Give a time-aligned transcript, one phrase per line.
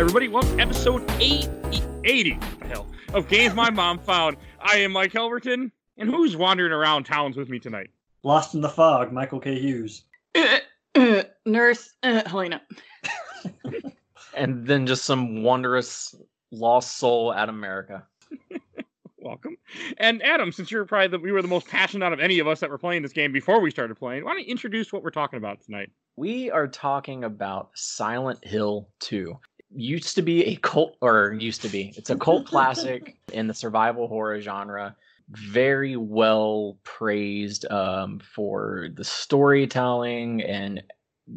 [0.00, 0.28] everybody.
[0.28, 1.50] Welcome to episode 80,
[2.04, 4.38] 80 the hell, of Games My Mom Found.
[4.58, 7.90] I am Mike Albertin, and who's wandering around towns with me tonight?
[8.22, 9.60] Lost in the Fog, Michael K.
[9.60, 10.04] Hughes.
[10.34, 10.56] Uh,
[10.94, 12.62] uh, nurse uh, Helena.
[14.34, 16.14] and then just some wondrous
[16.50, 18.06] lost soul Adam Merica.
[19.18, 19.58] Welcome.
[19.98, 22.48] And Adam, since you're probably the, we were the most passionate out of any of
[22.48, 25.02] us that were playing this game before we started playing, why don't you introduce what
[25.02, 25.90] we're talking about tonight?
[26.16, 29.38] We are talking about Silent Hill 2.
[29.72, 33.54] Used to be a cult, or used to be, it's a cult classic in the
[33.54, 34.96] survival horror genre.
[35.28, 40.82] Very well praised um, for the storytelling and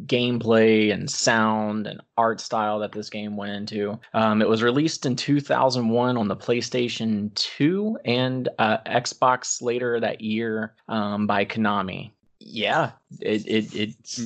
[0.06, 3.98] gameplay and sound and art style that this game went into.
[4.12, 10.20] Um, it was released in 2001 on the PlayStation 2 and uh, Xbox later that
[10.20, 12.10] year um, by Konami.
[12.40, 14.18] Yeah, it it it's.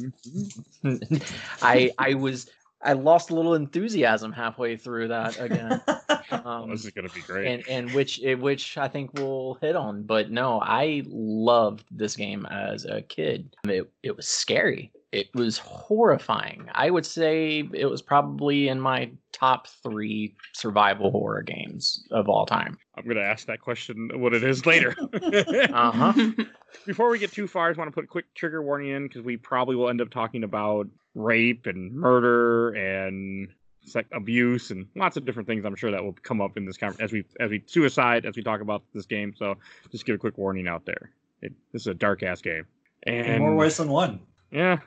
[0.82, 1.16] Mm-hmm.
[1.62, 2.50] I I was
[2.82, 5.82] I lost a little enthusiasm halfway through that again.
[6.30, 10.04] Um, this is gonna be great, and and which which I think we'll hit on.
[10.04, 13.56] But no, I loved this game as a kid.
[13.64, 16.68] It it was scary it was horrifying.
[16.72, 22.44] I would say it was probably in my top three survival horror games of all
[22.44, 22.76] time.
[22.96, 24.94] I'm going to ask that question what it is later.
[25.72, 26.30] uh huh.
[26.86, 29.08] Before we get too far, I just want to put a quick trigger warning in
[29.08, 33.48] because we probably will end up talking about rape and murder and
[33.84, 35.64] sex abuse and lots of different things.
[35.64, 38.36] I'm sure that will come up in this conversation as we as we suicide as
[38.36, 39.32] we talk about this game.
[39.36, 39.56] So
[39.90, 41.10] just give a quick warning out there.
[41.40, 42.66] It, this is a dark ass game.
[43.04, 44.20] And in more ways than one.
[44.50, 44.78] Yeah.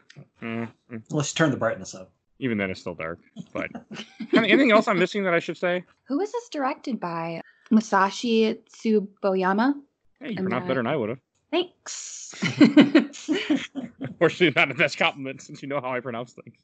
[0.42, 0.98] Mm-hmm.
[1.10, 2.12] Let's turn the brightness up.
[2.40, 3.20] Even then, it's still dark.
[3.54, 3.70] But
[4.34, 5.84] anything else I'm missing that I should say?
[6.06, 7.42] Who was this directed by?
[7.72, 9.76] Masashi Tsuboyama.
[10.20, 11.20] Hey, you pronounced better than I would have.
[11.52, 12.34] Thanks.
[14.00, 16.56] Unfortunately, not the best compliment since you know how I pronounce things.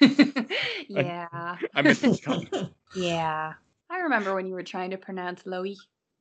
[0.88, 1.26] yeah.
[1.32, 2.74] I, I miss these compliments.
[2.94, 3.54] Yeah.
[3.90, 5.76] I remember when you were trying to pronounce Loic.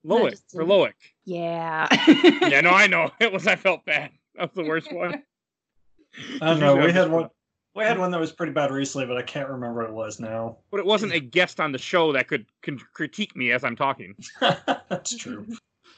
[0.05, 0.93] Loic or Loic.
[1.25, 1.87] Yeah.
[2.47, 3.11] yeah, no, I know.
[3.19, 4.11] It was I felt bad.
[4.35, 5.23] That was the worst one.
[6.41, 6.75] I don't know.
[6.75, 7.29] We had one.
[7.73, 10.19] We had one that was pretty bad recently, but I can't remember what it was
[10.19, 10.57] now.
[10.71, 13.77] But it wasn't a guest on the show that could, could critique me as I'm
[13.77, 14.13] talking.
[14.41, 15.47] That's true.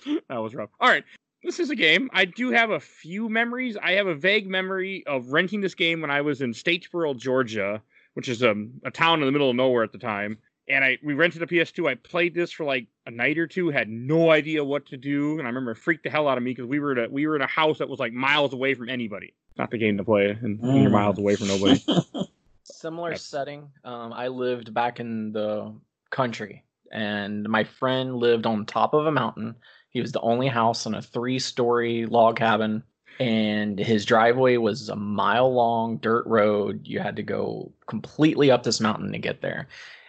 [0.30, 0.70] that was rough.
[0.80, 1.04] All right.
[1.44, 2.10] This is a game.
[2.14, 3.76] I do have a few memories.
[3.76, 7.82] I have a vague memory of renting this game when I was in Statesboro, Georgia,
[8.14, 8.54] which is a,
[8.86, 10.38] a town in the middle of nowhere at the time.
[10.70, 11.90] And I we rented a PS2.
[11.90, 13.70] I played this for like a night or two.
[13.70, 16.44] Had no idea what to do, and I remember it freaked the hell out of
[16.44, 18.54] me because we were at a, we were in a house that was like miles
[18.54, 20.82] away from anybody not the game to play, and mm.
[20.82, 21.84] you're miles away from nobody.
[22.64, 23.24] Similar That's...
[23.24, 23.70] setting.
[23.84, 25.74] Um, I lived back in the
[26.10, 29.56] country, and my friend lived on top of a mountain.
[29.90, 32.84] He was the only house in a three-story log cabin,
[33.20, 36.88] and his driveway was a mile long dirt road.
[36.88, 39.68] You had to go completely up this mountain to get there.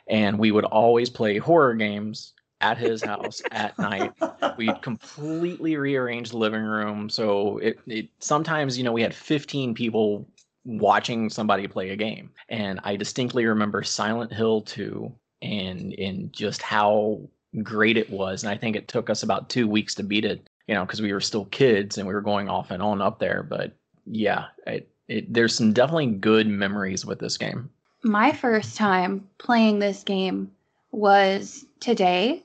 [0.09, 4.13] And we would always play horror games at his house at night.
[4.57, 7.11] We completely rearranged the living room.
[7.11, 10.29] So it, it sometimes, you know, we had 15 people
[10.65, 12.31] watching somebody play a game.
[12.49, 17.21] And I distinctly remember Silent Hill 2 and and just how
[17.63, 18.43] great it was.
[18.43, 21.03] And I think it took us about two weeks to beat it, you know, because
[21.03, 23.43] we were still kids and we were going off and on up there.
[23.43, 23.77] But
[24.07, 27.71] yeah, it, it, there's some definitely good memories with this game.
[28.03, 30.51] My first time playing this game
[30.95, 32.43] was today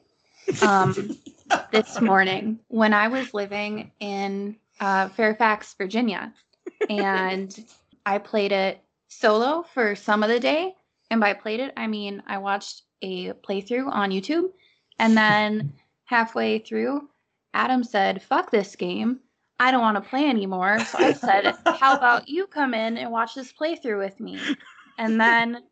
[0.62, 1.18] um,
[1.72, 6.34] this morning when I was living in uh, Fairfax, Virginia.
[6.90, 7.56] And
[8.06, 10.74] I played it solo for some of the day.
[11.12, 14.52] And by played it, I mean I watched a playthrough on YouTube.
[14.98, 15.74] And then
[16.06, 17.08] halfway through,
[17.54, 19.20] Adam said, fuck this game.
[19.60, 20.80] I don't want to play anymore.
[20.80, 24.40] So I said, how about you come in and watch this playthrough with me?
[24.98, 25.64] And then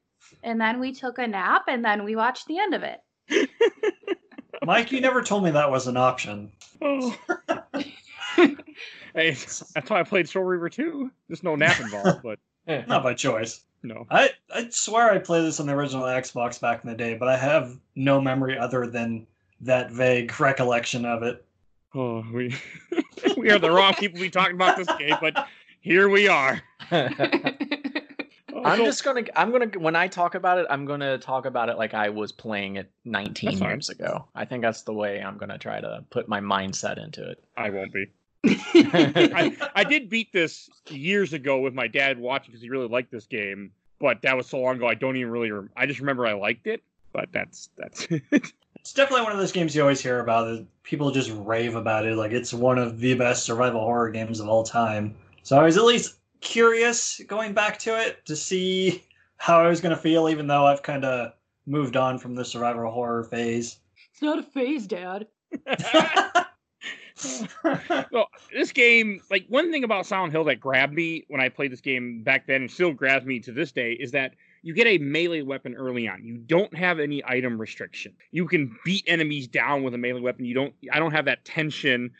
[0.44, 3.02] and then we took a nap and then we watched the end of it.
[4.64, 6.52] Mike, you never told me that was an option.
[6.82, 7.16] Oh.
[8.36, 11.12] hey, that's why I played Soul Reaver 2.
[11.28, 12.40] There's no nap involved, but
[12.88, 13.64] not by choice.
[13.84, 14.06] No.
[14.10, 17.28] I, I swear I played this on the original Xbox back in the day, but
[17.28, 19.28] I have no memory other than
[19.62, 21.46] that vague recollection of it.
[21.96, 22.56] Oh, we
[23.38, 25.48] we are the wrong people to be talking about this game, but
[25.80, 26.62] here we are.
[28.64, 29.24] I'm just gonna.
[29.36, 29.68] I'm gonna.
[29.78, 32.90] When I talk about it, I'm gonna talk about it like I was playing it
[33.06, 34.26] 19 years ago.
[34.36, 37.44] I think that's the way I'm gonna try to put my mindset into it.
[37.56, 38.08] I won't be.
[38.46, 43.12] I, I did beat this years ago with my dad watching because he really liked
[43.12, 44.88] this game, but that was so long ago.
[44.88, 45.52] I don't even really.
[45.52, 46.84] Rem- I just remember I liked it,
[47.14, 48.08] but that's that's.
[48.32, 48.54] It.
[48.76, 50.46] it's definitely one of those games you always hear about.
[50.46, 54.40] That people just rave about it, like it's one of the best survival horror games
[54.40, 55.16] of all time.
[55.44, 59.04] So I was at least curious going back to it to see
[59.38, 61.34] how I was going to feel, even though I've kind of
[61.66, 63.80] moved on from the survival horror phase.
[64.12, 65.28] It's not a phase, Dad.
[68.12, 71.72] well, this game, like one thing about Silent Hill that grabbed me when I played
[71.72, 74.88] this game back then and still grabs me to this day is that you get
[74.88, 76.24] a melee weapon early on.
[76.24, 78.14] You don't have any item restriction.
[78.32, 80.46] You can beat enemies down with a melee weapon.
[80.46, 82.12] You don't I don't have that tension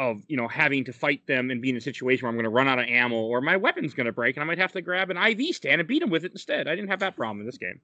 [0.00, 2.44] of, you know, having to fight them and be in a situation where I'm going
[2.44, 4.72] to run out of ammo or my weapon's going to break and I might have
[4.72, 6.68] to grab an IV stand and beat them with it instead.
[6.68, 7.80] I didn't have that problem in this game.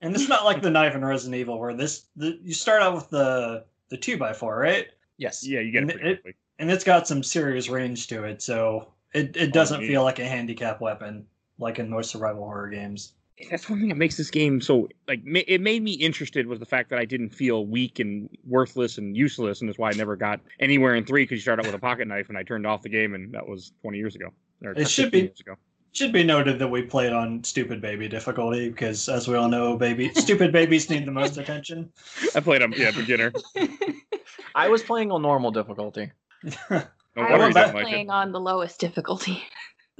[0.00, 2.94] And it's not like the knife in Resident Evil where this the, you start out
[2.94, 4.86] with the the two by four, right?
[5.18, 5.46] Yes.
[5.46, 8.92] Yeah, you get And it it- And it's got some serious range to it, so
[9.12, 9.88] it, it oh, doesn't yeah.
[9.88, 11.26] feel like a handicap weapon
[11.58, 13.12] like in most survival horror games.
[13.50, 16.58] That's one thing that makes this game so like ma- it made me interested was
[16.58, 19.92] the fact that I didn't feel weak and worthless and useless, and that's why I
[19.92, 22.42] never got anywhere in three because you start out with a pocket knife, and I
[22.42, 24.30] turned off the game, and that was 20 years ago.
[24.64, 25.54] Or It should be- years ago.
[25.92, 29.76] Should be noted that we played on stupid baby difficulty because, as we all know,
[29.76, 31.90] baby stupid babies need the most attention.
[32.36, 33.32] I played on yeah beginner.
[34.54, 36.12] I was playing on normal difficulty.
[36.70, 36.84] I
[37.16, 39.42] was you like playing on the lowest difficulty.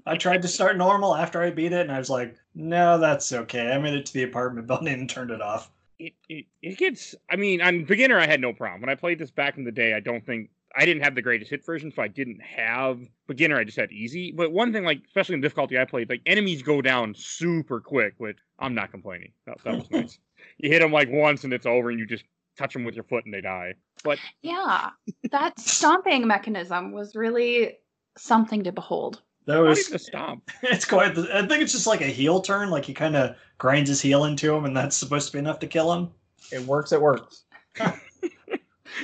[0.07, 3.33] I tried to start normal after I beat it, and I was like, "No, that's
[3.33, 5.71] okay." I made it to the apartment building and turned it off.
[5.99, 7.15] It, it it gets.
[7.31, 8.81] I mean, on beginner, I had no problem.
[8.81, 11.23] When I played this back in the day, I don't think I didn't have the
[11.23, 13.59] greatest hit version, so I didn't have beginner.
[13.59, 14.33] I just had easy.
[14.33, 18.15] But one thing, like especially in difficulty, I played like enemies go down super quick.
[18.19, 19.33] Which I'm not complaining.
[19.47, 20.19] That, that was nice.
[20.59, 22.25] You hit them like once and it's over, and you just
[22.57, 23.75] touch them with your foot and they die.
[24.05, 24.91] But Yeah,
[25.31, 27.79] that stomping mechanism was really
[28.17, 29.23] something to behold.
[29.49, 30.51] That how was did the stomp?
[30.63, 31.15] it's quite.
[31.15, 32.71] The, I think it's just like a heel turn.
[32.71, 35.59] Like he kind of grinds his heel into him, and that's supposed to be enough
[35.61, 36.11] to kill him.
[36.53, 36.93] It works.
[36.93, 37.45] It works.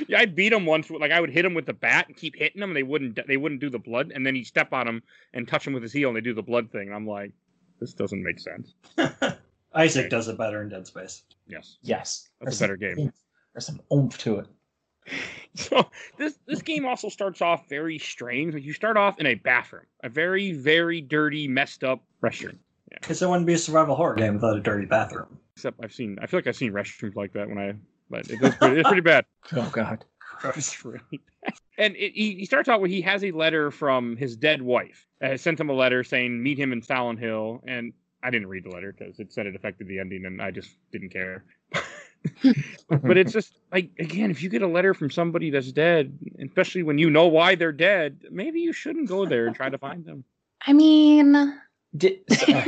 [0.09, 0.89] Yeah, I beat him once.
[0.89, 2.69] Like I would hit him with the bat and keep hitting him.
[2.71, 3.17] and they wouldn't.
[3.27, 4.11] They wouldn't do the blood.
[4.13, 5.01] And then he'd step on him
[5.33, 6.87] and touch him with his heel, and they do the blood thing.
[6.87, 7.31] And I'm like,
[7.79, 8.73] this doesn't make sense.
[9.73, 10.09] Isaac Okay.
[10.09, 11.23] does it better in Dead Space.
[11.47, 12.27] Yes, Yes.
[12.41, 13.13] that's There's a better some game.
[13.53, 14.47] There's some oomph to it.
[15.57, 18.53] So this this game also starts off very strange.
[18.53, 22.57] Like you start off in a bathroom, a very very dirty, messed up restroom.
[22.91, 25.37] Because it wouldn't be a survival horror game without a dirty bathroom.
[25.55, 27.73] Except I've seen, I feel like I've seen restrooms like that when I,
[28.09, 29.25] but it is pretty, it's pretty bad.
[29.55, 30.03] Oh God.
[30.43, 31.21] It's really.
[31.77, 35.07] And it, he, he starts out where he has a letter from his dead wife.
[35.23, 37.93] Uh, sent him a letter saying meet him in Silent Hill, and
[38.23, 40.71] I didn't read the letter because it said it affected the ending, and I just
[40.91, 41.45] didn't care.
[42.89, 46.83] But it's just like again, if you get a letter from somebody that's dead, especially
[46.83, 50.05] when you know why they're dead, maybe you shouldn't go there and try to find
[50.05, 50.23] them.
[50.65, 51.59] I mean,
[51.95, 52.63] Did, so,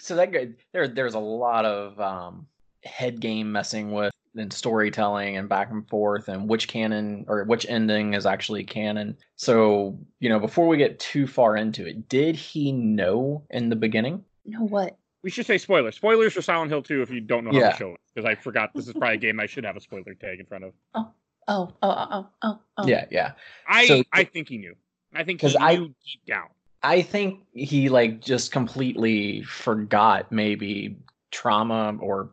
[0.00, 0.56] so that good.
[0.72, 2.46] There, there's a lot of um,
[2.84, 7.66] head game messing with and storytelling and back and forth and which canon or which
[7.68, 9.16] ending is actually canon.
[9.36, 13.76] So you know, before we get too far into it, did he know in the
[13.76, 14.24] beginning?
[14.44, 14.96] no, what?
[15.22, 15.96] We should say spoilers.
[15.96, 17.70] Spoilers for Silent Hill 2 if you don't know how Yeah.
[17.72, 18.00] to show it.
[18.14, 20.46] Because I forgot this is probably a game I should have a spoiler tag in
[20.46, 20.72] front of.
[20.94, 21.10] Oh,
[21.48, 22.60] oh, oh, oh, oh, oh.
[22.78, 22.86] oh.
[22.86, 23.32] Yeah, yeah.
[23.68, 24.74] I So- I think he knew.
[25.14, 26.48] I think he 'Cause I- deep down.
[26.82, 30.96] I think he like just completely forgot maybe
[31.30, 32.30] trauma or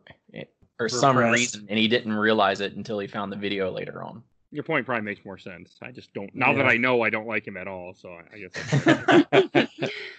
[0.80, 1.34] or some Repressed.
[1.38, 4.22] reason, and he didn't realize it until he found the video later on.
[4.52, 5.76] Your point probably makes more sense.
[5.82, 6.32] I just don't.
[6.34, 7.92] Now that I know, I don't like him at all.
[7.94, 9.68] So I, I guess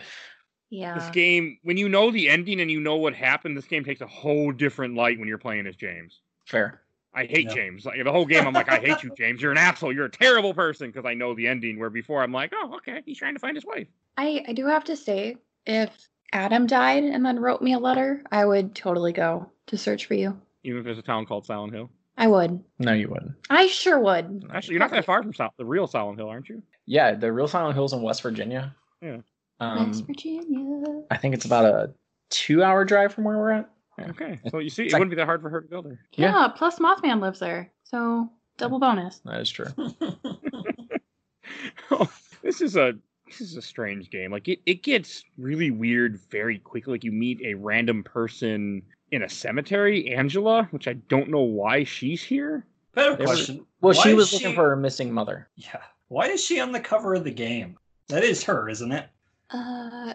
[0.71, 1.57] that's this game.
[1.63, 4.51] When you know the ending and you know what happened, this game takes a whole
[4.51, 6.19] different light when you're playing as James.
[6.45, 6.81] Fair.
[7.13, 7.55] I hate Yeah.
[7.55, 7.85] James.
[7.85, 9.41] Like the whole game, I'm like, I hate you, James.
[9.41, 9.91] You're an asshole.
[9.93, 11.79] You're a terrible person because I know the ending.
[11.79, 13.87] Where before, I'm like, oh, okay, he's trying to find his wife.
[14.17, 15.89] I, I do have to say, if
[16.33, 20.13] Adam died and then wrote me a letter, I would totally go to search for
[20.13, 20.39] you.
[20.63, 21.89] Even if there's a town called Silent Hill.
[22.17, 22.63] I would.
[22.77, 23.31] No, you wouldn't.
[23.49, 24.45] I sure would.
[24.53, 26.61] Actually, you're not that far from Sil- the real Silent Hill, aren't you?
[26.85, 28.75] Yeah, the real Silent Hill's in West Virginia.
[29.01, 29.17] Yeah.
[29.59, 31.03] Um, West Virginia.
[31.11, 31.91] I think it's about a
[32.29, 33.69] two-hour drive from where we're at.
[33.97, 34.09] Yeah.
[34.11, 35.99] Okay, so you see, it like- wouldn't be that hard for her to go there.
[36.13, 36.31] Yeah.
[36.31, 36.47] Yeah.
[36.55, 37.71] plus Mothman lives there.
[37.83, 39.19] So double bonus.
[39.25, 39.65] That is true.
[41.91, 42.09] oh,
[42.41, 42.93] this is a
[43.27, 44.31] this is a strange game.
[44.31, 46.93] Like it, it gets really weird very quickly.
[46.93, 51.83] Like you meet a random person in a cemetery, Angela, which I don't know why
[51.83, 52.65] she's here.
[52.93, 53.65] Better They were- question.
[53.81, 55.47] Well, Why she is was looking for her missing mother.
[55.55, 55.81] Yeah.
[56.09, 57.77] Why is she on the cover of the game?
[58.09, 59.07] That is her, isn't it?
[59.51, 60.13] Uh,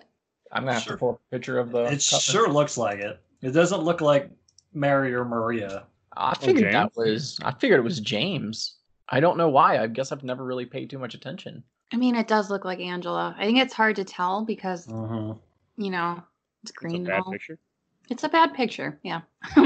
[0.53, 0.93] I'm gonna have Sure.
[0.95, 1.85] to pull a picture of the.
[1.85, 2.21] it cover.
[2.21, 3.21] sure looks like it.
[3.43, 4.31] It doesn't look like
[4.73, 5.85] Mary or Maria.
[6.17, 6.73] I figured James?
[6.75, 7.39] that was.
[7.45, 8.77] I figured it was James.
[9.09, 9.79] I don't know why.
[9.79, 11.63] I guess I've never really paid too much attention.
[11.93, 13.35] I mean, it does look like Angela.
[13.39, 15.39] I think it's hard to tell because Mhm.
[15.77, 16.23] you know
[16.63, 16.97] it's It's a green.
[16.97, 17.33] and bad all.
[17.33, 17.59] picture.
[18.11, 19.23] It's a bad picture, yeah.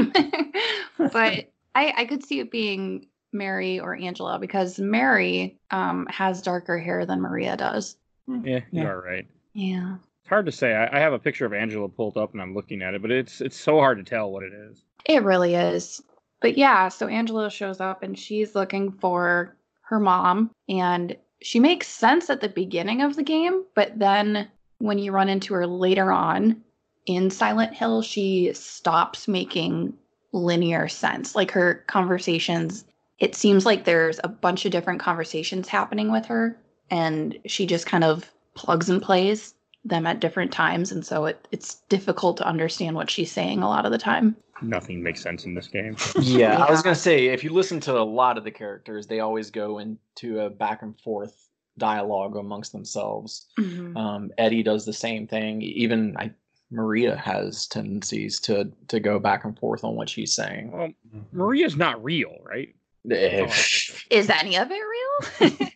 [0.97, 6.77] but I, I could see it being Mary or Angela because Mary um, has darker
[6.79, 7.97] hair than Maria does.
[8.27, 8.61] Yeah, Yeah.
[8.71, 9.27] you are right.
[9.53, 9.95] Yeah.
[10.21, 10.73] It's hard to say.
[10.73, 13.11] I, I have a picture of Angela pulled up and I'm looking at it, but
[13.11, 14.83] it's it's so hard to tell what it is.
[15.05, 16.01] It really is.
[16.41, 21.87] But yeah, so Angela shows up and she's looking for her mom and she makes
[21.87, 26.11] sense at the beginning of the game, but then when you run into her later
[26.11, 26.61] on
[27.05, 29.93] in Silent Hill, she stops making
[30.31, 31.35] linear sense.
[31.35, 32.85] Like her conversations,
[33.19, 36.57] it seems like there's a bunch of different conversations happening with her
[36.91, 41.47] and she just kind of plugs and plays them at different times and so it,
[41.51, 45.45] it's difficult to understand what she's saying a lot of the time Nothing makes sense
[45.45, 45.95] in this game.
[46.19, 49.21] Yeah, I was gonna say if you listen to a lot of the characters, they
[49.21, 51.47] always go into a back and forth
[51.77, 53.47] dialogue amongst themselves.
[53.57, 55.61] Um, Eddie does the same thing.
[55.61, 56.31] Even I,
[56.71, 60.71] Maria has tendencies to to go back and forth on what she's saying.
[60.71, 60.91] Well,
[61.31, 62.75] Maria's not real, right?
[63.09, 64.98] Eh, I think Is any of it real?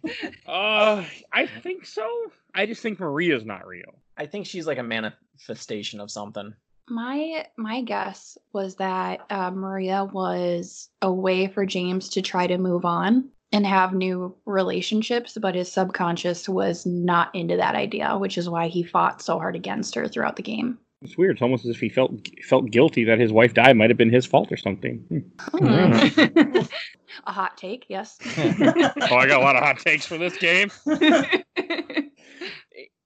[0.45, 2.07] Uh, I think so.
[2.53, 3.95] I just think Maria's not real.
[4.17, 6.53] I think she's like a manifestation of something.
[6.89, 12.57] my my guess was that uh, Maria was a way for James to try to
[12.59, 18.37] move on and have new relationships, but his subconscious was not into that idea, which
[18.37, 20.77] is why he fought so hard against her throughout the game.
[21.03, 21.35] It's weird.
[21.35, 24.11] It's almost as if he felt felt guilty that his wife died might have been
[24.11, 25.25] his fault or something.
[25.57, 25.63] Hmm.
[27.25, 28.17] a hot take, yes.
[28.37, 30.71] Oh, I got a lot of hot takes for this game.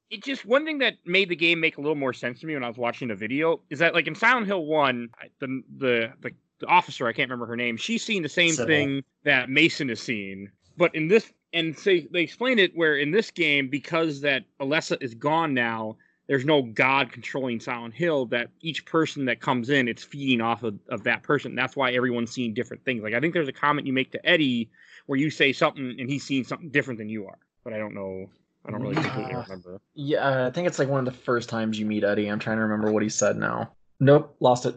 [0.10, 2.54] It just one thing that made the game make a little more sense to me
[2.54, 6.14] when I was watching the video is that like in Silent Hill One, the the
[6.22, 8.68] the, the officer I can't remember her name, she's seeing the same Cybil.
[8.68, 13.12] thing that Mason is seeing, but in this and say they explain it where in
[13.12, 15.98] this game because that Alessa is gone now.
[16.28, 18.26] There's no God controlling Silent Hill.
[18.28, 21.56] That each person that comes in, it's feeding off of, of that person.
[21.56, 23.02] That's why everyone's seeing different things.
[23.04, 24.70] Like I think there's a comment you make to Eddie
[25.06, 27.38] where you say something and he's seeing something different than you are.
[27.64, 28.30] But I don't know.
[28.66, 29.82] I don't really completely Uh, remember.
[29.96, 32.28] Yeah, I think it's like one of the first times you meet Eddie.
[32.28, 33.72] I'm trying to remember what he said now.
[34.02, 34.76] Nope, lost it.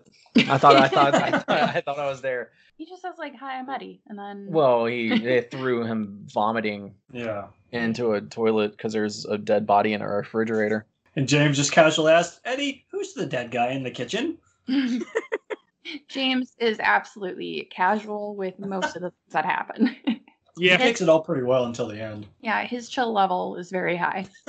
[0.49, 2.52] I thought I thought I thought I, thought I was there.
[2.76, 6.95] he just says like, "Hi, I'm Eddie," and then Well, he they threw him vomiting
[7.12, 7.49] Yeah.
[7.73, 10.87] into a toilet because there's a dead body in a refrigerator.
[11.17, 14.38] And James just casually asked, Eddie, who's the dead guy in the kitchen?
[16.09, 19.97] James is absolutely casual with most of the things that happen.
[20.57, 22.26] Yeah, he Yeah, takes it all pretty well until the end.
[22.40, 24.26] yeah, his chill level is very high.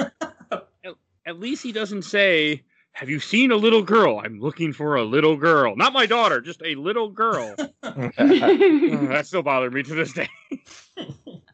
[1.26, 2.64] at least he doesn't say,
[2.94, 4.20] "Have you seen a little girl?
[4.22, 9.44] I'm looking for a little girl, not my daughter, just a little girl." That still
[9.44, 10.30] bothered me to this day.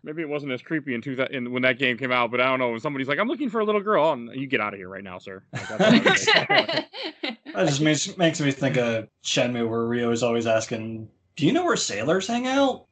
[0.07, 2.45] Maybe it wasn't as creepy in, two, in when that game came out, but I
[2.45, 2.69] don't know.
[2.69, 4.87] When somebody's like, "I'm looking for a little girl," and you get out of here
[4.87, 5.43] right now, sir.
[5.51, 7.37] Like, that's what I would say.
[7.53, 11.51] That just makes, makes me think of Shenmue, where Ryo is always asking, Do you
[11.51, 12.85] know where sailors hang out?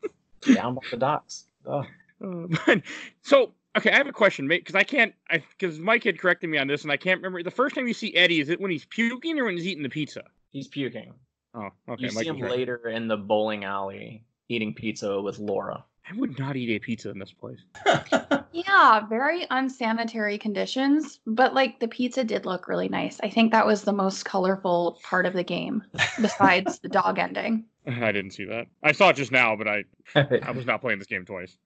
[0.54, 1.46] Down by the docks.
[1.64, 1.86] Oh.
[2.22, 2.82] Uh, but,
[3.22, 6.50] so okay, I have a question, mate, because I can't, I because Mike had corrected
[6.50, 8.40] me on this, and I can't remember the first time you see Eddie.
[8.40, 10.24] Is it when he's puking or when he's eating the pizza?
[10.50, 11.14] He's puking.
[11.54, 12.08] Oh, okay.
[12.08, 12.50] you Mike see him right.
[12.50, 15.84] later in the bowling alley eating pizza with Laura.
[16.10, 17.60] I would not eat a pizza in this place.
[18.66, 23.20] Yeah, very unsanitary conditions, but like the pizza did look really nice.
[23.22, 25.84] I think that was the most colorful part of the game,
[26.20, 27.64] besides the dog ending.
[27.86, 28.66] I didn't see that.
[28.82, 29.84] I saw it just now, but I
[30.16, 31.56] I was not playing this game twice.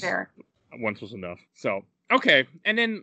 [0.00, 0.30] Fair.
[0.74, 1.40] Once was enough.
[1.54, 3.02] So okay, and then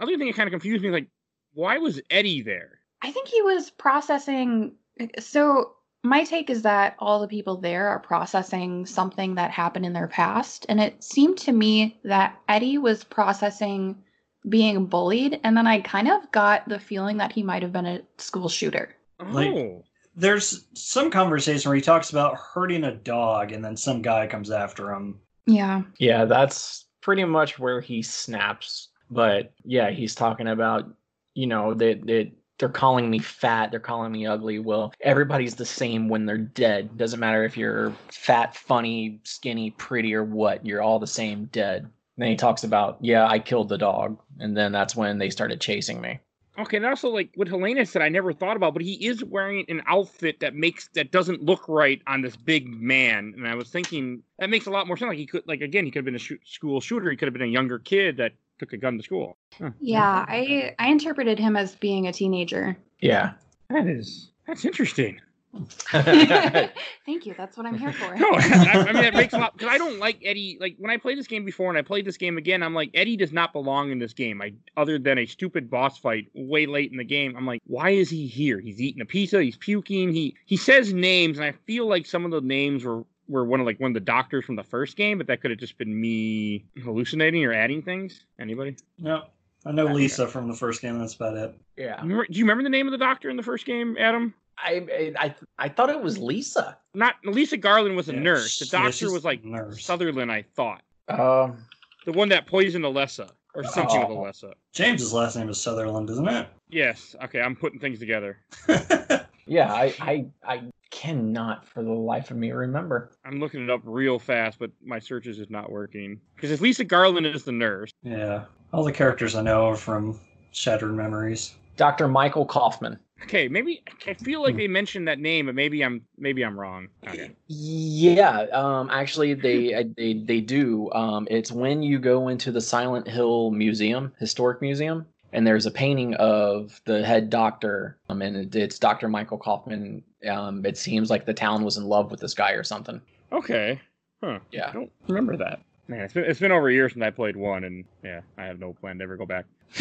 [0.00, 1.06] other thing that kind of confused me, like,
[1.54, 2.80] why was Eddie there?
[3.02, 4.72] I think he was processing.
[5.18, 9.92] So, my take is that all the people there are processing something that happened in
[9.92, 10.64] their past.
[10.68, 14.02] And it seemed to me that Eddie was processing
[14.48, 15.38] being bullied.
[15.44, 18.48] And then I kind of got the feeling that he might have been a school
[18.48, 18.94] shooter.
[19.20, 19.84] Like- Oh,
[20.16, 24.50] There's some conversation where he talks about hurting a dog, and then some guy comes
[24.50, 25.20] after him.
[25.46, 25.82] Yeah.
[25.98, 28.88] Yeah, that's pretty much where he snaps.
[29.10, 30.88] But yeah, he's talking about,
[31.34, 34.58] you know, that, they, they're calling me fat, they're calling me ugly.
[34.58, 36.96] Well, everybody's the same when they're dead.
[36.96, 41.90] Doesn't matter if you're fat, funny, skinny, pretty, or what, you're all the same dead.
[42.18, 44.18] then he talks about, yeah, I killed the dog.
[44.38, 46.20] And then that's when they started chasing me.
[46.58, 46.76] okay.
[46.76, 49.82] And also, like what Helena said, I never thought about, but he is wearing an
[49.86, 53.32] outfit that makes that doesn't look right on this big man.
[53.36, 55.08] And I was thinking that makes a lot more sense.
[55.08, 57.10] Like he could, like again, he could have been a shoot, school shooter.
[57.10, 59.36] He could have been a younger kid that took a gun to school.
[59.58, 59.70] Huh.
[59.80, 60.24] Yeah.
[60.28, 62.76] I, I interpreted him as being a teenager.
[63.00, 63.32] Yeah.
[63.70, 65.20] That is that's interesting.
[65.90, 67.34] Thank you.
[67.36, 68.14] That's what I'm here for.
[68.14, 70.58] No, I, I mean that makes a lot because I don't like Eddie.
[70.60, 72.90] Like when I played this game before and I played this game again, I'm like
[72.94, 74.42] Eddie does not belong in this game.
[74.42, 77.90] I other than a stupid boss fight way late in the game, I'm like, why
[77.90, 78.60] is he here?
[78.60, 79.42] He's eating a pizza.
[79.42, 80.12] He's puking.
[80.12, 83.60] He he says names, and I feel like some of the names were were one
[83.60, 85.78] of like one of the doctors from the first game, but that could have just
[85.78, 88.24] been me hallucinating or adding things.
[88.38, 88.76] Anybody?
[88.98, 89.24] No.
[89.64, 89.94] I know Okay.
[89.94, 90.98] Lisa from the first game.
[90.98, 91.54] That's about it.
[91.76, 92.00] Yeah.
[92.00, 94.34] Remember- Do you remember the name of the doctor in the first game, Adam?
[94.58, 94.86] I
[95.18, 96.76] I I, I thought it was Lisa.
[96.94, 98.58] Not Lisa Garland was a Yeah, nurse.
[98.58, 99.84] The sh- yeah, doctor was like nurse.
[99.84, 100.82] Sutherland, I thought.
[101.08, 101.64] Um.
[102.06, 104.22] The one that poisoned Alessa or something with Oh.
[104.24, 104.52] Alessa.
[104.72, 106.46] James's last name is Sutherland, isn't it?
[106.70, 107.14] Yes.
[107.24, 108.38] Okay, I'm putting things together.
[109.46, 109.72] Yeah.
[109.72, 113.12] I I I cannot for the life of me remember.
[113.24, 116.20] I'm looking it up real fast, but my searches is not working.
[116.34, 118.44] Because if Lisa Garland is the nurse, yeah.
[118.72, 120.20] All the characters I know are from
[120.52, 121.54] Shattered Memories.
[121.76, 122.08] Dr.
[122.08, 122.98] Michael Kaufmann.
[123.24, 126.88] okay, maybe I feel like they mentioned that name, but maybe I'm maybe I'm wrong.
[127.08, 127.30] Okay.
[127.48, 130.90] Yeah, um, actually, they they they do.
[130.92, 135.70] Um, it's when you go into the Silent Hill Museum, historic museum, and there's a
[135.70, 139.08] painting of the head doctor, um, and it's Dr.
[139.08, 140.02] Michael Kaufmann.
[140.28, 143.00] Um, it seems like the town was in love with this guy or something.
[143.32, 143.80] Okay.
[144.22, 144.40] Huh.
[144.50, 144.68] Yeah.
[144.68, 145.60] I don't remember that.
[145.88, 148.44] Man, it's been it's been over a year since I played one, and yeah, I
[148.44, 149.44] have no plan to ever go back.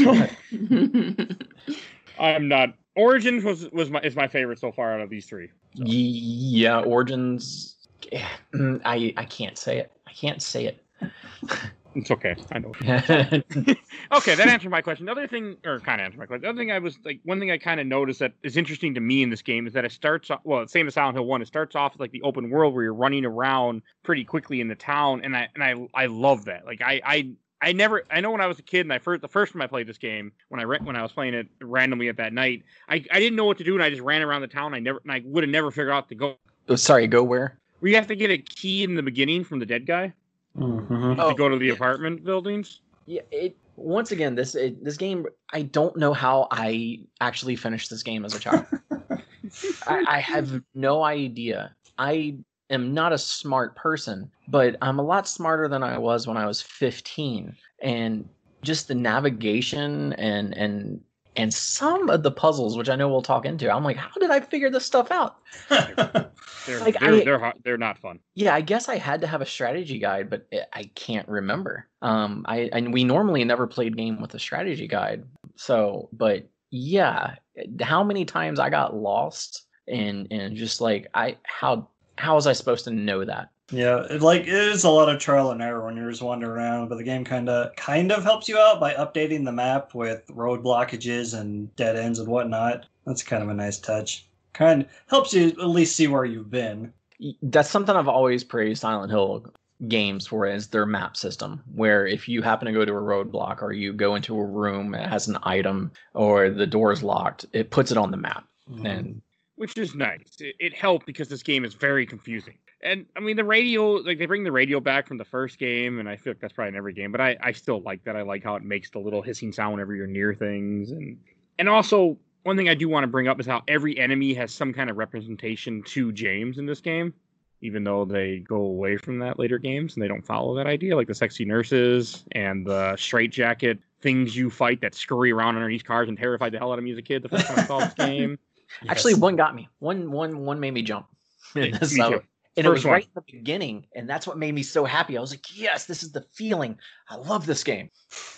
[2.19, 2.73] I'm not.
[2.95, 5.49] Origins was was my is my favorite so far out of these three.
[5.75, 5.83] So.
[5.85, 6.79] yeah.
[6.81, 7.75] Origins.
[8.13, 9.91] I I can't say it.
[10.07, 10.83] I can't say it.
[11.95, 12.35] It's okay.
[12.51, 12.73] I know.
[14.11, 15.05] Okay, that answered my question.
[15.05, 16.41] The other thing, or kind of answered my question.
[16.41, 18.95] The other thing I was like, one thing I kind of noticed that is interesting
[18.95, 21.25] to me in this game is that it starts off, well, same as Silent Hill
[21.25, 21.41] One.
[21.41, 24.75] It starts off like the open world where you're running around pretty quickly in the
[24.75, 26.65] town, and I and I I love that.
[26.65, 27.31] Like I I.
[27.61, 28.03] I never.
[28.09, 29.85] I know when I was a kid, and I first the first time I played
[29.85, 33.03] this game, when I re- when I was playing it randomly at that night, I,
[33.11, 34.73] I didn't know what to do, and I just ran around the town.
[34.73, 36.37] I never, and I would have never figured out to go.
[36.69, 37.59] Oh, sorry, go where?
[37.81, 40.13] We have to get a key in the beginning from the dead guy
[40.59, 41.19] Mm-hmm.
[41.19, 41.73] Oh, to go to the yeah.
[41.73, 42.81] apartment buildings.
[43.05, 47.89] Yeah, it once again this it, this game I don't know how I actually finished
[47.89, 48.65] this game as a child.
[49.87, 51.75] I, I have no idea.
[51.97, 52.37] I
[52.69, 56.45] am not a smart person, but I'm a lot smarter than I was when I
[56.45, 57.55] was 15.
[57.81, 58.29] And
[58.61, 61.01] just the navigation and and
[61.39, 64.31] and some of the puzzles, which I know we'll talk into, I'm like, how did
[64.31, 65.37] I figure this stuff out?
[65.69, 68.19] They're Like, they're I- they're, they're not fun.
[68.35, 71.87] Yeah, I guess I had to have a strategy guide, but I can't remember.
[72.01, 75.23] Um, I and we normally never played game with a strategy guide.
[75.55, 77.35] So, but yeah,
[77.81, 82.53] how many times I got lost and and just like I how how was I
[82.53, 83.49] supposed to know that?
[83.71, 86.51] Yeah, it, like it is a lot of trial and error when you're just wandering
[86.51, 89.93] around, but the game kind of kind of helps you out by updating the map
[89.93, 92.85] with road blockages and dead ends and whatnot.
[93.05, 94.25] That's kind of a nice touch.
[94.53, 96.93] Kind of helps you at least see where you've been.
[97.41, 99.45] That's something I've always praised Silent Hill
[99.87, 103.61] games for is their map system where if you happen to go to a roadblock
[103.61, 107.45] or you go into a room that has an item or the door is locked
[107.53, 108.85] it puts it on the map mm-hmm.
[108.85, 109.21] and
[109.59, 110.37] which is nice.
[110.39, 112.57] It, it helped because this game is very confusing.
[112.81, 115.99] And I mean, the radio, like they bring the radio back from the first game,
[115.99, 118.15] and I feel like that's probably in every game, but I, I still like that.
[118.15, 120.91] I like how it makes the little hissing sound whenever you're near things.
[120.91, 121.17] And,
[121.57, 124.53] and also, one thing I do want to bring up is how every enemy has
[124.53, 127.13] some kind of representation to James in this game,
[127.61, 130.95] even though they go away from that later games and they don't follow that idea,
[130.95, 135.83] like the sexy nurses and the straight jacket things you fight that scurry around underneath
[135.83, 137.65] cars and terrified the hell out of me as a kid the first time I
[137.65, 138.39] saw this game.
[138.87, 139.67] Actually, one got me.
[139.79, 141.07] One, one, one made me jump.
[141.55, 142.21] Me too.
[142.59, 142.93] And it was one.
[142.93, 145.17] right in the beginning, and that's what made me so happy.
[145.17, 146.77] I was like, "Yes, this is the feeling.
[147.09, 147.89] I love this game."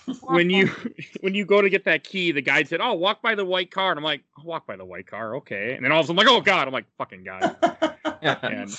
[0.21, 0.69] when you
[1.21, 3.71] when you go to get that key, the guide said, "Oh, walk by the white
[3.71, 6.05] car," and I'm like, "I'll "Walk by the white car, okay." And then all of
[6.05, 7.55] a sudden, I'm like, "Oh God!" I'm like, "Fucking guy!"
[8.23, 8.69] And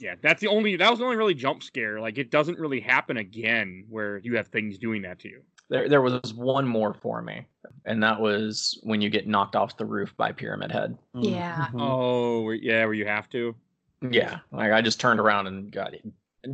[0.00, 2.00] yeah, that's the only that was the only really jump scare.
[2.00, 5.42] Like, it doesn't really happen again where you have things doing that to you.
[5.70, 7.46] there, there was one more for me,
[7.84, 10.98] and that was when you get knocked off the roof by Pyramid Head.
[11.14, 11.68] Yeah.
[11.72, 11.80] Mhm.
[11.80, 13.54] Oh, where- yeah, where you have to.
[14.00, 16.04] Yeah, like I just turned around and got it.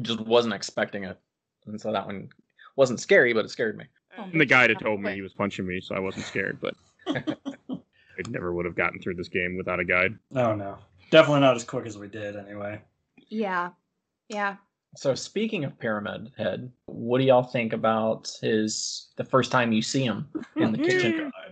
[0.02, 1.18] Just wasn't expecting it,
[1.66, 2.30] and so that one
[2.76, 3.84] wasn't scary, but it scared me.
[4.18, 6.58] Oh, And the guide had told me he was punching me, so I wasn't scared.
[6.60, 6.74] But
[7.06, 10.18] I never would have gotten through this game without a guide.
[10.34, 10.78] Oh no,
[11.10, 12.80] definitely not as quick as we did anyway.
[13.28, 13.70] Yeah.
[14.28, 14.56] Yeah.
[14.96, 19.82] So speaking of Pyramid Head, what do y'all think about his the first time you
[19.82, 21.32] see him in the kitchen?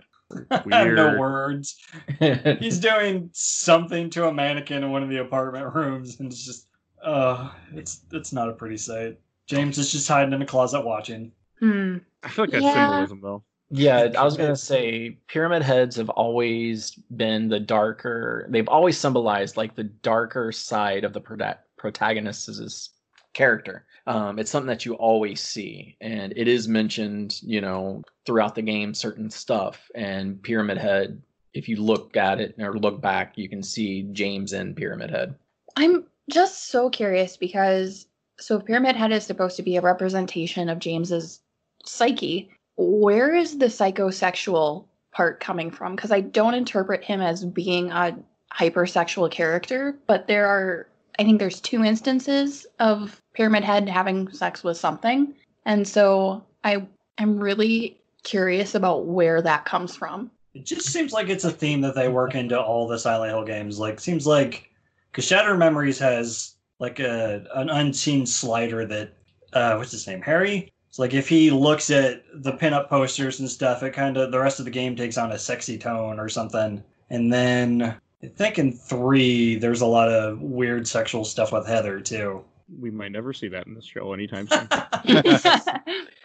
[0.65, 1.77] no words.
[2.59, 6.67] He's doing something to a mannequin in one of the apartment rooms, and it's just,
[7.03, 9.19] uh, it's it's not a pretty sight.
[9.47, 11.31] James is just hiding in a closet watching.
[11.59, 11.97] Hmm.
[12.23, 12.73] I feel like that's Yeah.
[12.87, 13.43] symbolism, though.
[13.69, 18.45] Yeah, I was gonna say pyramid heads have always been the darker.
[18.49, 22.91] They've always symbolized like the darker side of the prota- protagonist's
[23.33, 23.85] character.
[24.05, 28.61] Um, it's something that you always see, and it is mentioned, you know, throughout the
[28.61, 29.89] game, certain stuff.
[29.95, 31.21] And Pyramid Head,
[31.53, 35.35] if you look at it or look back, you can see James in Pyramid Head.
[35.77, 38.07] I'm just so curious because
[38.39, 41.41] so Pyramid Head is supposed to be a representation of James's
[41.85, 42.49] psyche.
[42.75, 45.95] where is the psychosexual part coming from?
[45.95, 48.17] Because I don't interpret him as being a
[48.51, 50.87] hypersexual character, but there are,
[51.19, 55.33] I think there's two instances of Pyramid Head having sex with something.
[55.65, 56.85] And so I
[57.17, 60.31] am really curious about where that comes from.
[60.53, 63.43] It just seems like it's a theme that they work into all the Silent Hill
[63.43, 63.79] games.
[63.79, 64.69] Like, seems like
[65.11, 69.13] because Shattered Memories has like a an unseen slider that
[69.53, 70.71] uh, what's his name, Harry.
[70.89, 74.39] It's like if he looks at the pinup posters and stuff, it kind of the
[74.39, 76.83] rest of the game takes on a sexy tone or something.
[77.09, 81.99] And then I think in three, there's a lot of weird sexual stuff with Heather
[81.99, 82.43] too.
[82.79, 84.67] We might never see that in this show anytime soon.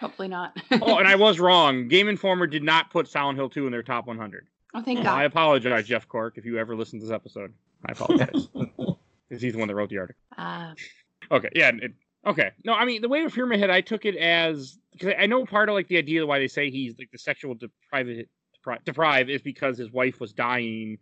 [0.01, 0.57] Hopefully not.
[0.81, 1.89] oh, and I was wrong.
[1.89, 4.47] Game Informer did not put Silent Hill 2 in their top 100.
[4.75, 5.19] Oh, thank God.
[5.19, 7.53] I apologize, Jeff Cork, if you ever listen to this episode.
[7.87, 8.49] I apologize.
[9.29, 10.19] Because he's the one that wrote the article.
[10.39, 10.73] Uh,
[11.31, 11.71] Okay, yeah.
[11.83, 11.93] It,
[12.27, 12.53] okay.
[12.65, 14.79] No, I mean, the way of Pyramid Head, I took it as.
[14.93, 17.55] Because I know part of like the idea why they say he's like the sexual
[17.55, 20.97] deprive, depri- deprive is because his wife was dying.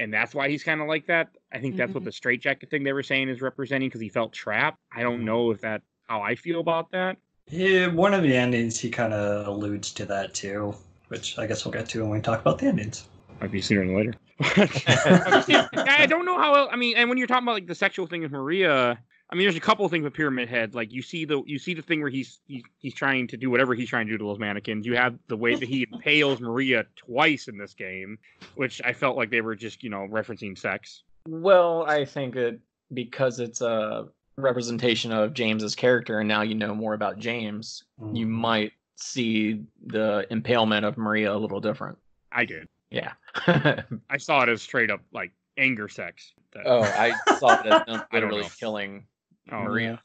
[0.00, 1.28] And that's why he's kind of like that.
[1.52, 2.06] I think that's what Mhm.
[2.06, 4.78] the straitjacket thing they were saying is representing because he felt trapped.
[4.94, 7.16] I don't know if that how I feel about that.
[7.50, 10.74] Yeah, one of the endings he kind of alludes to that too,
[11.08, 13.08] which I guess we'll get to when we talk about the endings.
[13.40, 14.14] Might be sooner than later.
[14.86, 16.54] I don't know how.
[16.54, 18.98] el- I mean, and when you're talking about like the sexual thing with Maria,
[19.30, 20.74] I mean, there's a couple of things with Pyramid Head.
[20.74, 23.50] Like you see the you see the thing where he's he's, he's trying to do
[23.50, 24.86] whatever he's trying to do to those mannequins.
[24.86, 28.18] You have the way that he impales Maria twice in this game,
[28.54, 31.02] which I felt like they were just you know referencing sex.
[31.28, 32.58] Well, I think that
[32.94, 38.26] because it's a representation of James's character, and now you know more about James, you
[38.26, 38.30] Mm.
[38.30, 41.98] might see the impalement of Maria a little different.
[42.32, 42.66] I did.
[42.90, 43.12] Yeah.
[43.46, 46.32] I saw it as straight up like anger sex.
[46.52, 49.04] That- oh, I saw it as them literally killing
[49.52, 50.00] oh, Maria.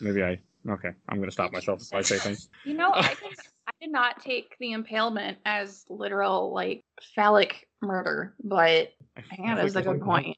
[0.00, 0.38] Maybe I.
[0.68, 2.50] Okay, I'm gonna stop myself if I say things.
[2.64, 8.34] you know, I, did, I did not take the impalement as literal, like, phallic murder,
[8.44, 10.36] but I Yeah, that's a good point.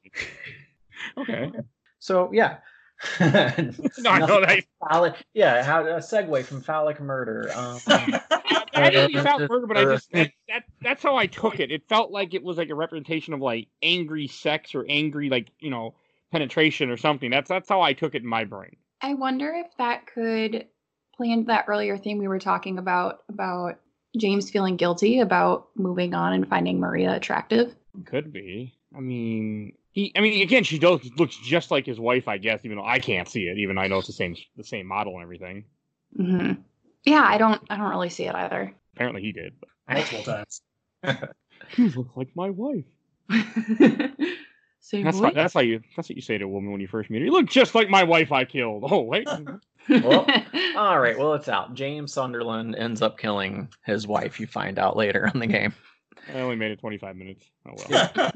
[1.17, 1.51] okay.
[1.99, 2.57] So yeah.
[3.19, 4.63] No, I know that.
[4.89, 7.51] Phallic, yeah, how a segue from phallic murder.
[7.53, 7.79] Um,
[8.75, 11.71] I didn't think felt murder, but I just that, that that's how I took it.
[11.71, 15.51] It felt like it was like a representation of like angry sex or angry like
[15.59, 15.95] you know
[16.33, 17.29] penetration or something.
[17.29, 18.75] That's that's how I took it in my brain.
[19.01, 20.65] I wonder if that could
[21.15, 23.79] play into that earlier theme we were talking about, about
[24.17, 27.75] James feeling guilty about moving on and finding Maria attractive.
[28.05, 28.73] Could be.
[28.95, 30.11] I mean, he.
[30.15, 32.61] I mean, again, she does looks just like his wife, I guess.
[32.63, 34.87] Even though I can't see it, even though I know it's the same the same
[34.87, 35.65] model and everything.
[36.15, 36.53] hmm
[37.05, 38.73] Yeah, I don't, I don't really see it either.
[38.95, 39.53] Apparently, he did.
[39.59, 40.61] But multiple times.
[41.77, 42.85] you look like my wife.
[44.83, 45.27] Same That's voice.
[45.27, 45.81] how, that's how you.
[45.95, 47.25] That's what you say to a woman when you first meet her.
[47.25, 48.83] You look just like my wife I killed.
[48.91, 49.25] Oh wait.
[49.89, 50.27] Well,
[50.75, 51.73] all right, well, it's out.
[51.73, 54.41] James Sunderland ends up killing his wife.
[54.41, 55.73] You find out later in the game.
[56.33, 57.45] I only made it 25 minutes.
[57.65, 58.11] Oh well.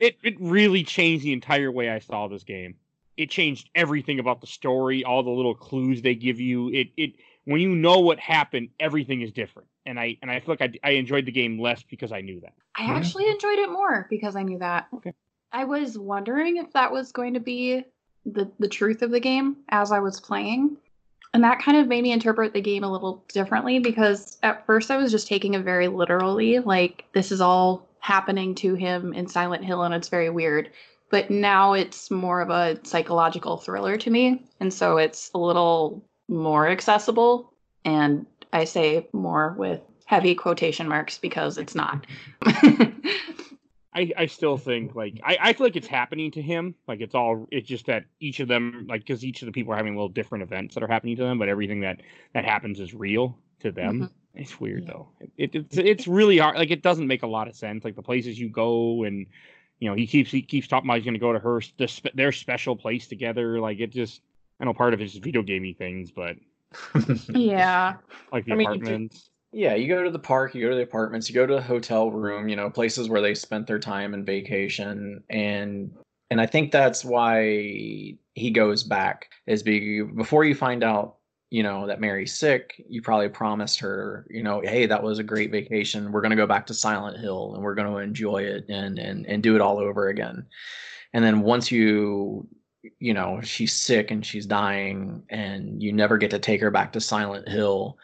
[0.00, 2.74] it it really changed the entire way I saw this game.
[3.16, 6.70] It changed everything about the story, all the little clues they give you.
[6.70, 7.12] It it
[7.44, 9.68] when you know what happened, everything is different.
[9.86, 12.40] And I and I feel like I, I enjoyed the game less because I knew
[12.40, 12.52] that.
[12.76, 14.88] I actually enjoyed it more because I knew that.
[14.94, 15.12] Okay.
[15.52, 17.84] I was wondering if that was going to be
[18.26, 20.76] the the truth of the game as I was playing.
[21.32, 24.90] And that kind of made me interpret the game a little differently because at first
[24.90, 29.28] I was just taking it very literally, like this is all happening to him in
[29.28, 30.70] Silent Hill and it's very weird.
[31.08, 36.04] But now it's more of a psychological thriller to me, and so it's a little
[36.30, 37.52] more accessible
[37.84, 42.06] and I say more with heavy quotation marks because it's not.
[43.92, 46.76] I, I still think like I, I feel like it's happening to him.
[46.86, 49.72] Like it's all it's just that each of them like because each of the people
[49.72, 52.00] are having little different events that are happening to them, but everything that
[52.32, 53.94] that happens is real to them.
[54.02, 54.40] Mm-hmm.
[54.40, 54.92] It's weird Yeah.
[54.92, 55.08] though.
[55.36, 56.56] It, it's it's really hard.
[56.56, 57.84] Like it doesn't make a lot of sense.
[57.84, 59.26] Like the places you go and
[59.80, 61.88] you know he keeps he keeps talking about he's going to go to her the,
[61.88, 63.58] spe- their special place together.
[63.58, 64.20] Like it just
[64.60, 66.36] I know part of it's just video gaming things, but
[67.30, 67.96] yeah.
[68.32, 69.30] like the I mean, you do- apartments.
[69.52, 71.62] Yeah, you go to the park, you go to the apartments, you go to the
[71.62, 75.90] hotel room, you know, places where they spent their time and vacation and
[76.30, 77.42] and I think that's why
[78.34, 81.16] he goes back is be, before you find out,
[81.50, 85.24] you know, that Mary's sick, you probably promised her, you know, hey, that was a
[85.24, 86.12] great vacation.
[86.12, 89.00] We're going to go back to Silent Hill and we're going to enjoy it and
[89.00, 90.46] and and do it all over again.
[91.12, 92.46] And then once you
[92.98, 96.92] you know, she's sick and she's dying and you never get to take her back
[96.92, 97.98] to Silent Hill.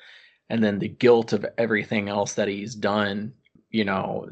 [0.48, 3.32] And then the guilt of everything else that he's done
[3.76, 4.28] you know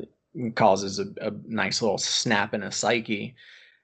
[0.55, 3.35] causes a, a nice little snap in his psyche.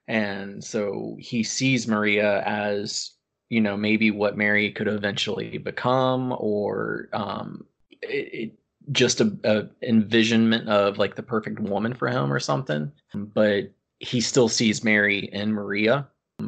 [0.07, 3.11] And so he sees maria as
[3.49, 7.65] you know maybe what mary could eventually become or um
[8.01, 8.53] it, it
[8.91, 12.91] just a, a envisionment of like the perfect woman for him or something.
[13.13, 16.07] But he still sees Mary and Maria,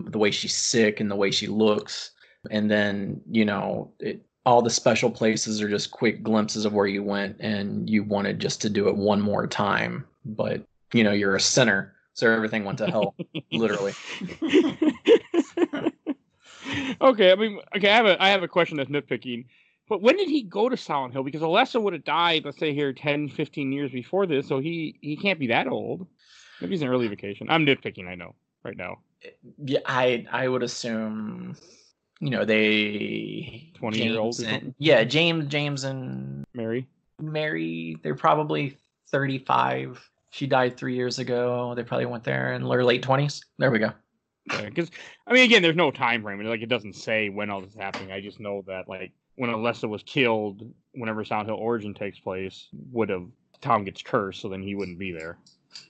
[0.10, 2.12] the way she's sick and the way she looks,
[2.52, 6.88] and then you know it, all the special places are just quick glimpses of where
[6.88, 10.06] you went and you wanted just to do it one more time.
[10.26, 13.16] But you know you're a sinner so everything went to hell
[13.52, 13.94] literally.
[17.02, 19.46] Okay i mean okay i have a i have a question that's nitpicking.
[19.90, 21.24] But when did he go to silent hill?
[21.24, 24.98] Because alessa would have died let's say here 10 15 years before this so he
[25.02, 26.08] he can't be that old.
[26.62, 27.48] Maybe he's an early vacation.
[27.50, 29.00] I'm nitpicking i know right now
[29.64, 31.56] yeah i i would assume
[32.20, 36.88] you know they 20 year old and, yeah james james and mary?
[37.22, 38.78] Mary they're probably
[39.12, 41.76] 35 she died three years ago.
[41.76, 43.92] They probably went there in their late 20s there we go.
[44.50, 44.90] Because
[45.28, 46.44] i mean again there's no time frame.
[46.44, 48.12] Like it doesn't say when all this is happening.
[48.12, 52.68] I just know that like when alessa was killed whenever silent hill origin takes place
[52.92, 53.26] would have
[53.62, 55.38] tom gets cursed so then he wouldn't be there.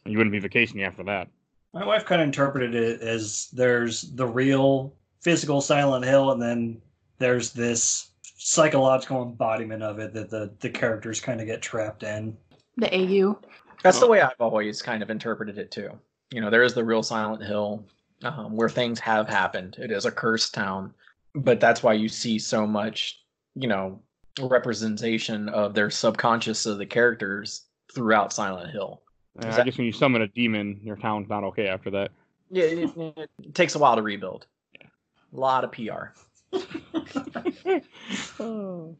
[0.03, 1.29] And you wouldn't be vacationing after that
[1.73, 6.81] my wife kind of interpreted it as there's the real physical Silent Hill, and then
[7.17, 12.37] there's this psychological embodiment of it that the the characters kind of get trapped in.
[12.77, 13.39] The AU.
[13.81, 15.89] That's the way I've always kind of interpreted it too.
[16.31, 17.85] You know, there is the real Silent Hill
[18.23, 19.75] um, where things have happened.
[19.77, 20.93] It is a cursed town,
[21.35, 23.19] but that's why you see so much,
[23.55, 24.01] you know,
[24.41, 29.01] representation of their subconscious of the characters throughout Silent Hill.
[29.41, 32.11] Uh, I guess when you summon a demon, your town's not okay after that.
[32.51, 34.45] Yeah, it, it takes a while to rebuild.
[34.79, 34.87] Yeah.
[35.35, 36.13] A lot of PR.
[38.39, 38.95] oh.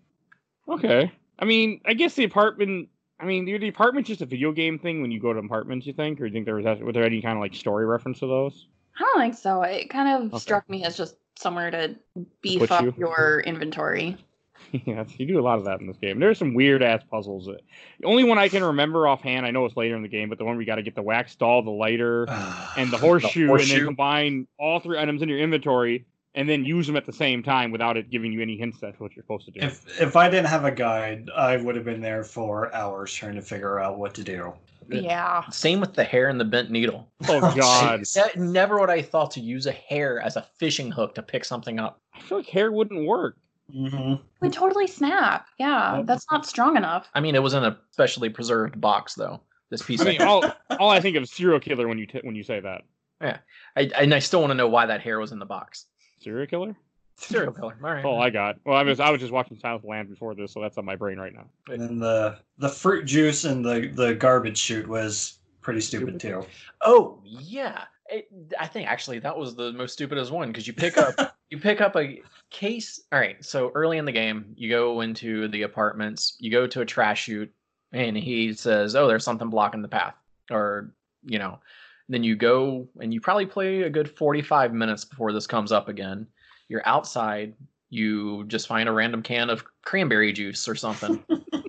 [0.67, 1.12] Okay.
[1.39, 2.89] I mean, I guess the apartment.
[3.19, 5.86] I mean, the, the apartment's just a video game thing when you go to apartments.
[5.86, 8.19] You think, or you think there was was there any kind of like story reference
[8.19, 8.67] to those?
[8.98, 9.62] I don't think so.
[9.62, 10.41] It kind of okay.
[10.41, 11.96] struck me as just somewhere to
[12.41, 12.93] beef up you.
[12.98, 14.17] your inventory.
[14.72, 16.20] yes, you do a lot of that in this game.
[16.20, 17.46] There's some weird ass puzzles.
[17.46, 17.62] That,
[18.00, 20.38] The only one I can remember offhand, I know it's later in the game, but
[20.38, 22.26] the one we got to get the wax doll, the lighter,
[22.78, 26.50] and the horseshoe, the horseshoe, and then combine all three items in your inventory and
[26.50, 29.04] then use them at the same time without it giving you any hints as to
[29.04, 29.60] what you're supposed to do.
[29.60, 33.36] If if I didn't have a guide, I would have been there for hours trying
[33.36, 34.54] to figure out what to do.
[34.89, 35.48] Yeah.
[35.50, 37.08] Same with the hair and the bent needle.
[37.30, 38.04] Oh God!
[38.36, 41.80] never would I thought to use a hair as a fishing hook to pick something
[41.80, 42.02] up.
[42.13, 43.38] I feel like hair wouldn't work.
[43.76, 44.16] Mm-hmm.
[44.42, 45.48] We totally snap.
[45.58, 47.10] Yeah, that's not strong enough.
[47.14, 49.42] I mean, it was in a specially preserved box, though.
[49.70, 50.02] This piece.
[50.02, 50.44] I mean, all,
[50.80, 52.82] all I think of serial killer when you t- when you say that.
[53.22, 53.38] Yeah,
[53.76, 55.86] I, and I still want to know why that hair was in the box.
[56.20, 56.76] Serial killer?
[57.16, 57.76] Serial killer.
[57.84, 58.06] All right.
[58.06, 58.58] Oh, I got.
[58.66, 61.18] Well, I was I was just watching Southland before this, so that's on my brain
[61.18, 61.46] right now.
[61.68, 66.46] And then the the fruit juice and the the garbage chute was pretty stupid too.
[66.82, 68.28] Oh yeah, it,
[68.60, 71.16] I think actually that was the most stupidest one because you pick up
[71.50, 72.22] you pick up a
[72.54, 73.02] case.
[73.12, 76.82] All right, so early in the game, you go into the apartments, you go to
[76.82, 77.52] a trash chute,
[77.92, 80.16] and he says, "Oh, there's something blocking the path,"
[80.50, 80.94] or
[81.26, 81.60] you know,
[82.08, 85.89] then you go and you probably play a good 45 minutes before this comes up
[85.89, 86.28] again.
[86.70, 87.56] You're outside,
[87.89, 91.24] you just find a random can of cranberry juice or something.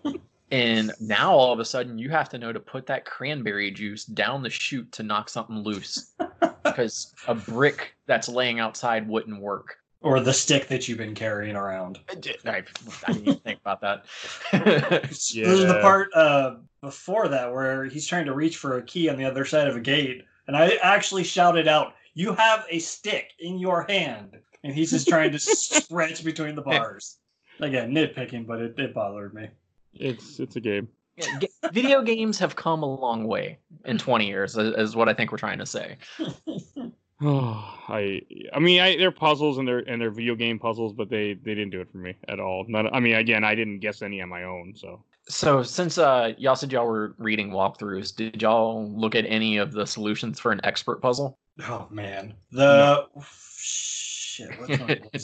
[0.51, 4.05] and now all of a sudden you have to know to put that cranberry juice
[4.05, 6.14] down the chute to knock something loose
[6.64, 11.57] because a brick that's laying outside wouldn't work or the stick that you've been carrying
[11.57, 11.99] around.
[12.11, 12.12] I,
[12.45, 12.62] I,
[13.07, 14.05] I didn't even think about that.
[14.53, 15.45] yeah.
[15.47, 19.17] There's the part uh, before that where he's trying to reach for a key on
[19.17, 23.31] the other side of a gate, and I actually shouted out, "You have a stick
[23.38, 27.17] in your hand," and he's just trying to stretch between the bars.
[27.61, 29.49] Again, nitpicking, but it, it bothered me.
[29.95, 30.87] It's it's a game.
[31.17, 31.38] Yeah,
[31.73, 35.38] video games have come a long way in 20 years, is what I think we're
[35.38, 35.97] trying to say.
[37.20, 38.22] Oh, I
[38.53, 41.55] I mean I they're puzzles and they're and they're video game puzzles, but they they
[41.55, 42.64] didn't do it for me at all.
[42.68, 45.05] Not I mean again I didn't guess any on my own, so.
[45.27, 49.72] So since uh y'all said y'all were reading walkthroughs, did y'all look at any of
[49.72, 51.38] the solutions for an expert puzzle?
[51.62, 53.22] Oh man, the no.
[53.59, 54.50] shit.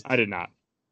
[0.04, 0.50] I did not.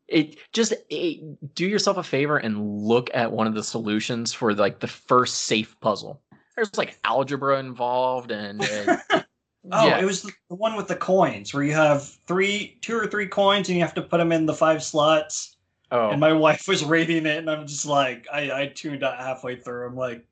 [0.09, 4.55] It just it, do yourself a favor and look at one of the solutions for
[4.55, 6.23] like the first safe puzzle.
[6.57, 8.63] There's like algebra involved and.
[8.65, 9.01] and
[9.73, 10.01] Oh, yeah.
[10.01, 13.69] it was the one with the coins where you have three, two or three coins,
[13.69, 15.57] and you have to put them in the five slots.
[15.91, 16.11] Oh.
[16.11, 19.57] And my wife was rating it, and I'm just like, I, I tuned out halfway
[19.57, 19.87] through.
[19.87, 20.25] I'm like,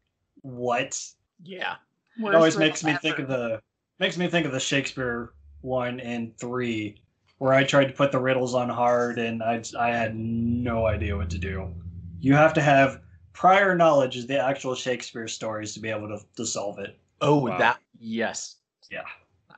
[0.42, 1.00] what?
[1.42, 1.76] Yeah.
[2.18, 3.60] It always makes me think of the
[3.98, 7.00] makes me think of the Shakespeare one and three,
[7.38, 11.16] where I tried to put the riddles on hard, and I I had no idea
[11.16, 11.74] what to do.
[12.20, 13.00] You have to have
[13.32, 16.98] prior knowledge of the actual Shakespeare stories to be able to, to solve it.
[17.20, 17.58] Oh, wow.
[17.58, 18.56] that yes,
[18.90, 19.02] yeah,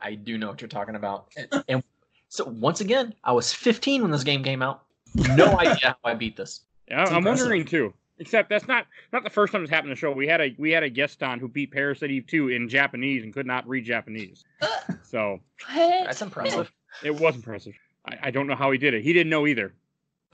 [0.01, 1.29] I do know what you're talking about.
[1.37, 1.85] And, and
[2.29, 4.85] so once again, I was 15 when this game came out.
[5.15, 6.61] No idea how I beat this.
[6.89, 7.93] Yeah, I'm wondering too.
[8.21, 10.11] Except that's not not the first time it's happened To the show.
[10.11, 13.23] We had a we had a guest on who beat Parasite Eve 2 in Japanese
[13.23, 14.45] and could not read Japanese.
[14.61, 14.67] Uh,
[15.03, 16.73] so That's impressive.
[17.05, 17.75] it was impressive.
[18.07, 19.03] I, I don't know how he did it.
[19.03, 19.73] He didn't know either.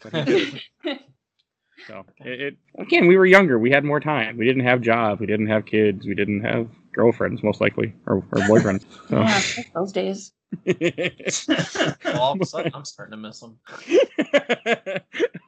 [0.02, 1.00] But he did it.
[1.86, 3.58] So it, it again, we were younger.
[3.58, 4.36] We had more time.
[4.36, 5.20] We didn't have jobs.
[5.20, 6.06] We didn't have kids.
[6.06, 8.84] We didn't have girlfriends, most likely, or, or boyfriends.
[9.08, 9.20] So.
[9.20, 10.32] yeah, those days.
[12.04, 13.58] Well, all of a sudden, I'm starting to miss them.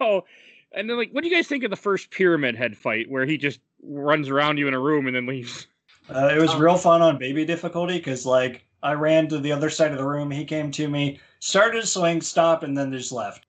[0.01, 0.25] oh,
[0.73, 3.25] and then like, what do you guys think of the first Pyramid Head fight, where
[3.25, 5.69] he just runs around you in a room and then leaves?
[6.09, 9.53] Uh, it was Um, real fun on baby difficulty because like I ran to the
[9.53, 12.93] other side of the room, he came to me, started to swing, stop, and then
[12.93, 13.46] just left.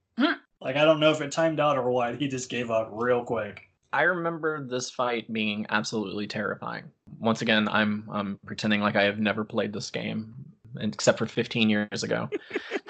[0.61, 2.17] Like I don't know if it timed out or what.
[2.17, 3.69] He just gave up real quick.
[3.93, 6.85] I remember this fight being absolutely terrifying.
[7.19, 10.33] Once again, I'm I'm pretending like I have never played this game,
[10.79, 12.29] except for 15 years ago.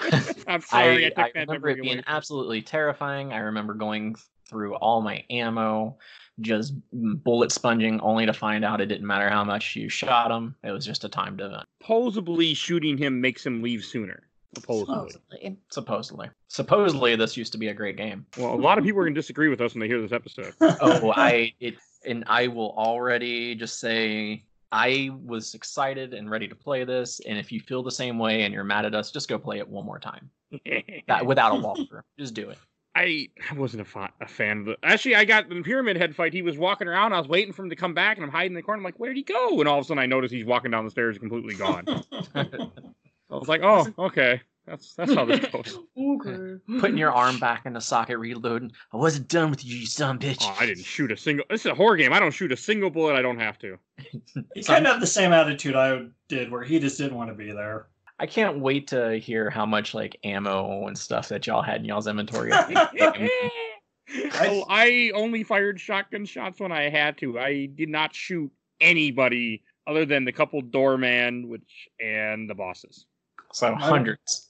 [0.46, 3.32] I'm sorry, I, I, took I that remember it being absolutely terrifying.
[3.32, 4.16] I remember going
[4.48, 5.98] through all my ammo,
[6.40, 10.56] just bullet sponging, only to find out it didn't matter how much you shot him.
[10.64, 14.27] It was just a timed event, Supposedly, shooting him makes him leave sooner.
[14.54, 14.96] Supposedly.
[14.96, 15.58] Supposedly.
[15.70, 16.30] supposedly.
[16.48, 18.26] Supposedly, this used to be a great game.
[18.36, 20.12] Well, a lot of people are going to disagree with us when they hear this
[20.12, 20.54] episode.
[20.60, 21.74] Oh, I it,
[22.06, 27.20] and I will already just say I was excited and ready to play this.
[27.20, 29.58] And if you feel the same way and you're mad at us, just go play
[29.58, 30.30] it one more time.
[31.08, 32.58] That without a walkthrough, just do it.
[32.94, 34.78] I I wasn't a, fa- a fan of it.
[34.82, 36.32] Actually, I got the Pyramid Head fight.
[36.32, 37.12] He was walking around.
[37.12, 38.78] I was waiting for him to come back, and I'm hiding in the corner.
[38.78, 39.58] I'm like, where'd he go?
[39.60, 41.84] And all of a sudden, I notice he's walking down the stairs, completely gone.
[43.30, 45.78] I was like, oh, okay, that's that's how this goes.
[45.98, 46.56] Okay.
[46.80, 48.72] Putting your arm back in the socket, reloading.
[48.92, 50.38] I wasn't done with you, you son bitch.
[50.42, 51.44] Oh, I didn't shoot a single.
[51.50, 52.12] This is a horror game.
[52.12, 53.14] I don't shoot a single bullet.
[53.14, 53.78] I don't have to.
[54.54, 57.34] He kind of had the same attitude I did, where he just didn't want to
[57.34, 57.88] be there.
[58.18, 61.84] I can't wait to hear how much like ammo and stuff that y'all had in
[61.84, 62.50] y'all's inventory.
[62.52, 64.30] at the game.
[64.40, 67.38] Well, I only fired shotgun shots when I had to.
[67.38, 73.06] I did not shoot anybody other than the couple doorman, which and the bosses.
[73.52, 74.46] So hundreds.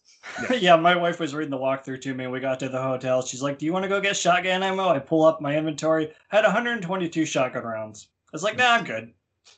[0.58, 2.26] yeah, my wife was reading the walkthrough to me.
[2.26, 3.22] We got to the hotel.
[3.22, 6.10] She's like, "Do you want to go get shotgun ammo?" I pull up my inventory.
[6.30, 8.08] I had 122 shotgun rounds.
[8.26, 9.12] I was like, "Nah, I'm good."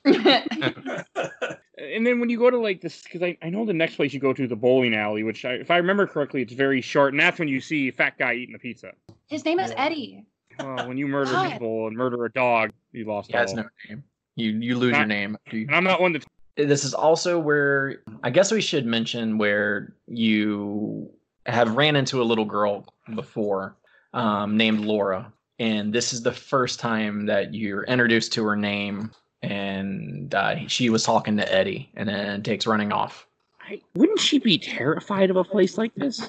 [1.82, 4.12] And then when you go to like this, because I, I know the next place
[4.12, 7.14] you go to the bowling alley, which I, if I remember correctly, it's very short,
[7.14, 8.92] and that's when you see a fat guy eating a pizza.
[9.28, 9.84] His name is Yeah.
[9.86, 10.24] Eddie.
[10.58, 11.52] Oh, when you murder God.
[11.52, 13.56] people and murder a dog, you lost He has all.
[13.56, 14.04] no name.
[14.36, 15.38] You you lose your name.
[15.50, 16.20] you- And I'm not one to
[16.64, 21.10] this is also where I guess we should mention where you
[21.46, 23.76] have ran into a little girl before
[24.12, 29.10] um, named Laura, and this is the first time that you're introduced to her name,
[29.42, 33.26] and uh, she was talking to Eddie, and then takes running off.
[33.62, 36.20] I, wouldn't she be terrified of a place like this?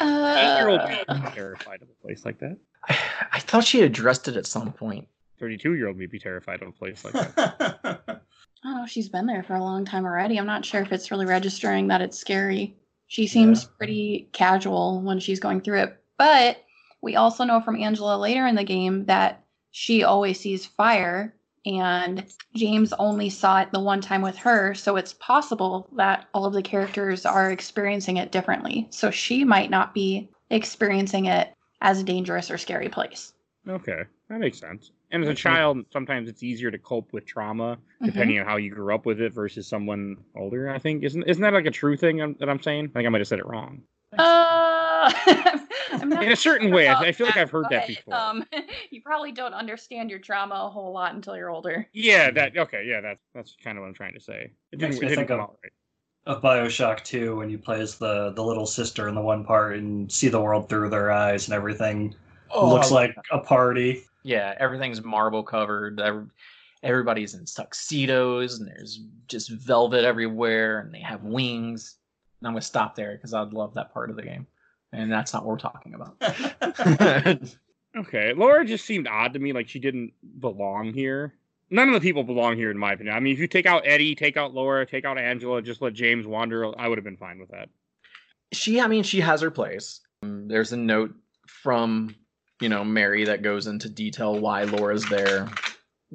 [0.00, 2.56] Eight-year-old Uh, be terrified of a place like that.
[2.88, 2.96] I,
[3.32, 5.08] I thought she addressed it at some point.
[5.40, 8.00] Thirty-two-year-old me be terrified of a place like that.
[8.64, 8.86] I don't know.
[8.86, 10.38] She's been there for a long time already.
[10.38, 12.76] I'm not sure if it's really registering that it's scary.
[13.08, 13.68] She seems Yeah.
[13.76, 16.02] pretty casual when she's going through it.
[16.16, 16.58] But
[17.02, 21.34] we also know from Angela later in the game that she always sees fire,
[21.66, 22.24] and
[22.54, 24.72] James only saw it the one time with her.
[24.74, 28.86] So it's possible that all of the characters are experiencing it differently.
[28.90, 33.32] So she might not be experiencing it as a dangerous or scary place.
[33.68, 34.92] okay, that makes sense.
[35.14, 38.06] And as a child, sometimes it's easier to cope with trauma Mhm.
[38.06, 40.68] depending on how you grew up with it versus someone older.
[40.68, 42.86] I think isn't isn't that like a true thing I'm- that I'm saying?
[42.86, 43.82] I think I might have said it wrong.
[44.18, 45.12] Uh,
[46.02, 48.14] In a certain sure way, I, I feel like I've heard that before.
[48.14, 48.44] Um,
[48.90, 51.86] you probably don't understand your trauma a whole lot until you're older.
[51.92, 52.84] yeah, that okay.
[52.86, 54.50] Yeah, that's that's kind of what I'm trying to say.
[54.72, 55.72] It Makes didn't, me it didn't think come of- out right.
[56.36, 59.76] of Bioshock 2 when you play as the the little sister in the one part
[59.76, 62.14] and see the world through their eyes and everything
[62.56, 64.02] looks like a party.
[64.24, 66.00] Yeah, everything's marble covered.
[66.82, 71.96] Everybody's in tuxedos, and there's just velvet everywhere, and they have wings.
[72.40, 74.46] And I'm gonna stop there because I'd love that part of the game,
[74.92, 76.16] and that's not what we're talking about.
[77.96, 81.34] Okay, Laura just seemed odd to me, like she didn't belong here.
[81.70, 83.14] None of the people belong here, in my opinion.
[83.14, 85.94] I mean, if you take out Eddie, take out Laura, take out Angela, just let
[85.94, 87.68] James wander, I would have been fine with that.
[88.52, 90.00] she, I mean, she has her place.
[90.22, 91.14] Um, There's a note
[91.46, 92.16] from
[92.60, 95.48] you know Mary that goes into detail why Laura's there.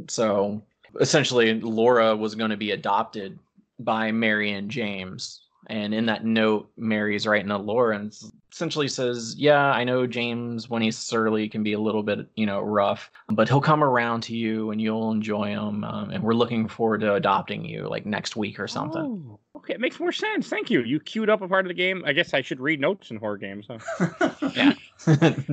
[0.08, 0.62] So
[1.00, 3.38] essentially, Laura was going to be adopted
[3.80, 5.42] by Mary and James.
[5.68, 8.16] And in that note, Mary's writing to Laura and
[8.52, 12.46] essentially says, Yeah, I know James, when he's surly, can be a little bit, you
[12.46, 15.84] know, rough, but he'll come around to you and you'll enjoy him.
[15.84, 19.02] Um, and we're looking forward to adopting you like next week or something.
[19.02, 20.48] Oh, okay, it makes more sense.
[20.48, 20.82] Thank you.
[20.82, 22.04] You queued up a part of the game.
[22.06, 23.68] I guess I should read notes in horror games.
[23.70, 24.40] Huh?
[24.56, 24.74] Yeah.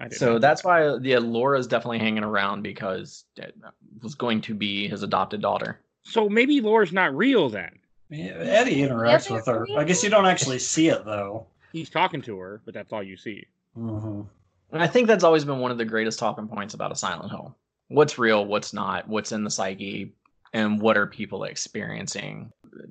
[0.00, 0.68] I didn't So know that's that.
[0.68, 3.54] why yeah, Laura's definitely hanging around because it
[4.02, 5.78] was going to be his adopted daughter.
[6.02, 7.78] So maybe Laura's not real then.
[8.08, 9.66] Yeah, Eddie interacts Yeah, with her.
[9.68, 11.46] they're I guess you don't actually see it though.
[11.72, 13.44] He's talking to her, but that's all you see.
[13.74, 14.22] hmm
[14.72, 17.30] And I think that's always been one of the greatest talking points about a Silent
[17.30, 17.54] Hill.
[17.88, 20.12] What's real, what's not, what's in the psyche,
[20.52, 22.50] and what are people experiencing?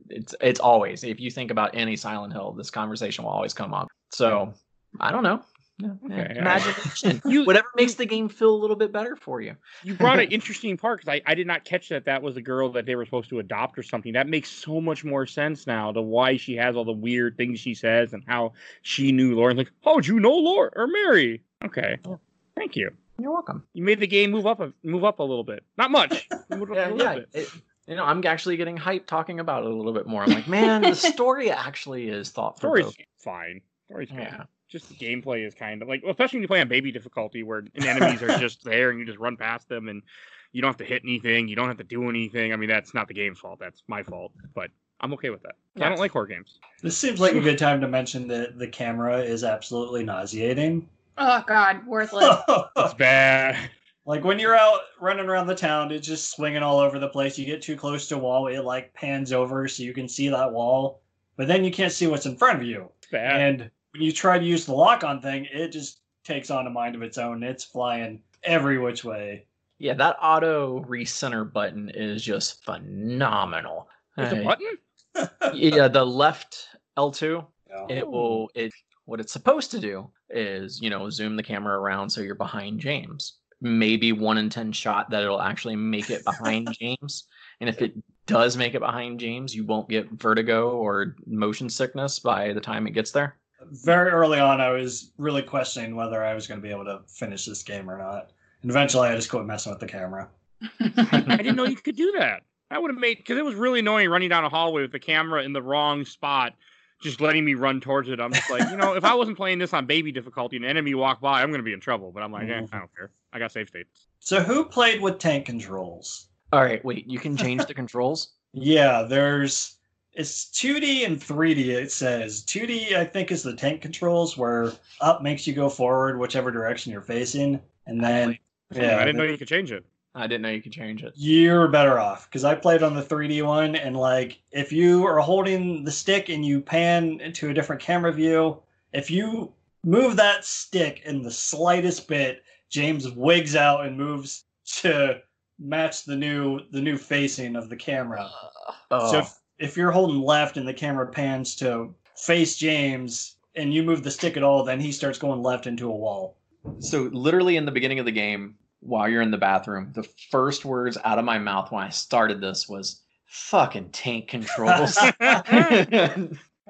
[0.10, 3.74] It's it's always if you think about any Silent Hill, this conversation will always come
[3.74, 3.88] up.
[4.12, 4.54] So
[5.00, 5.42] I don't know.
[5.82, 6.42] Yeah, Okay, yeah.
[6.42, 7.22] Imagination.
[7.32, 9.56] You- Whatever makes the game feel a little bit better for you.
[9.84, 12.42] You brought an interesting part because I, I did not catch that that was the
[12.42, 14.14] girl that they were supposed to adopt or something.
[14.14, 17.60] That makes so much more sense now to why she has all the weird things
[17.60, 19.56] she says and how she knew Lauren.
[19.58, 21.42] Like, oh, how would you know Laura or Mary?
[21.64, 22.16] Okay, Yeah.
[22.56, 22.92] thank you.
[23.18, 23.64] You're welcome.
[23.74, 25.64] You made the game move up a move up a little bit.
[25.78, 26.28] Not much.
[26.52, 27.14] Yeah, a little yeah.
[27.16, 27.30] bit.
[27.34, 27.50] it-
[27.88, 30.22] you know, I'm actually getting hyped talking about it a little bit more.
[30.22, 32.86] I'm like, man, the story actually is thought Story's
[33.18, 33.62] fine.
[33.90, 34.20] Story's fine.
[34.20, 34.44] Yeah.
[34.70, 37.44] Just the gameplay is kind of like, well, especially when you play on baby difficulty,
[37.44, 40.04] where enemies are just there and you just run past them and
[40.52, 42.54] you don't have to hit anything, you don't have to do anything.
[42.54, 43.60] I mean, that's not the game's fault.
[43.60, 44.32] That's my fault.
[44.54, 44.70] But
[45.02, 45.56] I'm okay with that.
[45.78, 46.60] I don't like horror games.
[46.82, 50.88] This seems like a good time to mention that the camera is absolutely nauseating.
[51.18, 52.38] Oh God, worthless.
[52.78, 53.70] It's bad.
[54.06, 57.38] like when you're out running around the town, it's just swinging all over the place.
[57.38, 60.30] You get too close to a wall, it like pans over so you can see
[60.30, 61.02] that wall,
[61.38, 62.90] but then you can't see what's in front of you.
[63.12, 63.42] Bad.
[63.42, 66.70] And when you try to use the lock on thing, it just takes on a
[66.70, 67.44] mind of its own.
[67.44, 69.46] It's flying every which way.
[69.78, 73.88] Yeah, that auto recenter button is just phenomenal.
[74.18, 74.78] There's a Uh, button.
[75.54, 77.86] yeah, the left L2, Yeah.
[77.90, 78.72] it will it
[79.06, 82.80] what it's supposed to do is, you know, zoom the camera around so you're behind
[82.80, 83.40] James.
[83.62, 87.26] Maybe one in ten shot that it'll actually make it behind James.
[87.60, 87.94] And if it
[88.28, 92.86] does make it behind James, you won't get vertigo or motion sickness by the time
[92.86, 93.38] it gets there.
[93.72, 97.02] Very early on, I was really questioning whether I was going to be able to
[97.08, 98.32] finish this game or not.
[98.62, 100.30] And eventually, I just quit messing with the camera.
[100.80, 102.44] I didn't know you could do that.
[102.70, 105.00] That would have made because it was really annoying running down a hallway with the
[105.00, 106.54] camera in the wrong spot,
[107.02, 108.20] just letting me run towards it.
[108.20, 110.70] I'm just like, you know, if I wasn't playing this on baby difficulty and an
[110.72, 112.12] enemy walked by, I'm gonna be in trouble.
[112.12, 112.70] But I'm like, eh, Mhm.
[112.74, 113.12] I don't care.
[113.34, 114.08] I got save states.
[114.20, 116.28] So, who played with tank controls?
[116.52, 118.34] All right, wait, you can change the controls?
[118.52, 119.78] Yeah, there's
[120.14, 121.68] it's 2D and 3D.
[121.68, 122.96] It says 2D.
[122.96, 127.02] I think is the tank controls, where up makes you go forward whichever direction you're
[127.02, 128.38] facing, and then
[128.74, 129.86] yeah, I didn't know you could change it.
[130.16, 131.14] I didn't know you could change it.
[131.16, 135.20] you're better off because I played on the 3D one, and like if you are
[135.20, 139.54] holding the stick and you pan into a different camera view, if you
[139.84, 144.46] move that stick in the slightest bit, James wigs out and moves
[144.82, 145.22] to
[145.60, 148.30] match the new the new facing of the camera.
[148.68, 149.12] Uh, oh.
[149.12, 153.84] So if, if you're holding left and the camera pans to face James and you
[153.84, 156.38] move the stick at all, then he starts going left into a wall.
[156.80, 160.66] So literally in the beginning of the game, while you're in the bathroom, the first
[160.66, 164.98] words out of my mouth when I started this was "fucking tank controls."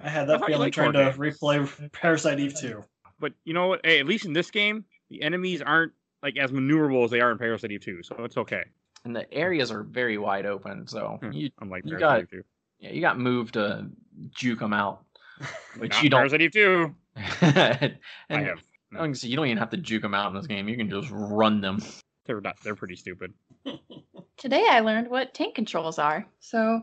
[0.02, 2.84] I had that thought you feeling liked trying to replay Parasite Eve 2.
[3.20, 3.82] But you know what?
[3.84, 5.92] Hey, at least in this game, the enemies aren't
[6.24, 8.64] like as maneuverable as they are in Parasite Eve 2, so it's okay.
[9.06, 11.32] and the areas are very wide open, so Hmm.
[11.32, 12.44] you Unlike You Parasite got- Eve 2.
[12.80, 13.88] Yeah, you got moved to
[14.32, 15.04] juke them out,
[15.78, 16.20] which Not you don't.
[16.20, 16.96] Parasite Eve 2.
[17.42, 17.98] and
[18.30, 18.62] I have.
[18.94, 20.68] I can you don't even have to juke them out in this game.
[20.68, 21.80] You can just run them.
[22.26, 22.56] They're not.
[22.64, 23.34] They're pretty stupid.
[24.38, 26.26] Today I learned what tank controls are.
[26.40, 26.82] So,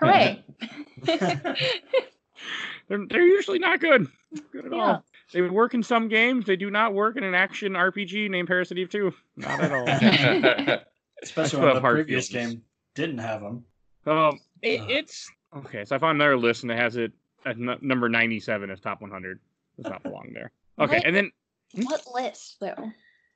[0.00, 0.44] hooray!
[2.88, 4.06] They're they're usually not good.
[4.52, 4.78] Good at Yeah.
[4.78, 5.04] all.
[5.32, 6.46] They would work in some games.
[6.46, 9.12] They do not work in an action RPG named Parasite Eve 2.
[9.36, 10.78] Not at all.
[11.22, 12.52] Especially when the previous feelings.
[12.54, 12.62] game
[12.94, 13.64] didn't have them.
[14.06, 14.86] Um, it, Ugh.
[14.90, 15.84] it's okay.
[15.84, 17.12] So I found another list and it has it
[17.44, 19.40] at n- number ninety-seven as top one hundred.
[19.76, 20.52] Does not belong there.
[20.78, 21.06] Okay, What?
[21.06, 21.30] and then
[21.86, 22.90] what list though?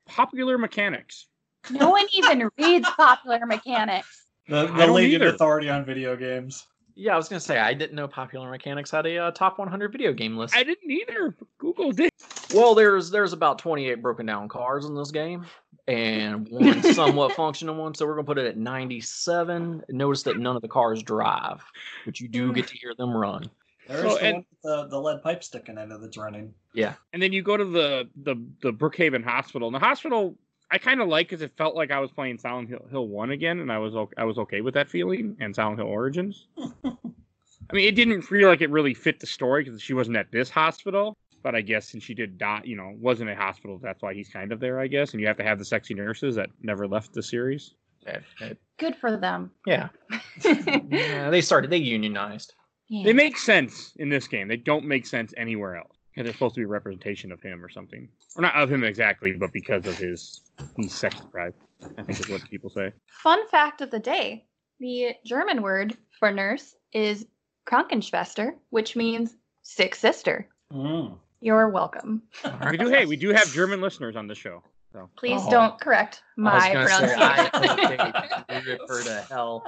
[0.07, 1.25] popular mechanics.
[1.71, 4.25] No one even reads popular mechanics.
[4.47, 5.33] The, the leading either.
[5.33, 6.67] authority on video games.
[6.95, 9.91] yeah, I was gonna say I didn't know Popular Mechanics had a uh, top 100
[9.91, 10.55] video game list.
[10.55, 11.35] I didn't either.
[11.57, 12.11] Google did.
[12.53, 15.45] Well, there's there's about 28 broken down cars in this game,
[15.87, 17.93] and one somewhat functional one.
[17.93, 19.83] So we're gonna put it at 97.
[19.89, 21.63] Notice that none of the cars drive,
[22.05, 23.49] but you do get to hear them run.
[23.87, 26.53] There's So, the and- the, the lead pipe sticking in it that's running.
[26.73, 26.93] Yeah.
[27.13, 29.67] And then you go to the the the Brookhaven Hospital.
[29.67, 30.35] And the hospital
[30.71, 33.31] I kind of like because it felt like I was playing Silent Hill, Hill One
[33.31, 36.47] again, and I was okay, I was okay with that feeling and Silent Hill Origins.
[36.85, 40.31] I mean, it didn't feel like it really fit the story because she wasn't at
[40.31, 41.17] this hospital.
[41.43, 44.29] But I guess since she did die, you know, wasn't a hospital, that's why he's
[44.29, 45.11] kind of there, I guess.
[45.13, 47.73] And you have to have the sexy nurses that never left the series.
[48.05, 49.51] It- it- Good for them.
[49.67, 49.89] yeah,
[50.43, 51.69] yeah, they started.
[51.69, 52.53] They unionized.
[52.89, 53.03] Yeah.
[53.05, 54.47] They make sense in this game.
[54.47, 55.95] They don't make sense anywhere else.
[56.17, 58.83] Yeah, there's supposed to be a representation of him or something, or not of him
[58.83, 60.41] exactly, but because of his
[60.75, 61.53] he's sex drive,
[61.97, 62.91] I think is what people say.
[63.23, 64.45] Fun fact of the day
[64.79, 67.25] the German word for nurse is
[67.67, 70.47] Krankenschwester, which means sick sister.
[70.73, 71.17] Mm.
[71.41, 72.21] You're welcome.
[72.69, 72.87] We do.
[72.89, 74.63] Hey, we do have German listeners on this show.
[74.93, 75.49] So Please Oh.
[75.49, 78.43] don't correct my was gonna say, I pronunciation.
[78.49, 79.65] okay, refer to hell.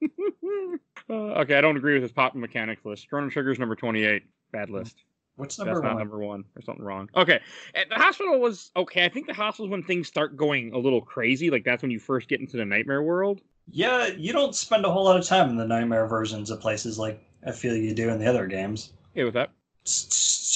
[1.10, 3.08] uh, okay, I don't agree with his pop mechanics list.
[3.08, 4.22] Chrono Trigger's number twenty-eight.
[4.52, 5.02] Bad list.
[5.36, 5.98] What's number That's number not one?
[5.98, 6.44] number one.
[6.54, 7.08] There's something wrong.
[7.16, 7.40] Okay,
[7.74, 9.04] and the hospital was okay.
[9.04, 11.50] I think the hospital is when things start going a little crazy.
[11.50, 13.40] Like that's when you first get into the nightmare world.
[13.72, 16.98] Yeah, you don't spend a whole lot of time in the nightmare versions of places
[16.98, 18.92] like I feel you do in the other games.
[19.12, 19.50] Okay, with that.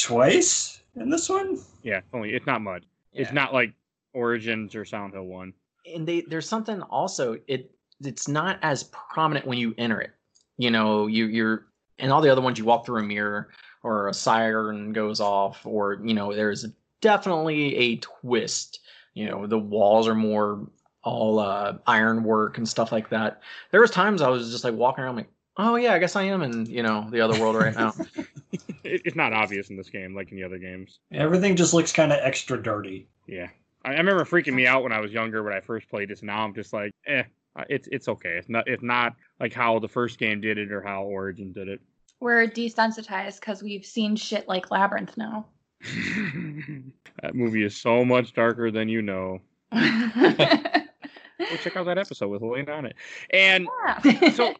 [0.02, 1.58] Twice in this one?
[1.82, 2.84] Yeah, only it's not mud.
[3.12, 3.72] It's not like
[4.12, 5.52] Origins or Silent Hill One.
[5.92, 7.70] and they there's something also it
[8.04, 10.10] it's not as prominent when you enter it
[10.58, 11.66] you know you you're
[11.98, 13.50] and all the other ones you walk through a mirror
[13.82, 16.66] or a siren goes off or you know there's
[17.00, 18.80] definitely a twist
[19.14, 20.66] you know the walls are more
[21.02, 25.04] all uh ironwork and stuff like that there was times i was just like walking
[25.04, 27.74] around like oh yeah i guess i am in you know the other world right
[27.74, 27.92] now
[28.84, 31.00] It, it's not obvious in this game like in the other games.
[31.12, 33.08] Everything just looks kind of extra dirty.
[33.26, 33.48] Yeah,
[33.84, 36.22] I, I remember freaking me out when I was younger when I first played this.
[36.22, 37.24] Now I'm just like, eh,
[37.68, 38.36] it's it's okay.
[38.36, 41.68] It's not it's not like how the first game did it or how Origin did
[41.68, 41.80] it.
[42.20, 45.46] We're desensitized because we've seen shit like Labyrinth now.
[47.22, 49.40] that movie is so much darker than you know.
[49.72, 50.82] yeah.
[51.38, 52.94] Go check out that episode with Elaine on it.
[53.30, 53.66] And
[54.34, 54.54] so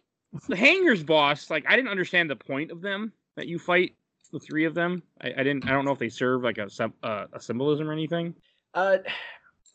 [0.49, 3.95] the hangers boss, like I didn't understand the point of them that you fight
[4.33, 5.03] the three of them.
[5.21, 5.67] I, I didn't.
[5.67, 6.69] I don't know if they serve like a
[7.03, 8.35] uh, a symbolism or anything,
[8.75, 8.99] uh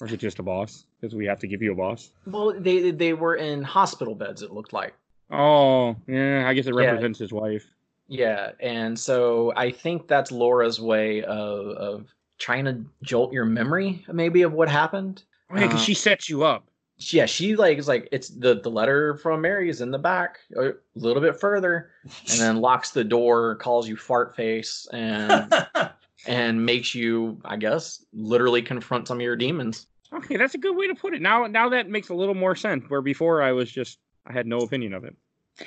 [0.02, 0.86] or is it just a boss?
[1.00, 2.12] Because we have to give you a boss.
[2.26, 4.94] well they they were in hospital beds it looked like
[5.32, 6.48] Oh, yeah.
[6.48, 6.86] I guess it Yeah.
[6.88, 7.64] represents his wife.
[8.08, 12.06] Yeah, and so I think that's Laura's way of of
[12.40, 15.24] trying to jolt your memory, maybe of what happened.
[15.52, 16.69] Oh, yeah, because Uh, she sets you up.
[17.00, 19.98] She- Yeah, she like is like it's the the letter from Mary is in the
[19.98, 25.54] back a little bit further, and then locks the door, calls you fart face, and
[26.28, 29.88] and makes you, I guess, literally confront some of your demons.
[30.12, 31.22] Okay, that's a good way to put it.
[31.22, 32.84] Now, now that makes a little more sense.
[32.90, 35.16] Where before I was just I had no opinion of it.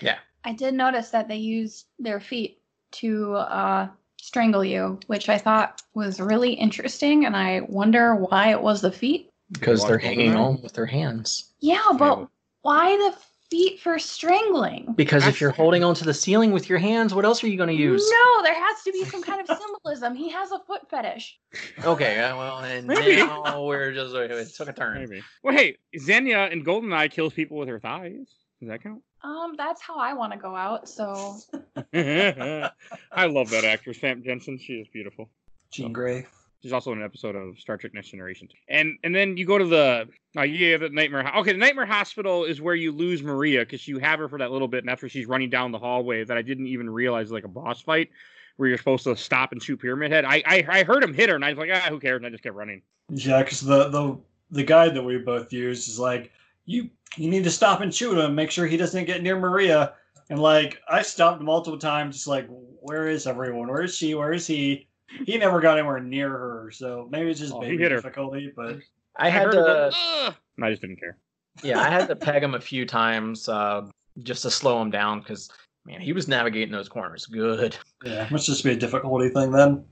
[0.00, 0.18] Yeah.
[0.44, 2.58] I did notice that they used their feet
[2.92, 3.88] to uh,
[4.20, 8.92] strangle you, which I thought was really interesting, and I wonder why it was the
[8.92, 9.30] feet.
[9.52, 11.52] Because they're hanging on with their hands.
[11.60, 12.28] Yeah, but
[12.62, 13.16] why the
[13.52, 14.94] feet for strangling?
[14.96, 17.68] Because if you're holding onto the ceiling with your hands, what else are you going
[17.68, 18.10] to use?
[18.10, 20.14] No, there has to be some kind of symbolism.
[20.14, 21.38] He has a foot fetish.
[21.84, 23.16] Okay, uh, well, and Maybe.
[23.16, 25.00] now we're just it took a turn.
[25.00, 25.22] Maybe.
[25.42, 28.26] Well, hey, Xenia in GoldenEye kills people with her thighs.
[28.60, 29.02] Does that count?
[29.22, 30.88] Um, that's how I want to go out.
[30.88, 31.36] So
[31.92, 34.58] I love that actress, Famke Janssen.
[34.58, 35.28] She is beautiful.
[35.70, 36.26] Jean Grey.
[36.62, 38.48] She's also an episode of Star Trek Next Generation.
[38.68, 41.28] And and then you go to the uh, yeah the nightmare.
[41.38, 44.52] Okay, the nightmare hospital is where you lose Maria because you have her for that
[44.52, 47.44] little bit, and after she's running down the hallway that I didn't even realize like
[47.44, 48.10] a boss fight
[48.56, 50.24] where you're supposed to stop and shoot Pyramid Head.
[50.24, 52.18] I I, I heard him hit her, and I was like, ah, who cares?
[52.18, 52.82] And I just kept running.
[53.10, 54.18] Yeah, because the, the
[54.52, 56.30] the guide that we both used is like
[56.64, 59.94] you you need to stop and shoot him, make sure he doesn't get near Maria.
[60.30, 62.46] And like I stopped multiple times, just like
[62.80, 63.66] where is everyone?
[63.66, 64.14] Where is she?
[64.14, 64.86] Where is he?
[65.26, 67.98] He never got anywhere near her, so maybe it's just Oh, baby hit her.
[67.98, 68.52] difficulty.
[68.54, 68.78] But
[69.16, 71.18] I had heard to, "Ugh," and I just didn't care.
[71.62, 73.88] yeah, I had to peg him a few times uh,
[74.22, 75.50] just to slow him down because
[75.84, 77.76] man, he was navigating those corners good.
[78.04, 79.84] yeah, must just be a difficulty thing then.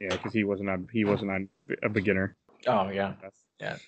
[0.00, 1.48] Yeah, because he wasn't on he wasn't on
[1.82, 2.36] a beginner.
[2.66, 3.78] Oh yeah, That's-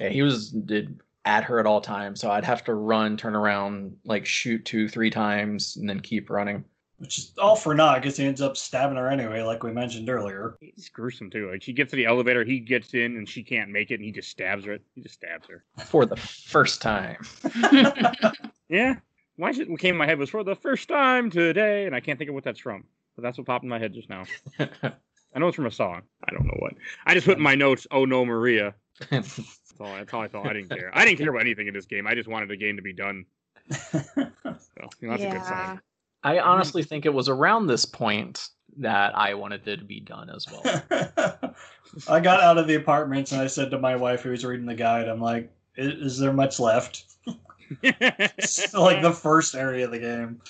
[0.00, 3.34] yeah, he was did at her at all times, so I'd have to run, turn
[3.36, 6.64] around, like shoot two, three times, and then keep running.
[7.00, 10.08] Which is all for naught because he ends up stabbing her anyway, like we mentioned
[10.08, 10.56] earlier.
[10.60, 11.50] He's gruesome too.
[11.50, 14.04] Like she gets to the elevator, he gets in, and she can't make it, and
[14.04, 14.78] he just stabs her.
[14.94, 15.64] He just stabs her.
[15.86, 17.16] For the first time.
[18.70, 18.94] Yeah.
[19.36, 22.00] Why should what came in my head was for the first time today, and I
[22.00, 22.84] can't think of what that's from.
[23.16, 24.24] But that's what popped in my head just now.
[24.58, 26.02] I know it's from a song.
[26.24, 26.74] I don't know what.
[27.04, 28.74] I just put in my notes, "Oh no, Maria."
[29.10, 29.38] That's
[29.80, 29.94] all.
[29.94, 30.46] That's all I thought.
[30.46, 30.90] I didn't care.
[30.92, 32.06] I didn't care about anything in this game.
[32.06, 33.24] I just wanted the game to be done.
[33.70, 33.88] So
[35.00, 35.80] you know, that's a good sign.
[36.22, 38.48] I honestly think it was around this point
[38.78, 40.62] that I wanted it to be done as well.
[42.08, 44.66] I got out of the apartments and I said to my wife who was reading
[44.66, 47.04] the guide, I'm like, is, is there much left?
[48.74, 50.40] Like the first area of the game.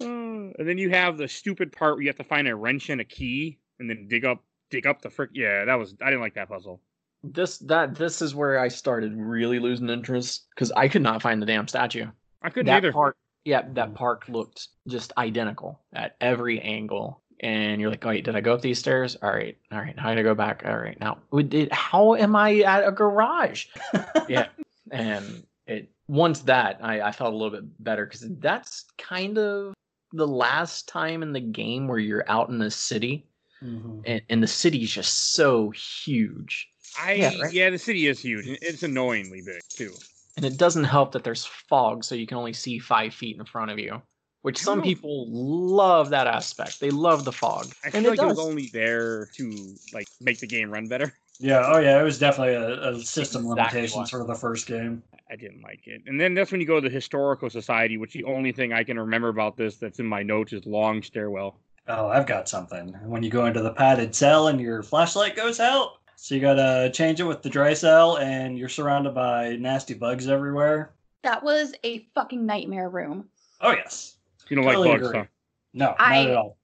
[0.00, 2.88] Uh, and then you have the stupid part where you have to find a wrench
[2.88, 5.30] and a key, and then dig up dig up the frick.
[5.32, 5.96] Yeah, that was.
[6.00, 6.80] I didn't like that puzzle.
[7.24, 11.42] this that this is where I started really losing interest because I could not find
[11.42, 12.06] the damn statue.
[12.42, 12.92] I couldn't that either.
[12.92, 18.24] park, yeah, that park looked just identical at every angle, and you're like, "Oh, wait,
[18.24, 19.16] did I go up these stairs?
[19.22, 19.98] All right, all right.
[19.98, 20.62] How did I go back?
[20.64, 21.72] All right, now we did.
[21.72, 23.66] How am I at a garage?
[24.28, 24.48] yeah,
[24.90, 29.74] and it once that I, I felt a little bit better because that's kind of
[30.12, 33.26] the last time in the game where you're out in the city,
[33.62, 34.02] Mhm.
[34.04, 36.68] and, and the city's just so huge.
[37.00, 38.46] I Yeah, yeah, the city is huge.
[38.60, 39.94] It's annoyingly big too.
[40.36, 43.44] And it doesn't help that there's fog, so you can only see five feet in
[43.44, 44.00] front of you.
[44.42, 46.80] Which I some don't- people love that aspect.
[46.80, 50.08] They love the fog, I and feel it like it was only there to like
[50.20, 51.14] make the game run better.
[51.38, 55.02] Yeah, oh yeah, it was definitely a, a system Exactly limitation for the first game.
[55.30, 56.02] I didn't like it.
[56.06, 58.84] And then that's when you go to the historical society, which the only thing I
[58.84, 61.58] can remember about this that's in my notes is long stairwell.
[61.88, 62.88] Oh, I've got something.
[63.04, 66.88] When you go into the padded cell and your flashlight goes out, so you gotta
[66.94, 70.92] change it with the dry cell, and you're surrounded by nasty bugs everywhere.
[71.24, 73.28] That was a fucking nightmare room.
[73.60, 74.18] Oh yes,
[74.48, 75.18] You don't Totally like bugs, agree.
[75.18, 75.26] huh?
[75.74, 76.58] no, not I- at all.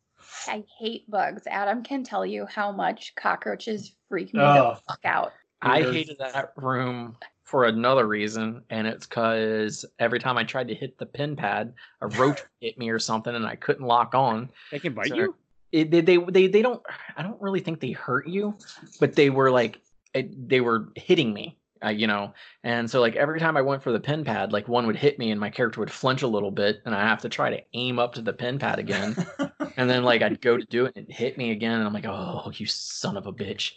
[0.47, 1.43] I hate bugs.
[1.49, 4.75] Adam can tell you how much cockroaches freak me Oh.
[4.77, 5.33] the fuck out.
[5.61, 10.75] I hated that room for another reason, and it's because every time I tried to
[10.75, 14.51] hit the pin pad, a roach hit me or something, and I couldn't lock on.
[14.71, 15.35] They can bite So- you.
[15.71, 16.83] It, they, they they they don't.
[17.17, 18.57] I don't really think they hurt you,
[19.01, 19.81] but they were like
[20.15, 21.59] it, they were hitting me.
[21.85, 24.67] Uh, you know, and so like every time I went for the pin pad, like
[24.67, 27.21] one would hit me and my character would flinch a little bit, and I have
[27.21, 29.15] to try to aim up to the pin pad again.
[29.79, 31.93] And then like I'd go to do it and it hit me again, and I'm
[31.93, 33.75] like, oh, you son of a bitch.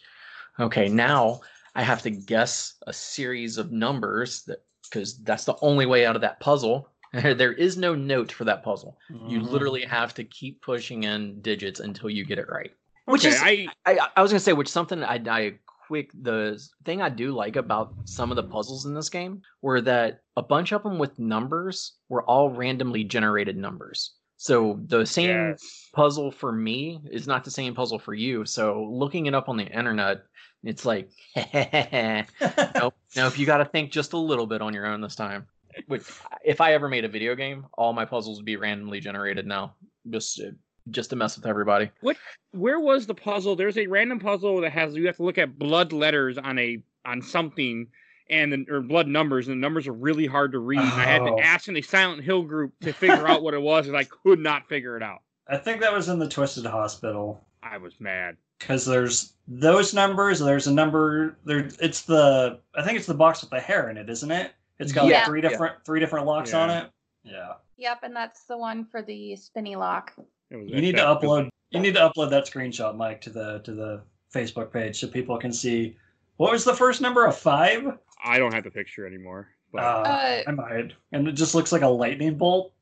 [0.60, 1.42] Okay, now
[1.76, 6.16] I have to guess a series of numbers that because that's the only way out
[6.16, 6.89] of that puzzle.
[7.36, 8.97] there is no note for that puzzle.
[9.09, 9.51] You Mhm.
[9.51, 12.72] literally have to keep pushing in digits until you get it right.
[13.05, 16.62] Which okay, is I I, I was gonna say, which something I, I quick the
[16.86, 20.41] thing I do like about some of the puzzles in this game were that a
[20.41, 24.14] bunch of them with numbers were all randomly generated numbers.
[24.38, 25.89] So the same yes.
[25.93, 28.45] puzzle for me is not the same puzzle for you.
[28.45, 30.24] So looking it up on the internet,
[30.64, 33.38] it's like, nope, nope.
[33.38, 35.45] You got to think just a little bit on your own this time.
[35.88, 36.03] Which,
[36.43, 39.76] if I ever made a video game, all my puzzles would be randomly generated now,
[40.09, 40.55] just to,
[40.89, 41.89] just to mess with everybody.
[42.01, 42.17] What?
[42.51, 43.55] Where was the puzzle?
[43.55, 46.82] There's a random puzzle that has you have to look at blood letters on a
[47.05, 47.88] on something
[48.30, 50.80] and then or blood numbers and the numbers are really hard to read.
[50.80, 51.36] And I had Oh.
[51.38, 54.03] to ask in a Silent Hill group to figure out what it was and I
[54.05, 55.19] could not figure it out.
[55.47, 58.38] I think that was in the Twisted Hospital I was mad.
[58.59, 60.39] because there's those numbers.
[60.39, 61.69] There's a number there.
[61.80, 64.51] It's the I think it's the box with the hair in it, isn't it?
[64.82, 65.18] It's got Yeah.
[65.20, 66.90] like three different three different locks on it.
[67.24, 67.54] Yeah.
[67.78, 70.14] Yep, and that's the one for the spinny lock.
[70.50, 71.50] You need to that- upload.
[71.70, 74.02] You need to upload that screenshot, Mike, to the to the
[74.34, 75.98] Facebook page so people can see.
[76.38, 77.26] What was the first number?
[77.26, 77.98] of five?
[78.24, 79.50] I don't have the picture anymore.
[79.72, 80.94] But Uh, Uh, I might.
[81.14, 82.74] And it just looks like a lightning bolt.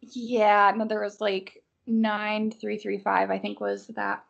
[0.00, 3.30] Yeah, no, there was like nine three three five.
[3.30, 4.24] I think was that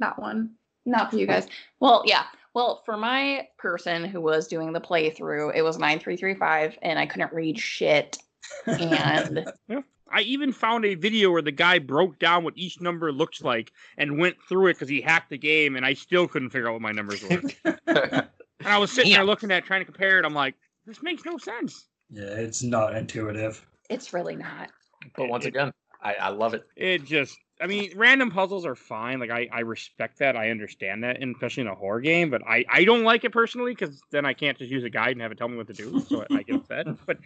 [0.00, 0.54] that one.
[0.86, 1.46] Not for you guys.
[1.80, 2.24] Well, yeah.
[2.54, 6.78] Well, for my person who was doing the playthrough, it was nine three three five,
[6.82, 8.16] and I couldn't read shit.
[8.66, 9.44] And
[10.10, 13.72] I even found a video where the guy broke down what each number looks like
[13.98, 16.74] and went through it because he hacked the game, and I still couldn't figure out
[16.74, 17.42] what my numbers were.
[17.86, 18.28] and
[18.64, 20.24] I was sitting there looking at it, trying to compare it.
[20.24, 20.54] I'm like,
[20.86, 21.86] this makes no sense.
[22.10, 23.66] yeah, it's not intuitive.
[23.90, 24.68] it's really not.
[25.16, 26.64] But once It- again, I, I love it.
[26.76, 29.20] It just, I mean, random puzzles are fine.
[29.20, 30.36] Like, I, I respect that.
[30.36, 32.28] I understand that, and especially in a horror game.
[32.28, 35.12] But I, I don't like it personally because then I can't just use a guide
[35.12, 36.00] and have it tell me what to do.
[36.00, 36.86] So I get upset.
[37.06, 37.18] But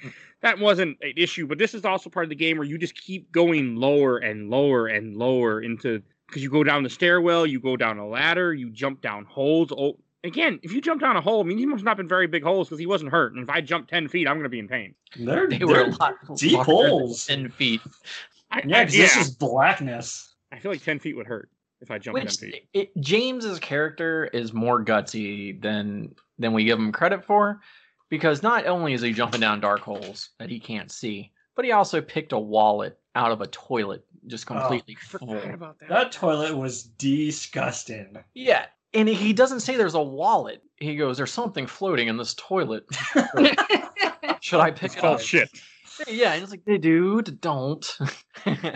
[0.43, 1.47] that wasn't an issue.
[1.47, 4.51] But this is also part of the game where you just keep going lower and
[4.51, 8.53] lower and lower into because you go down the stairwell, you go down a ladder,
[8.53, 9.73] you jump down holes.
[9.73, 12.27] Oh, again, if you jump down a hole, I mean, he must not been very
[12.27, 13.33] big holes because he wasn't hurt.
[13.33, 14.95] And if I jump ten feet, I'm going to be in pain.
[15.19, 17.27] They're, They were they're a lot deep holes.
[17.27, 17.81] ten feet.
[18.51, 20.35] I, yeah, I, because this is blackness.
[20.53, 22.69] I feel like ten feet would hurt if I jumped Which ten feet.
[22.73, 27.61] it, James's character is more gutsy than than we give him credit for,
[28.09, 31.73] because not only is he jumping down dark holes that he can't see, but he
[31.73, 35.37] also picked a wallet out of a toilet just oh, completely full.
[35.37, 35.89] About that.
[35.89, 38.17] That toilet was disgusting.
[38.35, 40.63] Yeah, and he doesn't say there's a wallet.
[40.77, 42.87] He goes, "There's something floating in this toilet.
[44.41, 45.51] Should I pick It's it called up?" shit.
[46.07, 47.99] Yeah, and it's like, hey, dude, don't.
[48.47, 48.75] I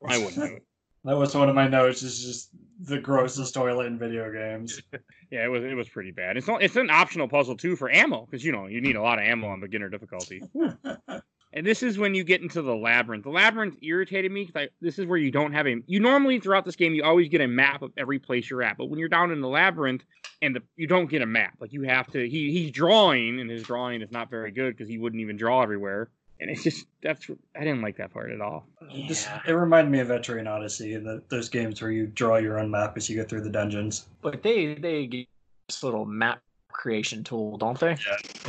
[0.00, 0.66] wouldn't do it.
[1.04, 2.02] That was one of my notes.
[2.02, 2.50] Is just
[2.80, 4.80] the grossest toilet in video games.
[5.30, 6.36] Yeah, it was it was pretty bad.
[6.36, 9.00] It's not, it's an optional puzzle too for ammo because you know you need a
[9.02, 10.42] lot of ammo on beginner difficulty.
[11.54, 13.24] And this is when you get into the labyrinth.
[13.24, 15.76] The labyrinth irritated me because this is where you don't have a.
[15.86, 18.78] You normally throughout this game you always get a map of every place you're at,
[18.78, 20.02] but when you're down in the labyrinth
[20.40, 22.26] and the, you don't get a map, like you have to.
[22.26, 25.62] He he's drawing and his drawing is not very good because he wouldn't even draw
[25.62, 26.08] everywhere.
[26.42, 28.66] And it's just that's I didn't like that part at all.
[28.90, 32.58] It, just, it reminded me of Etrian Odyssey, the, those games where you draw your
[32.58, 34.06] own map as you go through the dungeons.
[34.20, 35.26] But they they give
[35.68, 37.96] this little map creation tool, don't they?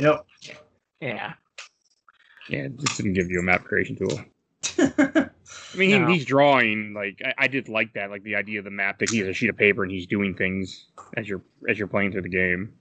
[0.00, 0.26] Yep.
[1.00, 1.32] Yeah.
[2.48, 4.20] Yeah, it just didn't give you a map creation tool.
[4.78, 6.08] I mean, No.
[6.08, 8.98] he, he's drawing like I, I did like that, like the idea of the map
[8.98, 10.86] that he has a sheet of paper and he's doing things
[11.16, 12.72] as you're as you're playing through the game.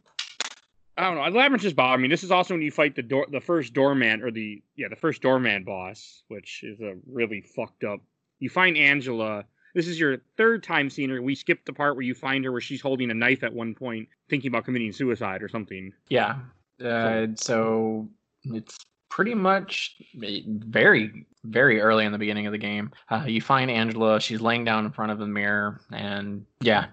[0.97, 1.39] I don't know.
[1.39, 2.07] Labyrinth just bothered me.
[2.07, 4.95] This is also when you fight the door, the first doorman, or the yeah, the
[4.95, 7.99] first doorman boss, which is a really fucked up.
[8.39, 9.45] You find Angela.
[9.73, 11.19] This is your third time seeing her.
[11.19, 13.73] We skipped the part where you find her where she's holding a knife at one
[13.73, 15.91] point, thinking about committing suicide or something.
[16.09, 16.35] Yeah.
[16.83, 18.07] Uh, so
[18.43, 18.77] it's
[19.09, 22.91] pretty much very, very early in the beginning of the game.
[23.09, 24.19] Uh, you find Angela.
[24.19, 26.87] She's laying down in front of the mirror, and yeah,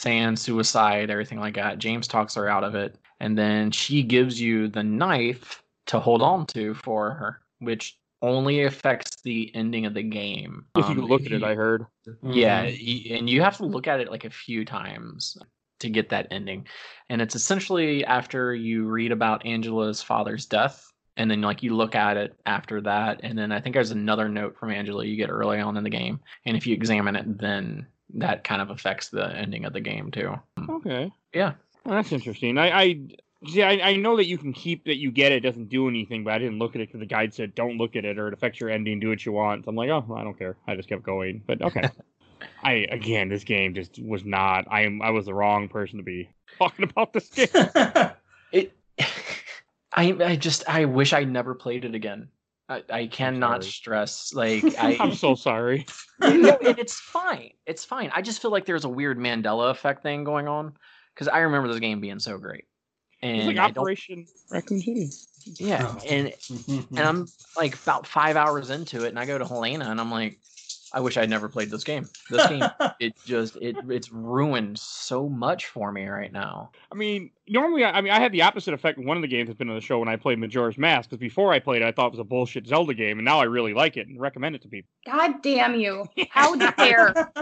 [0.00, 1.78] saying suicide, everything like that.
[1.78, 6.22] James talks her out of it, and then she gives you the knife to hold
[6.22, 10.66] on to for her, which only affects the ending of the game.
[10.76, 11.86] If you Um, look at it, you- I heard.
[12.22, 13.18] yeah, Mhm.
[13.18, 15.38] and you have to look at it like a few times
[15.78, 16.66] to get that ending.
[17.08, 21.94] And it's essentially after you read about Angela's father's death, and then like you look
[21.94, 25.30] at it after that, and then I think there's another note from Angela you get
[25.30, 29.10] early on in the game, and if you examine it, then that kind of affects
[29.10, 30.34] the ending of the game too.
[30.68, 31.10] Okay.
[31.32, 31.54] Yeah.
[31.84, 32.58] Well, that's interesting.
[32.58, 33.00] I, I
[33.46, 33.62] see.
[33.62, 36.34] I, I know that you can keep that you get it doesn't do anything, but
[36.34, 38.34] I didn't look at it because the guide said don't look at it or it
[38.34, 39.00] affects your ending.
[39.00, 39.64] Do what you want.
[39.64, 40.56] So I'm like, oh, I don't care.
[40.66, 41.42] I just kept going.
[41.46, 41.88] But okay.
[42.62, 44.66] I again, this game just was not.
[44.70, 45.02] I am.
[45.02, 46.28] I was the wrong person to be
[46.58, 47.48] talking about this game.
[48.52, 48.72] It.
[49.92, 52.28] I I just I wish I never played it again.
[52.68, 55.84] I, I cannot stress like I I'm so sorry.
[56.20, 57.50] no, and it's fine.
[57.66, 58.10] It's fine.
[58.14, 60.74] I just feel like there's a weird Mandela effect thing going on
[61.14, 62.64] because I remember this game being so great,
[63.22, 65.10] and It's like I Operation Raccoon City.
[65.58, 65.98] yeah, Oh.
[66.08, 66.32] and
[66.68, 70.10] and I'm like about five hours into it, and I go to Helena, and I'm
[70.10, 70.38] like,
[70.94, 72.06] I wish I'd never played this game.
[72.28, 72.62] This game,
[73.00, 76.70] it just it it's ruined so much for me right now.
[76.90, 78.98] I mean, normally, I, I mean, I had the opposite effect.
[78.98, 81.18] One of the games that's been on the show when I played Majora's Mask, because
[81.20, 83.44] before I played it, I thought it was a bullshit Zelda game, and now I
[83.44, 84.90] really like it and recommend it to people.
[85.06, 86.04] God damn you.
[86.30, 87.32] How dare.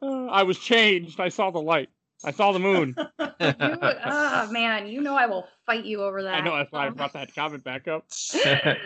[0.00, 1.20] Uh, I was changed.
[1.20, 1.90] I saw the light.
[2.24, 2.96] I saw the moon.
[3.38, 6.34] You, oh, man, you know I will fight you over that.
[6.36, 8.06] I know that's why I brought that comment back up.
[8.34, 8.78] I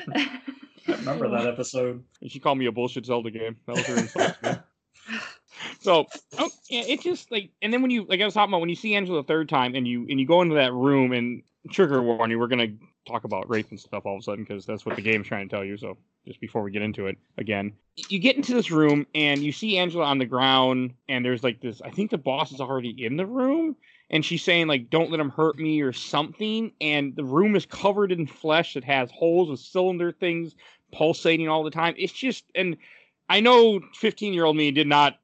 [0.88, 2.02] remember that episode.
[2.20, 3.56] And she called me a bullshit Zelda game.
[3.66, 4.58] That was her insult to me.
[5.80, 6.06] So,
[6.38, 8.68] oh, yeah, it just like, and then when you like I was talking about when
[8.70, 11.42] you see Angela the third time and you and you go into that room and
[11.70, 12.68] trigger warning, we're gonna
[13.06, 15.48] talk about rape and stuff all of a sudden because that's what the game's trying
[15.48, 15.76] to tell you.
[15.76, 15.96] So
[16.26, 17.72] just before we get into it again,
[18.08, 21.60] you get into this room and you see Angela on the ground and there's like
[21.60, 21.80] this.
[21.82, 23.76] I think the boss is already in the room
[24.10, 27.64] and she's saying like don't let him hurt me or something and the room is
[27.64, 30.54] covered in flesh that has holes with cylinder things
[30.92, 32.76] pulsating all the time it's just and
[33.28, 35.18] i know 15 year old me did not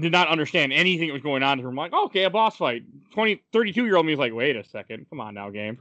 [0.00, 3.42] did not understand anything that was going on i'm like okay a boss fight 20
[3.52, 5.78] 32 year old me was like wait a second come on now game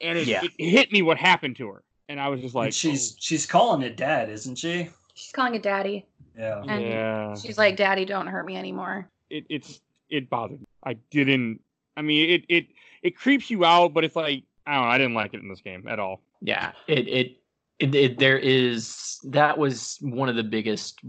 [0.00, 0.42] and it, Yeah.
[0.58, 3.16] it hit me what happened to her and i was just like And she's oh.
[3.20, 4.88] she's calling it dad, isn't she?
[5.14, 6.06] She's calling it daddy.
[6.36, 6.60] Yeah.
[6.64, 9.08] oh, and yeah She's like, Daddy, don't hurt me anymore.
[9.30, 10.66] it, it's it bothered me.
[10.84, 11.60] I didn't.
[11.96, 12.66] I mean, it it
[13.02, 14.90] it creeps you out, but it's like I don't know.
[14.90, 16.20] I didn't like it in this game at all.
[16.40, 17.36] yeah it, it
[17.80, 21.00] it it there is that was one of the biggest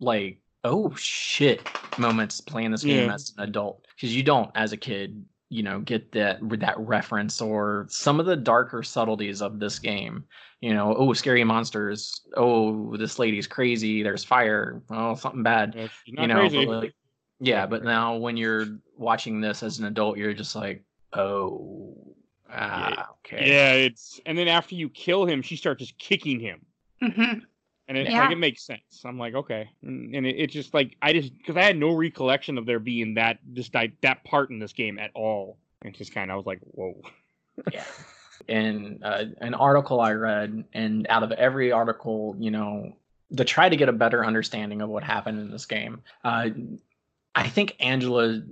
[0.00, 1.60] like oh shit
[1.98, 3.14] moments playing this game Yeah.
[3.14, 5.22] as an adult because you don't as a kid
[5.52, 10.24] you know get that that reference or some of the darker subtleties of this game.
[10.60, 12.22] You know oh scary monsters.
[12.36, 14.02] Oh this lady's crazy.
[14.02, 14.82] There's fire.
[14.90, 15.74] Oh something bad.
[15.76, 16.64] Yeah, you know crazy.
[16.64, 16.94] but like,
[17.38, 21.94] yeah but now when you're watching this as an adult you're just like oh
[22.50, 23.48] ah, okay.
[23.50, 26.64] Yeah, it's and then after you kill him, she starts just kicking him,
[27.02, 27.40] hmm
[27.88, 28.22] and it Yeah.
[28.22, 29.02] like it makes sense.
[29.04, 31.94] I'm like, okay, and, and it, it just like I just because I had no
[31.94, 35.58] recollection of there being that just like that part in this game at all.
[35.84, 37.00] And just kind of I was like, whoa.
[37.72, 37.84] yeah
[38.48, 42.90] in uh, an article i read and out of every article you know
[43.36, 46.48] to try to get a better understanding of what happened in this game uh,
[47.36, 48.42] i think angela's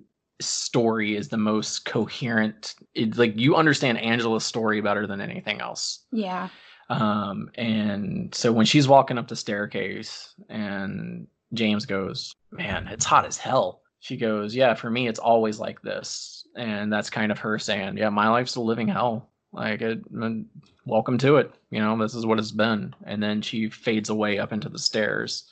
[0.41, 6.01] story is the most coherent it's like you understand angela's story better than anything else
[6.13, 6.49] Yeah.
[6.91, 13.25] Um, and so when she's walking up the staircase and James goes, Man, it's hot
[13.25, 13.83] as hell.
[14.01, 16.45] She goes, Yeah, for me, it's always like this.
[16.57, 19.31] And that's kind of her saying, Yeah, my life's a living hell.
[19.53, 20.45] Like, it, mm,
[20.85, 21.53] welcome to it.
[21.71, 22.95] You know, this is what it's been.
[23.05, 25.45] And then she fades away up into the stairs.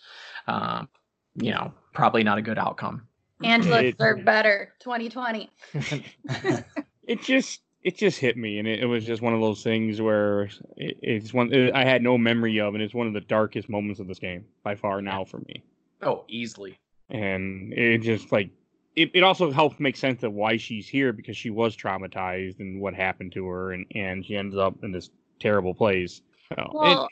[0.49, 0.89] Um,
[1.37, 3.07] you know, probably not a good outcome.
[3.45, 4.73] Angela It- deserved better.
[4.81, 5.51] 2020.
[7.07, 10.01] it just it just hit me, and it, it was just one of those things
[10.01, 10.45] where
[10.77, 13.69] it, it's one it, I had no memory of, and it's one of the darkest
[13.69, 15.63] moments of this game by far now for me.
[16.03, 16.79] Oh, easily.
[17.11, 18.51] And it just like
[18.97, 22.81] it, it also helps make sense of why she's here because she was traumatized and
[22.81, 25.11] what happened to her, and and she ends up in this
[25.41, 26.21] terrible place.
[26.49, 27.11] So, Well, it,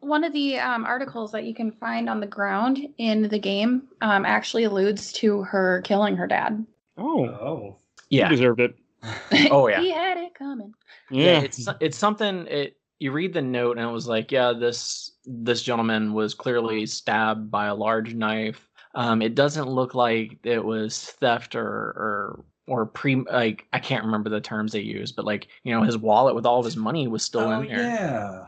[0.00, 3.88] one of the um, articles that you can find on the ground in the game
[4.00, 6.64] um, actually alludes to her killing her dad.
[6.96, 7.76] oh, Oh.
[8.08, 8.28] you Yeah.
[8.28, 8.76] deserved it.
[9.50, 9.80] Oh, yeah.
[9.80, 10.74] he had it coming.
[11.10, 15.12] Yeah, it's it's something it you read the note and it was like yeah this
[15.24, 20.64] this gentleman was clearly stabbed by a large knife um it doesn't look like it
[20.64, 25.24] was theft or or or pre like i can't remember the terms they used but
[25.24, 27.82] like you know his wallet with all of his money was still oh, in there
[27.82, 27.92] yeah.
[27.92, 28.40] yeah.
[28.40, 28.46] I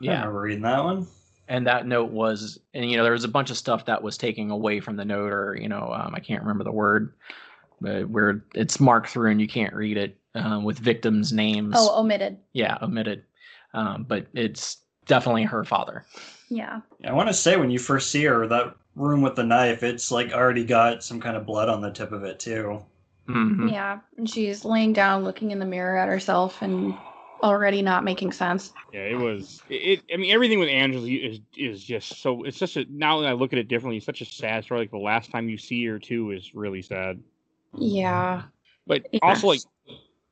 [0.00, 1.06] yeah remember reading that one.
[1.48, 4.18] and that note was and you know there was a bunch of stuff that was
[4.18, 7.14] taking away from the note or you know um, i can't remember the word
[7.80, 12.00] but where it's marked through and you can't read it um, with victims names Oh,
[12.00, 12.38] omitted.
[12.52, 13.24] yeah omitted
[13.74, 16.04] um, but it's definitely her father
[16.48, 16.80] Yeah.
[17.00, 19.82] Yeah, I want to say when you first see her, that room with the knife,
[19.82, 22.82] it's like already got some kind of blood on the tip of it too.
[23.28, 23.70] Mhm.
[23.72, 23.98] Yeah.
[24.16, 26.94] And she's laying down, looking in the mirror at herself, and
[27.42, 28.72] already not making sense.
[28.92, 29.60] Yeah, it was.
[29.68, 30.02] It, it.
[30.14, 32.44] I mean, everything with Angela is is just so.
[32.44, 32.86] It's such a.
[32.88, 34.80] Now that I look at it differently, it's such a sad story.
[34.80, 37.20] Like the last time you see her too is really sad.
[37.78, 38.42] Yeah.
[38.86, 39.20] But Yeah.
[39.22, 39.60] also, like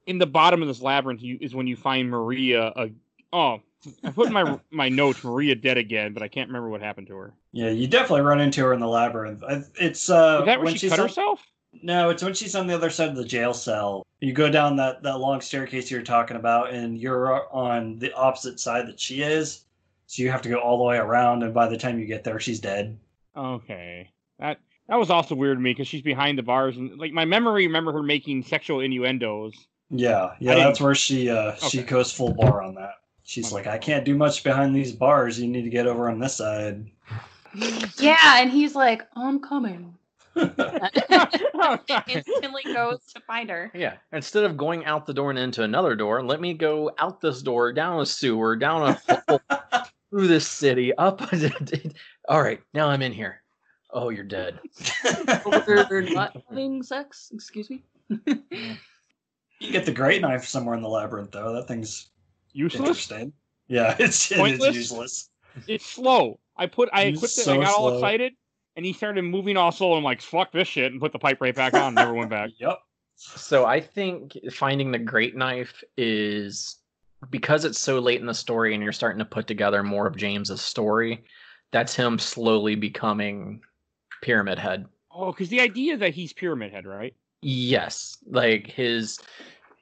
[0.07, 2.73] in the bottom of this labyrinth, you is when you find Maria.
[2.77, 2.91] A,
[3.33, 3.61] oh,
[4.03, 7.07] I put in my my notes Maria dead again, but I can't remember what happened
[7.09, 7.35] to her.
[7.53, 9.43] Yeah, you definitely run into her in the labyrinth.
[9.79, 11.41] It's uh, Is that when she she's cut on- herself?
[11.83, 14.07] No, it's when she's on the other side of the jail cell.
[14.21, 18.61] You go down that, that long staircase you're talking about, and you're on the opposite
[18.61, 19.65] side that she is.
[20.07, 22.23] So you have to go all the way around, and by the time you get
[22.23, 22.97] there, she's dead.
[23.37, 27.13] Okay, that that was also weird to me because she's behind the bars and like
[27.13, 29.55] my memory remember her making sexual innuendos.
[29.91, 32.95] Yeah, yeah, that's where she uh she goes full bar on that.
[33.23, 35.41] She's like, I can't do much behind these bars.
[35.41, 36.85] You need to get over on this side.
[37.99, 38.41] Yeah.
[38.43, 39.95] And he's like, I'm coming.
[41.65, 41.99] Okay.
[42.09, 43.71] Instantly goes to find her.
[43.75, 47.21] yeah instead of going out the door and into another door let me go out
[47.23, 49.41] this door down a sewer down a hole
[50.11, 51.23] through this city up
[52.29, 53.41] all right now i'm in here
[53.95, 54.61] oh you're dead
[55.67, 57.31] We're not having sex.
[57.33, 57.83] Excuse me.
[59.61, 61.53] You get the great knife somewhere in the labyrinth, though.
[61.55, 62.11] That thing's
[62.53, 62.81] Useless.
[62.81, 63.33] interesting.
[63.69, 64.75] Yeah, it's, it is Pointless?
[64.77, 65.31] useless.
[65.67, 66.39] It's slow.
[66.57, 67.45] I put I It's equipped it.
[67.45, 68.33] so I got all excited,
[68.77, 69.95] and he started moving all slow.
[69.95, 71.87] I'm like, fuck this shit, and put the pipe right back on.
[71.89, 72.51] and Never went back.
[72.59, 72.79] Yep.
[73.17, 76.77] So I think finding the great knife is
[77.31, 80.17] because it's so late in the story and you're starting to put together more of
[80.17, 81.25] James's story.
[81.71, 83.63] That's him slowly becoming
[84.25, 84.87] Pyramid Head.
[85.13, 87.15] Oh, because the idea that he's Pyramid Head, right?
[87.43, 89.21] Yes, like his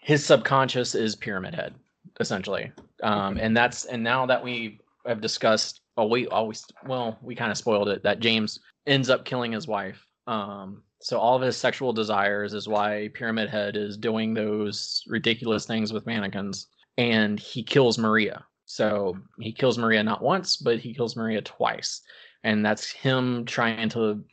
[0.01, 1.75] his subconscious is Pyramid Head
[2.21, 2.73] essentially.
[3.03, 7.53] Um, and that's and now that we have discussed, oh we always well we kind
[7.53, 10.05] of spoiled it that James ends up killing his wife.
[10.27, 15.67] Um, so all of his sexual desires is why Pyramid Head is doing those ridiculous
[15.67, 16.67] things with mannequins,
[16.99, 18.45] and he kills Maria.
[18.67, 22.03] So he kills Maria not once, but he kills Maria twice,
[22.45, 24.25] and that's him trying to.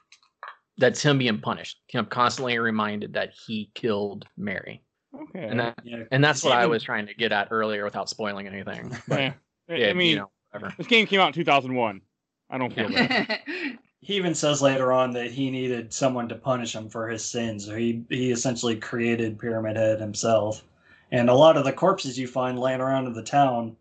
[0.77, 1.81] That's him being punished.
[1.89, 4.81] Him constantly reminded that he killed Mary,
[5.13, 5.45] Okay.
[5.47, 6.03] and that Yeah.
[6.11, 8.95] and that's It's what I was trying to get at earlier without spoiling anything.
[9.07, 9.33] But yeah.
[9.69, 10.73] I- yeah, I mean, you know, whatever.
[10.77, 12.01] this game came out in 2001.
[12.49, 13.39] I don't feel bad.
[14.01, 17.65] He even says later on that he needed someone to punish him for his sins.
[17.65, 20.63] So he he essentially created Pyramid Head himself.
[21.11, 23.75] And a lot of the corpses you find laying around in the town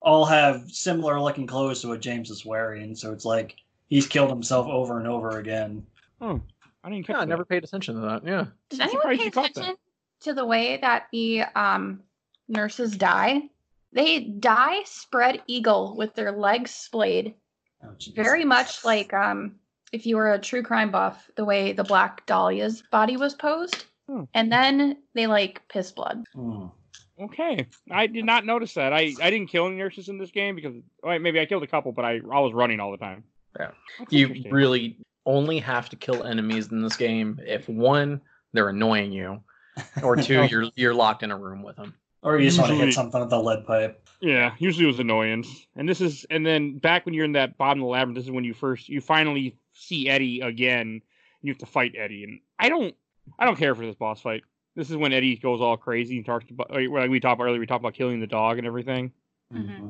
[0.00, 2.94] all have similar looking clothes to what James is wearing.
[2.94, 3.56] So it's like
[3.94, 5.86] he's killed himself over and over again.
[6.20, 6.40] I
[6.90, 7.28] didn't catch Yeah, I that.
[7.28, 8.24] never paid attention to that.
[8.26, 8.46] Yeah.
[8.70, 9.50] Did I'm anyone pay you that.
[9.50, 9.76] attention
[10.22, 12.02] to the way that the um,
[12.48, 13.42] nurses die?
[13.92, 17.34] They die spread eagle with their legs splayed,
[17.84, 19.56] Oh, very much like um,
[19.92, 23.84] if you were a true crime buff, the way the Black Dahlia's body was posed.
[24.08, 24.24] Hmm.
[24.34, 26.24] And then they like piss blood.
[26.34, 26.66] Hmm.
[27.20, 28.92] Okay, I did not notice that.
[28.92, 31.68] I, I didn't kill any nurses in this game because well, maybe I killed a
[31.68, 33.22] couple, but I I was running all the time.
[33.58, 33.70] Yeah.
[33.98, 38.20] That's You really only have to kill enemies in this game if one,
[38.52, 39.40] they're annoying you,
[40.02, 41.94] or two, you're you're locked in a room with them.
[42.22, 44.08] Or you just want to hit something with a lead pipe.
[44.20, 45.66] Yeah, usually it was annoyance.
[45.76, 48.24] And this is and then back when you're in that bottom of the labyrinth, this
[48.24, 51.02] is when you first you finally see Eddie again.
[51.42, 52.94] You have to fight Eddie, and I don't
[53.38, 54.42] I don't care for this boss fight.
[54.76, 57.60] This is when Eddie goes all crazy and talks about like we talked about earlier.
[57.60, 59.12] We talked about killing the dog and everything.
[59.52, 59.70] Mm-hmm.
[59.70, 59.88] Mm-hmm.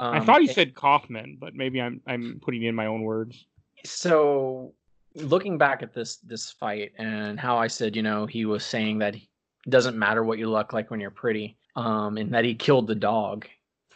[0.00, 0.14] Mhm.
[0.14, 3.02] I Um, thought he it- said Kaufmann, but maybe I'm I'm putting in my own
[3.02, 3.46] words.
[3.84, 4.74] so
[5.14, 8.98] looking back at this this fight and how I said, you know, he was saying
[9.00, 9.22] that it
[9.68, 11.56] doesn't matter what you look like when you're pretty.
[11.76, 13.46] um, in that he killed the dog.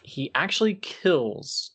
[0.03, 1.71] He actually kills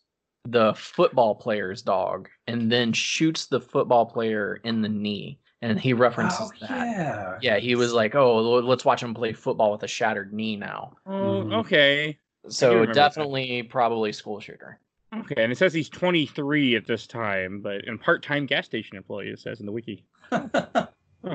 [0.48, 5.38] the football player's dog and then shoots the football player in the knee.
[5.60, 6.86] And he references Oh, that.
[6.86, 7.38] yeah.
[7.42, 10.96] Yeah, he was like, "Oh, let's watch him play football with a shattered knee now."
[11.04, 11.52] Oh, Mhm.
[11.60, 12.18] okay.
[12.48, 12.94] So remember that.
[12.94, 14.78] definitely, probably school shooter.
[15.14, 19.28] Okay, and it says he's 23 at this time, but and part-time gas station employee.
[19.28, 20.04] It says in the wiki.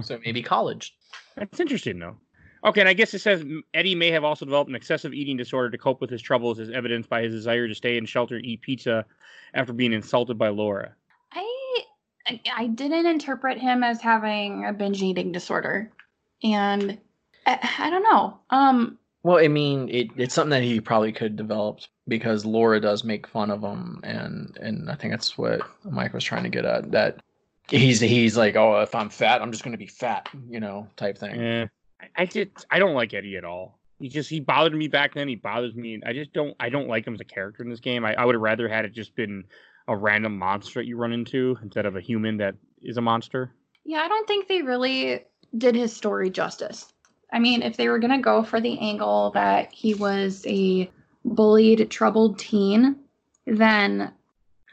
[0.02, 0.96] So maybe college.
[1.36, 2.18] That's interesting, though.
[2.66, 3.46] Okay, and I guess it says
[3.76, 6.72] Eddie may have also developed an excessive eating disorder to cope with his troubles, as
[6.72, 9.06] evidenced by his desire to stay in shelter eat pizza
[9.54, 10.96] after being insulted by Laura.
[11.32, 11.84] I
[12.28, 15.92] I- I didn't interpret him as having a binge eating disorder,
[16.42, 16.98] and
[17.46, 18.40] I, I don't know.
[18.50, 23.04] Um, Well, I mean, it, it's something that he probably could develop because Laura does
[23.04, 26.64] make fun of him, and and I think that's what Mike was trying to get
[26.64, 26.92] at.
[26.92, 27.24] That
[27.68, 30.88] he's he's like, oh, if I'm fat, I'm just going to be fat, you know,
[30.96, 31.42] type thing.
[31.42, 31.66] Yeah,
[32.00, 33.80] I, I just I don't like Eddie at all.
[33.98, 35.28] He just he bothered me back then.
[35.28, 36.00] He bothers me.
[36.06, 38.06] I just don't I don't like him as a character in this game.
[38.06, 39.44] I, I would have rather had it just been
[39.88, 42.54] a random monster that you run into instead of a human that
[42.84, 43.56] is a monster.
[43.86, 45.22] yeah, I don't think they really
[45.58, 46.94] did his story justice.
[47.36, 50.90] I mean, if they were gonna go for the angle that he was a
[51.26, 52.96] bullied, troubled teen,
[53.46, 54.14] then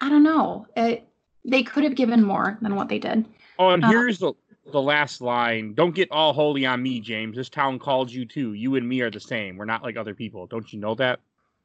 [0.00, 0.68] I don't know.
[0.76, 1.04] It,
[1.44, 3.26] they could have given more than what they did.
[3.58, 4.32] Oh, and Uh, here's the
[4.70, 5.74] the last line.
[5.74, 7.36] Don't get all holy on me, James.
[7.36, 8.52] This town called you too.
[8.52, 9.56] You and me are the same.
[9.56, 10.46] We're not like other people.
[10.46, 11.18] Don't you know that?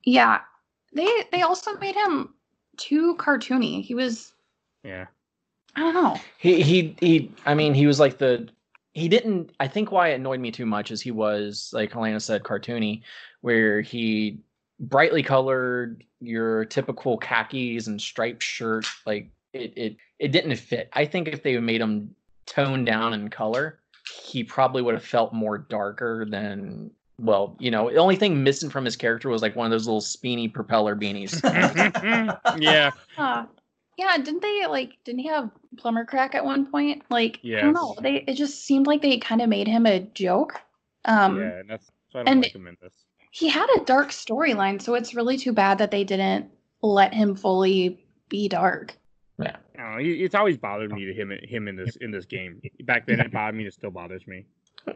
[0.03, 0.41] Yeah,
[0.93, 2.33] they they also made him
[2.77, 3.83] too cartoony.
[3.83, 4.33] He was
[4.83, 5.05] Yeah.
[5.75, 6.19] I don't know.
[6.39, 7.31] He he he.
[7.45, 8.49] I mean, he was like the.
[8.97, 9.51] He didn't.
[9.59, 13.03] I think why it annoyed me too much is he was like Helena said, cartoony,
[13.41, 14.39] where he
[14.79, 18.87] brightly colored your typical khakis and striped shirt.
[19.05, 20.89] Like it it it didn't fit.
[20.93, 22.15] I think if they made him
[22.47, 23.77] toned down in color,
[24.23, 26.89] he probably would have felt more darker than.
[27.19, 29.85] Well, you know, the only thing missing from his character was like one of those
[29.85, 31.39] little speeny propeller beanies.
[32.59, 32.89] yeah.
[33.15, 33.45] Uh,
[33.97, 37.03] yeah, didn't they like didn't he have plumber crack at one point?
[37.09, 37.95] Like I don't know.
[38.01, 40.61] They it just seemed like they kind of made him a joke.
[41.05, 42.93] Um yeah, and that's so I don't and- like him in this.
[43.31, 46.49] he had a dark storyline, so it's really too bad that they didn't
[46.81, 48.95] let him fully be dark.
[49.39, 52.59] I don't know, it's always bothered me to him him in this in this game.
[52.85, 53.67] Back then it bothered me.
[53.67, 54.45] It still bothers me.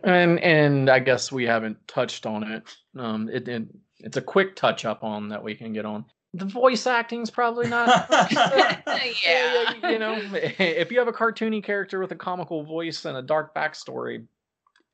[0.03, 2.63] and and I guess we haven't touched on it.
[2.97, 3.67] Um, it, it
[3.99, 6.05] it's a quick touch up on that we can get on.
[6.34, 8.09] The voice acting's probably not.
[9.25, 9.89] Yeah.
[9.91, 13.53] you know, if you have a cartoony character with a comical voice and a dark
[13.55, 14.25] backstory,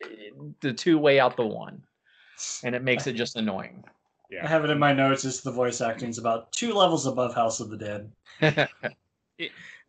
[0.04, 0.08] eh,
[0.62, 1.82] the two weigh out the one,
[2.64, 3.84] and it makes it just annoying.
[4.32, 4.46] yeah.
[4.46, 5.26] I have it in my notes.
[5.26, 8.12] It's the voice acting's about two levels above House of the Dead.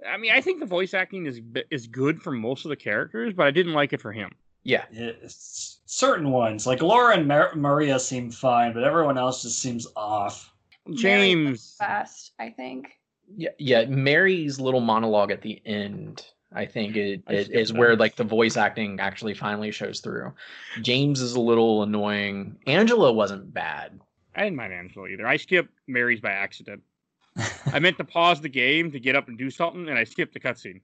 [0.07, 1.41] I mean, I think the voice acting is
[1.71, 4.31] is good for most of the characters, but I didn't like it for him.
[4.65, 9.59] yeah, It's certain ones, like Laura and Mar- Maria, seem fine, but everyone else just
[9.61, 10.53] seems off.
[10.95, 12.99] James, Best, I think.
[13.37, 13.85] yeah, yeah.
[13.87, 16.25] Mary's little monologue at the end.
[16.53, 20.01] I think it, I it skipped is where like the voice acting actually finally shows
[20.01, 20.33] through.
[20.81, 22.57] James is a little annoying.
[22.67, 24.01] Angela wasn't bad.
[24.35, 25.27] I didn't mind Angela either.
[25.27, 26.83] I skipped Mary's by accident.
[27.67, 30.33] I meant to pause the game to get up and do something, and I skipped
[30.33, 30.81] the cutscene.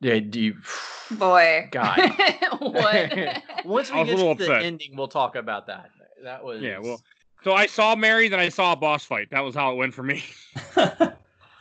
[0.00, 0.56] Yeah, do you,
[1.10, 1.68] Boy.
[1.70, 1.98] God.
[2.58, 3.42] what?
[3.64, 4.64] Once we get little to the upset.
[4.64, 5.90] ending, we'll talk about that.
[6.22, 7.00] That was Yeah, well,
[7.44, 9.28] so I saw Mary, then I saw a boss fight.
[9.30, 10.24] That was how it went for me.
[10.76, 11.14] Aw.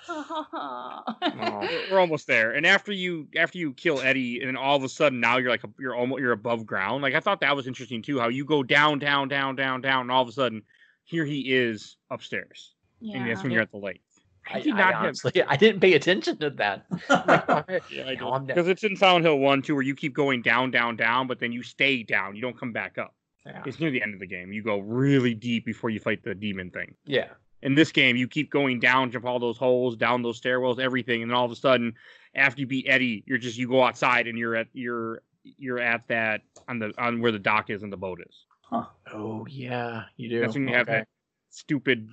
[1.22, 2.52] We're- We're almost there.
[2.54, 5.50] And after you after you kill Eddie, and then all of a sudden now you're
[5.50, 7.02] like a, you're almost you're above ground.
[7.02, 8.20] Like I thought that was interesting too.
[8.20, 10.62] How you go down, down, down, down, down, and all of a sudden
[11.04, 14.02] here he is upstairs, and that's when you're at the lake.
[14.52, 15.04] I I, did I not have.
[15.04, 16.86] honestly, I didn't pay attention to that.
[17.10, 18.46] I'm like, all right, Yeah, I calm.
[18.46, 21.40] Because it's in Silent Hill One too, where you keep going down, down, down, but
[21.40, 22.36] then you stay down.
[22.36, 23.16] You don't come back up.
[23.46, 23.64] Yeah.
[23.66, 24.54] It's near the end of the game.
[24.54, 26.96] You go really deep before you fight the demon thing.
[27.06, 27.30] yeah.
[27.62, 31.22] In this game, you keep going down, jump all those holes, down those stairwells, everything,
[31.22, 31.94] and then all of a sudden,
[32.36, 36.06] after you beat Eddie, you're just you go outside and you're at you're you're at
[36.10, 38.46] that on the on where the dock is and the boat is.
[39.14, 40.41] Oh yeah, you do.
[40.41, 41.08] That's when you have that
[41.52, 42.10] stupid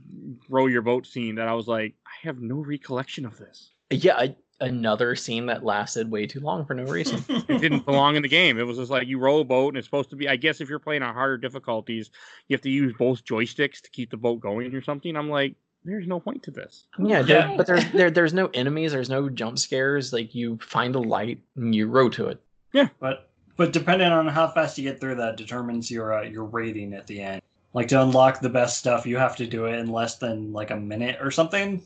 [0.49, 3.73] row your boat scene that I was like, I have no recollection of this.
[3.91, 7.25] Yeah, a, another scene that lasted way too long for no reason.
[7.49, 8.59] It didn't belong in the game.
[8.59, 10.29] It was just like you row a boat and it's supposed to be.
[10.29, 12.11] I guess if you're playing on harder difficulties,
[12.49, 15.17] you have to use both joysticks to keep the boat going or something.
[15.17, 15.55] I'm like,
[15.85, 16.85] there's no point to this.
[16.99, 17.57] yeah, there- Yeah.
[17.57, 18.93] but there's there, there's no enemies.
[18.93, 20.13] There's no jump scares.
[20.13, 22.41] Like you find a light and you row to it.
[22.73, 26.45] Yeah, but but depending on how fast you get through that determines your uh, your
[26.45, 27.43] rating at the end.
[27.73, 30.71] Like to unlock the best stuff, you have to do it in less than like
[30.71, 31.83] a minute or something.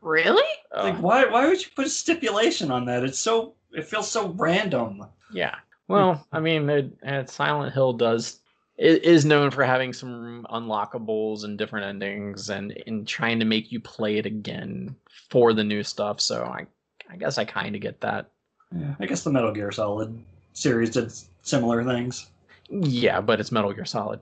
[0.00, 0.42] Really?
[0.74, 3.02] Like why why would you put a stipulation on that?
[3.04, 5.04] It's so it feels so random.
[5.32, 5.56] yeah.
[5.88, 6.36] Well, hmm.
[6.36, 8.40] I mean, it, and Silent Hill does
[8.76, 13.72] it is known for having some unlockables and different endings and in trying to make
[13.72, 14.94] you play it again
[15.30, 16.20] for the new stuff.
[16.20, 16.66] So I
[17.10, 18.30] I guess I kind of get that.
[18.76, 20.16] Yeah, I guess the Metal Gear Solid
[20.52, 21.10] series did
[21.42, 22.26] similar things.
[22.70, 24.20] Yeah, but it's Metal Gear Solid.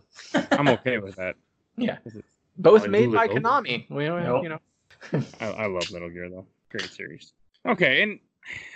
[0.53, 1.35] I'm okay with that.
[1.79, 1.99] Yeah.
[2.57, 3.85] Both made by would- Konami.
[3.91, 4.43] We, Yep.
[4.43, 4.61] you know.
[5.41, 6.47] I, I love Metal Gear though.
[6.71, 7.33] Great series.
[7.67, 8.19] Okay, and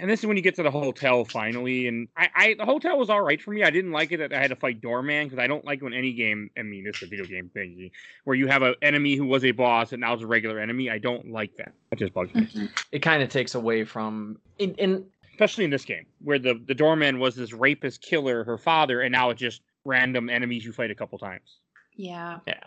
[0.00, 2.98] and this is when you get to the hotel finally, and I, I the hotel
[2.98, 3.62] was all right for me.
[3.62, 5.92] I didn't like it that I had to fight Doorman because I don't like when
[5.94, 6.50] any game.
[6.58, 7.92] I mean, this is a video game thingy
[8.24, 10.90] where you have an enemy who was a boss and now is a regular enemy.
[10.90, 11.72] I don't like that.
[11.90, 12.68] That just bugs me, Mhm.
[12.90, 16.74] It kind of takes away from in, in especially in this game where the the
[16.74, 20.90] Doorman was this rapist killer, her father, and now it's just random enemies you fight
[20.90, 21.58] a couple times.
[21.96, 22.38] Yeah.
[22.46, 22.60] Yeah.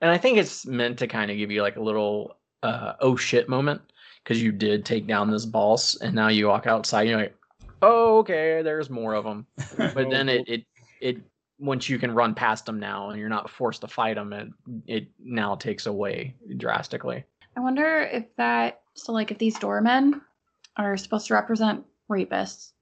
[0.00, 2.36] and I think it's meant to kind of give you like a little
[2.66, 3.80] uh, oh shit moment
[4.22, 7.36] because you did take down this boss, and now you walk outside, you're like,
[7.82, 9.46] oh okay, there's more of them.
[9.76, 10.64] But then it it
[11.00, 11.16] it
[11.58, 14.48] once you can run past them now, and you're not forced to fight them, it
[14.86, 17.24] it now takes away drastically.
[17.56, 20.20] I wonder if that so like if these doormen
[20.76, 22.72] are supposed to represent rapists.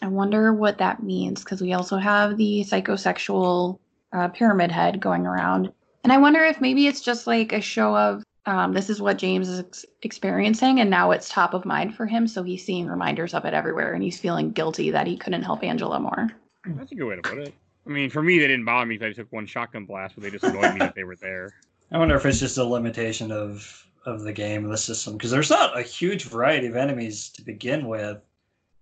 [0.00, 3.78] I wonder what that means because we also have the psychosexual
[4.12, 5.72] uh, pyramid head going around,
[6.02, 9.18] and I wonder if maybe it's just like a show of um, this is what
[9.18, 12.86] James is ex- experiencing, and now it's top of mind for him, so he's seeing
[12.86, 16.30] reminders of it everywhere, and he's feeling guilty that he couldn't help Angela more.
[16.66, 17.54] That's a good way to put it.
[17.86, 20.24] I mean, for me, they didn't bother me because I took one shotgun blast, but
[20.24, 21.52] they just annoyed me that they were there.
[21.90, 25.50] I wonder if it's just a limitation of of the game, the system, because there's
[25.50, 28.18] not a huge variety of enemies to begin with.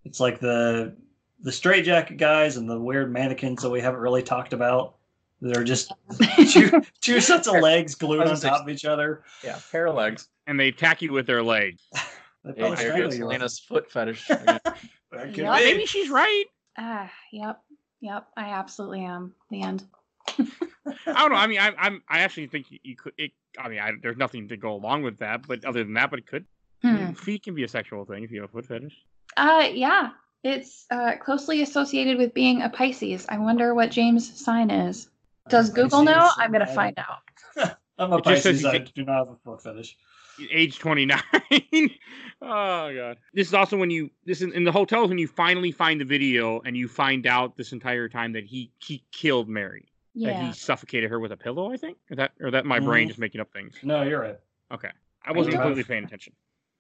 [0.05, 0.95] It's like the
[1.43, 4.97] the straitjacket guys and the weird mannequins that we haven't really talked about.
[5.41, 5.93] They're just
[6.51, 9.23] two, two sets of legs glued on top of each other.
[9.43, 10.29] Yeah, pair of legs.
[10.47, 11.83] And they attack you with their legs.
[12.43, 14.31] They Hey, probably there strangle goes Helena's foot fetish.
[14.31, 14.61] again.
[14.65, 14.75] it.
[15.13, 15.57] That could Yeah.
[15.57, 16.45] Maybe she's right.
[16.79, 17.61] Ah, yep,
[18.01, 19.35] yep, I absolutely am.
[19.51, 19.85] The end.
[20.27, 20.45] I
[21.05, 21.37] don't know.
[21.37, 22.03] I mean, I, I'm.
[22.09, 23.13] I actually think you, you could.
[23.19, 25.47] It, I mean, I, there's nothing to go along with that.
[25.47, 26.47] But other than that, but it could.
[26.83, 27.13] Hmm.
[27.13, 28.97] Feet can be a sexual thing if you have a foot fetish.
[29.37, 30.13] Uh, yeah,
[30.43, 33.27] it's uh, closely associated with being a Pisces.
[33.29, 35.11] I wonder what James' sign is.
[35.51, 36.13] Does Google know?
[36.15, 37.77] Pisces, I'm gonna find out.
[37.99, 38.67] I'm a It just says Pisces.
[38.67, 39.97] I do not have a foot fetish.
[40.51, 41.21] Age 29.
[42.43, 43.19] oh god.
[43.35, 44.11] This is also when you.
[44.25, 47.57] This is in the hotels when you finally find the video and you find out
[47.57, 49.87] this entire time that he he killed Mary.
[50.15, 50.47] That Yeah.
[50.49, 51.73] he suffocated her with a pillow.
[51.73, 51.99] I think.
[52.11, 53.09] Or that or that my brain Mhm.
[53.11, 53.75] just making up things.
[53.83, 54.39] No, you're right.
[54.73, 54.91] Okay.
[55.25, 56.33] I wasn't don't- completely paying attention.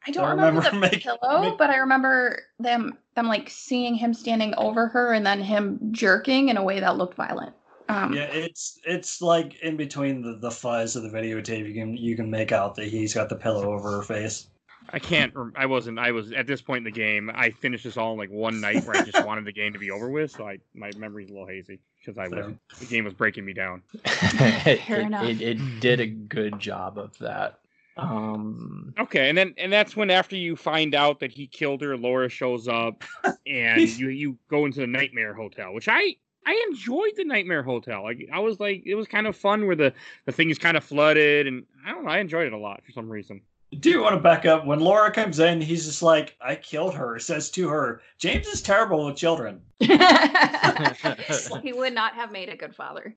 [0.06, 3.50] I don't I remember, remember the make- pillow, make- but I remember them them like
[3.50, 7.54] seeing him standing over her and then him jerking in a way that looked violent.
[7.91, 11.97] Um, Yeah, it's it's like in between the, the fuzz of the videotape, you can
[11.97, 14.49] you can make out that he's got the pillow over her face.
[14.93, 15.32] I can't.
[15.57, 15.99] I wasn't.
[16.01, 17.30] I was at this point in the game.
[17.32, 19.78] I finished this all in like one night where I just wanted the game to
[19.78, 20.30] be over with.
[20.32, 23.53] So I my memory's a little hazy because I was the game was breaking me
[23.53, 23.82] down.
[24.05, 25.24] it, Fair it- enough.
[25.28, 27.61] it- it did a good job of that.
[27.97, 31.97] Um, Okay, and then and that's when after you find out that he killed her,
[31.97, 33.05] Laura shows up,
[33.47, 36.16] and you you go into the Nightmare Hotel, which I
[36.47, 38.03] I enjoyed the Nightmare Hotel.
[38.03, 39.93] Like I was like it was kind of fun where the
[40.26, 42.82] the thing is kind of flooded, and I don't know, I enjoyed it a lot
[42.84, 43.41] for some reason.
[43.78, 44.66] Do you want to back up?
[44.66, 48.62] When Laura comes in, he's just like, I killed her, says to her, James is
[48.62, 49.61] terrible with children.
[49.80, 53.14] he would not have made a good father.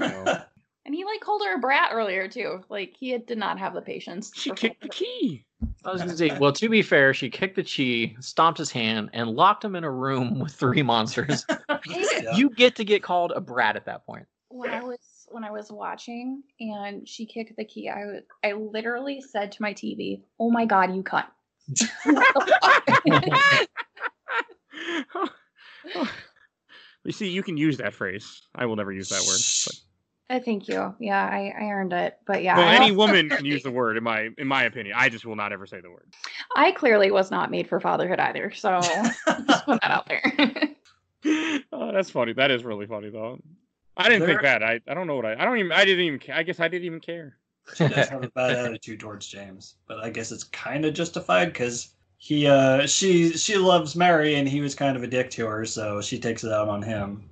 [0.00, 0.42] No.
[0.84, 2.64] And he like called her a brat earlier too.
[2.68, 4.32] Like he did not have the patience.
[4.34, 5.44] She for kicked the key.
[5.84, 9.10] I was gonna say, well, to be fair, she kicked the chi, stomped his hand,
[9.12, 11.44] and locked him in a room with three monsters.
[11.88, 12.36] Yeah.
[12.36, 14.26] You get to get called a brat at that point.
[14.48, 18.52] when I was when I was watching and she kicked the key, I was I
[18.52, 21.24] literally said to my TV, "Oh my god, you cunt!"
[27.04, 28.42] you see, you can use that phrase.
[28.54, 29.40] I will never use that word.
[29.66, 29.80] But,
[30.32, 30.94] Uh, thank you.
[30.98, 32.16] Yeah, I, I earned it.
[32.24, 33.98] But yeah, well, any woman can use the word.
[33.98, 36.06] In my in my opinion, I just will not ever say the word.
[36.56, 38.50] I clearly was not made for fatherhood either.
[38.52, 38.80] So
[39.26, 40.22] just put that out there.
[41.72, 42.32] oh, that's funny.
[42.32, 43.40] That is really funny though.
[43.94, 44.62] I didn't think that.
[44.62, 46.68] I, I don't know what I I don't even I didn't even I guess I
[46.68, 47.36] didn't even care.
[47.74, 51.52] She does have a bad attitude towards James, but I guess it's kind of justified
[51.52, 55.46] because he, uh, she, she loves Mary, and he was kind of a dick to
[55.46, 57.22] her, so she takes it out on him.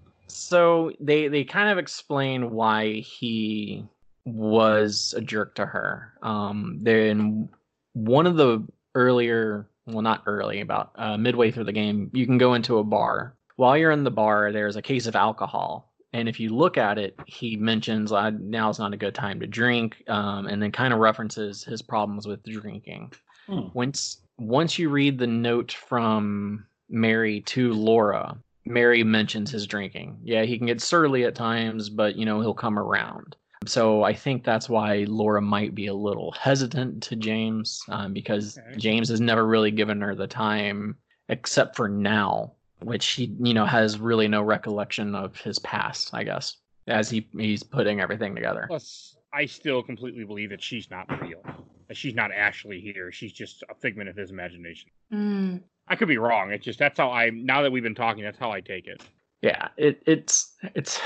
[0.41, 3.85] So they they kind of explain why he
[4.25, 6.15] was a jerk to her.
[6.23, 7.51] Um, then
[7.93, 12.39] one of the earlier, well, not early, about uh, midway through the game, you can
[12.39, 13.37] go into a bar.
[13.57, 16.97] While you're in the bar, there's a case of alcohol, and if you look at
[16.97, 20.95] it, he mentions uh, now's not a good time to drink, um, and then kind
[20.95, 23.13] of references his problems with drinking.
[23.47, 23.69] Hmm.
[23.75, 30.19] Once once you read the note from Mary to Laura, Mary mentions his drinking.
[30.23, 33.37] Yeah, he can get surly at times, but you know he'll come around.
[33.67, 38.59] So I think that's why Laura might be a little hesitant to James um, because
[38.59, 38.79] Okay.
[38.79, 40.97] James has never really given her the time,
[41.29, 46.15] except for now, which he you know has really no recollection of his past.
[46.15, 46.57] I guess
[46.87, 48.65] as he he's putting everything together.
[48.67, 51.43] Plus, I still completely believe that she's not real.
[51.89, 53.11] That she's not actually here.
[53.13, 54.91] She's just a figment of his imagination.
[55.13, 55.61] Mm.
[55.91, 56.53] I could be wrong.
[56.53, 57.31] It's just that's how I.
[57.31, 59.03] Now that we've been talking, that's how I take it.
[59.43, 61.01] Yeah, it it's it's.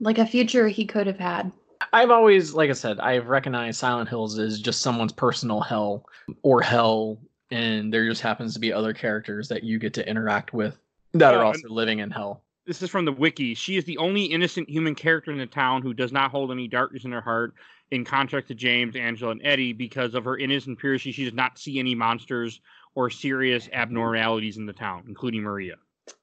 [0.00, 1.52] Like a future he could have had.
[1.92, 6.04] I've always, like I said, I've recognized Silent Hills as just someone's personal hell
[6.42, 7.18] or hell,
[7.50, 10.78] and there just happens to be other characters that you get to interact with
[11.14, 12.44] that Oh, are also living in hell.
[12.66, 13.54] This is from the wiki.
[13.54, 16.68] She is the only innocent human character in the town who does not hold any
[16.68, 17.54] darkness in her heart,
[17.90, 21.10] in contrast to James, Angela, and Eddie, because of her innocent purity.
[21.10, 22.60] She does not see any monsters
[22.98, 25.76] or serious abnormalities in the town, including Maria.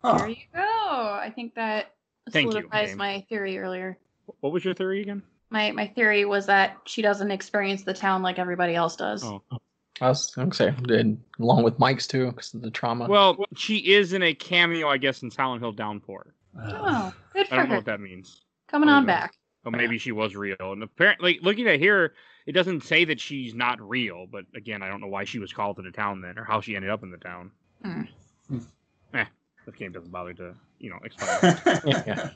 [0.03, 0.17] Huh.
[0.17, 0.61] There you go.
[0.61, 1.93] I think that
[2.31, 2.97] Thank solidifies James.
[2.97, 3.97] my theory earlier.
[4.41, 5.23] What was your theory again?
[5.49, 9.23] My my theory was that she doesn't experience the town like everybody else does.
[9.23, 9.41] Oh.
[9.53, 9.57] oh.
[10.01, 13.07] I was going to say, did along with Mike's too, because of the trauma.
[13.07, 16.33] Well, she is in a cameo, I guess, in Silent Hill Downpour.
[16.61, 18.41] Oh, good for I don't know what that means.
[18.67, 19.07] Coming on know.
[19.07, 19.33] back.
[19.63, 20.57] But maybe she was real.
[20.59, 22.15] And apparently, looking at here,
[22.45, 24.27] it doesn't say that she's not real.
[24.31, 26.61] But again, I don't know why she was called to the town then, or how
[26.61, 27.51] she ended up in the town.
[27.83, 28.01] Hmm.
[29.13, 29.25] Eh,
[29.65, 31.57] this game doesn't bother to, you know, explain.
[31.85, 32.29] yeah, yeah.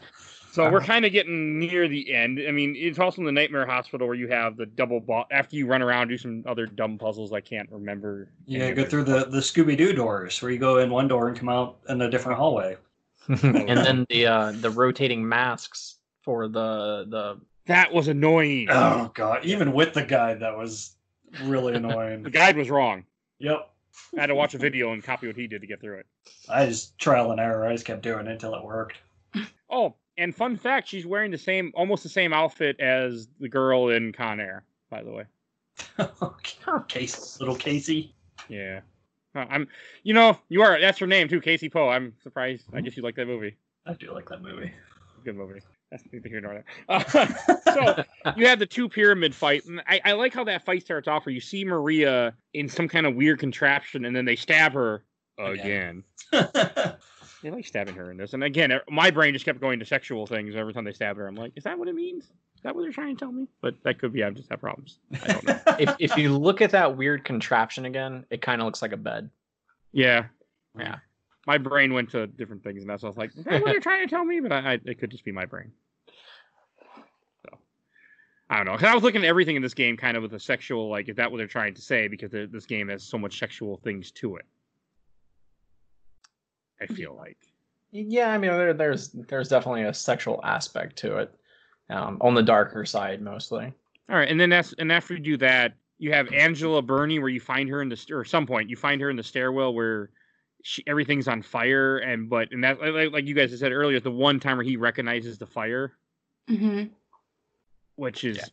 [0.52, 0.88] so we're Uh-huh.
[0.88, 2.40] kind of getting near the end.
[2.48, 5.28] I mean, it's also in the Nightmare Hospital where you have the double boss.
[5.32, 7.34] After you run around, do some other dumb puzzles.
[7.34, 8.30] I can't remember.
[8.46, 11.28] Yeah, any go through the, the Scooby Doo doors where you go in one door
[11.28, 12.78] and come out in a different hallway.
[13.28, 17.40] and then the uh, the rotating masks for the the
[17.70, 18.66] That was annoying.
[18.72, 20.96] Oh god, even with the guide, that was
[21.44, 22.24] really annoying.
[22.24, 23.06] The guide was wrong.
[23.38, 23.70] yep.
[24.18, 26.08] I had to watch a video and copy what he did to get through it.
[26.50, 27.68] I just trial and error.
[27.68, 28.98] I just kept doing it until it worked.
[29.72, 33.90] Oh, and fun fact, she's wearing the same, almost the same outfit as the girl
[33.90, 35.26] in Con Air, by the way.
[36.88, 38.16] Case, little Casey.
[38.48, 38.80] Yeah.
[39.36, 39.68] I'm,
[40.02, 41.88] you know, you are, that's her name too, Casey Poe.
[41.88, 42.66] I'm surprised.
[42.74, 43.58] I guess you like that movie.
[43.86, 44.74] I do like that movie.
[45.24, 45.60] Good movie.
[45.92, 46.66] That's neither here nor there.
[46.88, 47.04] Uh,
[47.74, 48.04] so
[48.38, 51.26] you have the two pyramid fight, and I, I like how that fight starts off
[51.26, 55.04] where you see Maria in some kind of weird contraption, and then they stab her
[55.38, 56.04] again.
[56.32, 56.96] Again.
[57.42, 60.28] They like stabbing her in this, and again, my brain just kept going to sexual
[60.28, 61.26] things every time they stab her.
[61.26, 62.26] I'm like, is that what it means?
[62.26, 63.48] Is that what they're trying to tell me?
[63.62, 65.00] But that could be I just have problems.
[65.24, 65.60] I don't know.
[65.80, 68.98] if if you look at that weird contraption again, it kind of looks like a
[68.98, 69.30] bed.
[69.94, 70.26] Yeah.
[70.78, 70.98] Yeah.
[71.48, 73.72] My brain went to different things, and that's why I was like, is that what
[73.72, 74.40] they're trying to tell me?
[74.40, 75.72] But I, I, it could just be my brain.
[77.46, 77.58] So
[78.50, 78.74] I don't know.
[78.78, 81.08] 'Cause I was looking at everything in this game kind of with a sexual, like,
[81.10, 82.08] is that what they're trying to say?
[82.08, 84.46] Because this game has so much sexual things to it.
[86.82, 87.38] I feel like.
[87.92, 91.34] Yeah, I mean, there, there's there's definitely a sexual aspect to it,
[91.90, 93.74] um, on the darker side mostly.
[94.10, 97.30] All right, and then that's and after you do that, you have Angela Burney, where
[97.30, 99.74] you find her in the st- or some point you find her in the stairwell
[99.74, 100.12] where
[100.64, 104.12] she, everything's on fire, and but and that like, like you guys said earlier, the
[104.12, 105.94] one time where he recognizes the fire,
[106.48, 106.86] hmm
[107.96, 108.50] which is,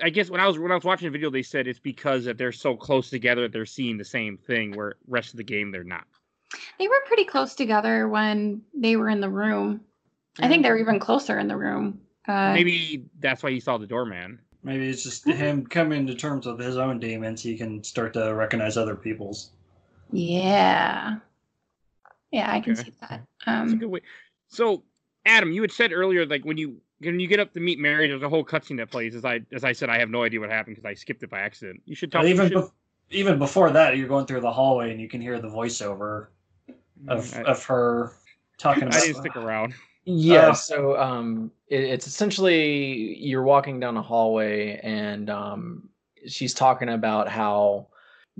[0.00, 2.24] I guess when I was when I was watching the video, they said it's because
[2.24, 5.44] that they're so close together that they're seeing the same thing, where rest of the
[5.44, 6.04] game they're not.
[6.78, 9.80] They were pretty close together when they were in the room.
[10.38, 12.00] I think they were even closer in the room.
[12.26, 14.38] Uh, Maybe that's why he saw the doorman.
[14.62, 17.42] Maybe it's just him coming to terms with his own demons.
[17.42, 19.50] He can start to recognize other people's.
[20.12, 21.18] Yeah.
[22.30, 22.84] Yeah, I can Okay.
[22.84, 23.26] see that.
[23.46, 24.00] That's a Um, good way.
[24.48, 24.84] So,
[25.26, 28.08] Adam, you had said earlier, like when you when you get up to meet Mary,
[28.08, 29.14] there's a whole cutscene that plays.
[29.14, 31.30] As I as I said, I have no idea what happened because I skipped it
[31.30, 31.82] by accident.
[31.86, 32.32] You should tell But me.
[32.32, 32.72] even should- bef-
[33.10, 36.28] even before that, you're going through the hallway and you can hear the voiceover
[37.08, 38.12] of Mm, I, of her
[38.58, 39.00] talking I about.
[39.00, 39.74] didn't stick around.
[40.04, 45.90] Yeah, Uh, so um, it, it's essentially you're walking down a hallway, and um,
[46.26, 47.88] she's talking about how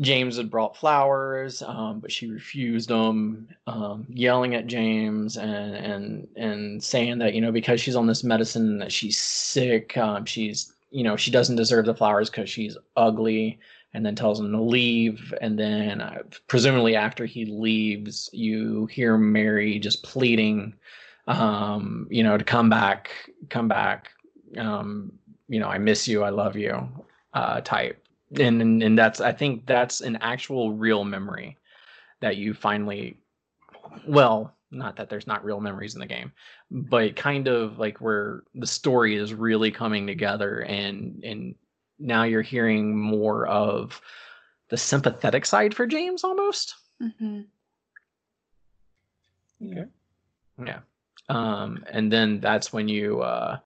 [0.01, 6.29] James had brought flowers, um, but she refused them, um, yelling at James and and
[6.37, 10.73] and saying that you know because she's on this medicine that she's sick, um, she's
[10.91, 13.59] you know she doesn't deserve the flowers because she's ugly,
[13.95, 19.19] and then tells him to leave, and then uh, presumably after he leaves, you hear
[19.19, 20.75] Mary just pleading
[21.31, 23.11] um, you know, to come back,
[23.49, 24.11] come back,
[24.57, 25.13] um,
[25.49, 26.89] you know, I miss you, I love you,
[27.35, 28.05] uh, type.
[28.39, 31.57] And, and and that's I think that's an actual real memory
[32.21, 33.17] that you finally
[34.07, 36.33] well, not that there's not real memories in the game,
[36.71, 41.55] but kind of like where the story is really coming together and and
[41.99, 44.01] now you're hearing more of
[44.69, 46.77] the sympathetic side for James almost.
[47.03, 47.47] mhm.
[50.65, 50.81] Yeah.
[51.29, 53.59] Um, and then that's when you uh,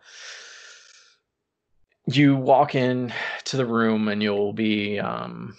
[2.07, 3.13] you walk in
[3.45, 5.57] to the room and you'll be um,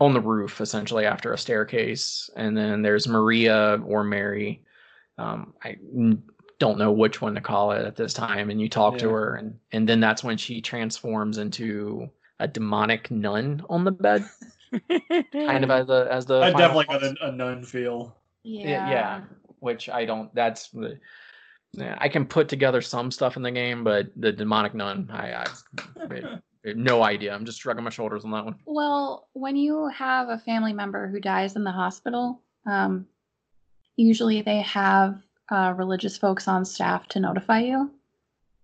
[0.00, 4.60] on the roof essentially after a staircase and then there's maria or mary
[5.18, 5.76] um, i
[6.58, 9.00] don't know which one to call it at this time and you talk yeah.
[9.00, 12.10] to her and and then that's when she transforms into
[12.40, 14.28] a demonic nun on the bed.
[15.32, 18.14] Kind of as the as the i definitely got a, a, nun feel.
[18.42, 19.20] Yeah yeah
[19.60, 20.98] which i don't that's the
[21.78, 26.40] I can put together some stuff in the game, but the demonic nun, I, I
[26.74, 27.34] no idea.
[27.34, 28.56] I'm just shrugging my shoulders on that one.
[28.64, 33.06] Well, when you have a family member who dies in the hospital, um,
[33.96, 37.90] usually they have uh, religious folks on staff to notify you.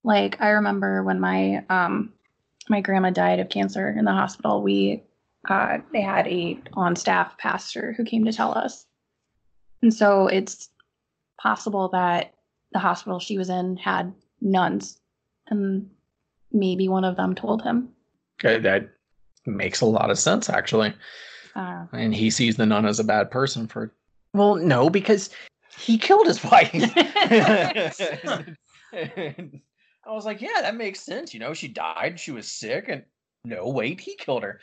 [0.02, 2.12] Like I remember when my um,
[2.68, 5.04] my grandma died of cancer in the hospital, we
[5.48, 8.86] uh, they had a on staff pastor who came to tell us,
[9.80, 10.70] and so it's
[11.38, 12.34] possible that
[12.72, 14.98] the hospital she was in had nuns,
[15.48, 15.88] and
[16.52, 17.88] maybe one of them told him.
[18.40, 18.88] Okay, that
[19.46, 20.94] makes a lot of sense, actually.
[21.54, 23.92] Uh, and he sees the nun as a bad person for.
[24.34, 25.30] Well, no, because
[25.78, 26.70] he killed his wife.
[28.94, 31.32] I was like, yeah, that makes sense.
[31.32, 32.18] You know, she died.
[32.18, 33.04] She was sick, and
[33.44, 34.60] no, wait, he killed her.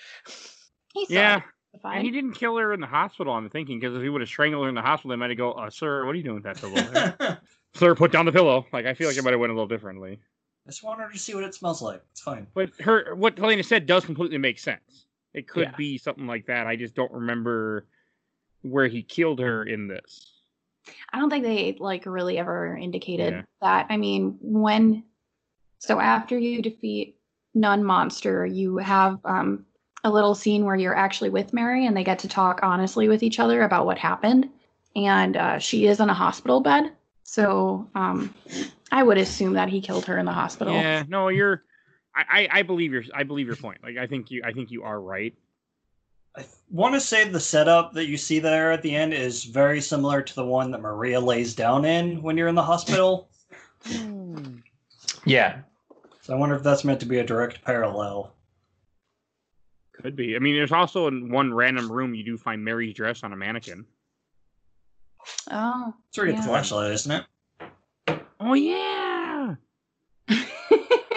[1.09, 1.41] yeah.
[1.83, 3.33] And he didn't kill her in the hospital.
[3.33, 5.37] I'm thinking because if he would have strangled her in the hospital, they might have
[5.37, 7.37] go, uh, "Sir, what are you doing with that pillow?"
[7.75, 8.65] Sir, put down the pillow.
[8.73, 10.19] Like I feel like it might have went a little differently.
[10.65, 12.01] I just wanted to see what it smells like.
[12.11, 12.47] It's fine.
[12.53, 15.05] But her, what Helena said does completely make sense.
[15.33, 15.75] It could yeah.
[15.77, 16.67] be something like that.
[16.67, 17.87] I just don't remember
[18.61, 20.41] where he killed her in this.
[21.13, 23.41] I don't think they like really ever indicated yeah.
[23.61, 23.87] that.
[23.89, 25.03] I mean, when
[25.77, 27.17] so after you defeat
[27.53, 29.65] Nun Monster, you have um,
[30.03, 33.23] a little scene where you're actually with Mary and they get to talk honestly with
[33.23, 34.49] each other about what happened.
[34.95, 36.91] And uh, she is in a hospital bed.
[37.29, 38.33] So um,
[38.91, 40.73] I would assume that he killed her in the hospital.
[40.73, 41.63] Yeah, no, you're.
[42.15, 43.83] I, I believe your I believe your point.
[43.83, 45.35] Like I think you I think you are right.
[46.35, 49.79] I want to say the setup that you see there at the end is very
[49.79, 53.29] similar to the one that Maria lays down in when you're in the hospital.
[55.25, 55.59] yeah.
[56.21, 58.33] So I wonder if that's meant to be a direct parallel.
[59.93, 60.35] Could be.
[60.35, 63.37] I mean, there's also in one random room you do find Mary's dress on a
[63.37, 63.85] mannequin.
[65.51, 65.93] Oh.
[66.09, 66.39] It's where you yeah.
[66.39, 68.19] get the flashlight, isn't it?
[68.39, 69.55] Oh yeah.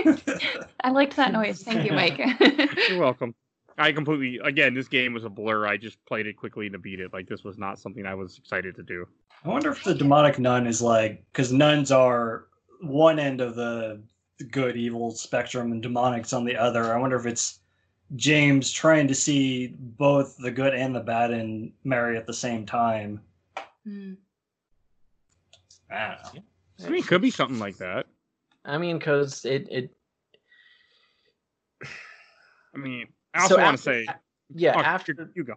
[0.84, 1.62] I liked that noise.
[1.62, 2.18] Thank you, Mike.
[2.88, 3.34] You're welcome.
[3.78, 5.66] I completely again, this game was a blur.
[5.66, 7.12] I just played it quickly to beat it.
[7.12, 9.06] Like this was not something I was excited to do.
[9.44, 12.46] I wonder if the demonic nun is like because nuns are
[12.80, 14.02] one end of the
[14.50, 16.92] good evil spectrum and demonics on the other.
[16.92, 17.60] I wonder if it's
[18.16, 22.66] James trying to see both the good and the bad in Mary at the same
[22.66, 23.20] time.
[23.86, 24.16] Mm.
[25.90, 26.42] I don't know.
[26.84, 28.06] I mean, it could be something like that.
[28.64, 29.94] I mean, because it, it.
[32.74, 34.06] I mean, I also so want to say.
[34.54, 35.54] Yeah, oh, after you go.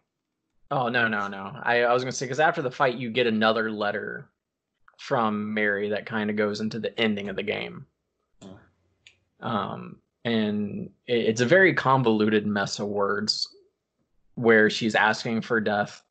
[0.71, 1.51] Oh no no no!
[1.63, 4.29] I, I was gonna say because after the fight, you get another letter
[4.97, 7.85] from Mary that kind of goes into the ending of the game.
[9.41, 13.47] Um, and it, it's a very convoluted mess of words,
[14.35, 16.01] where she's asking for death,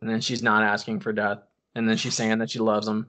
[0.00, 1.40] and then she's not asking for death,
[1.74, 3.06] and then she's saying that she loves him,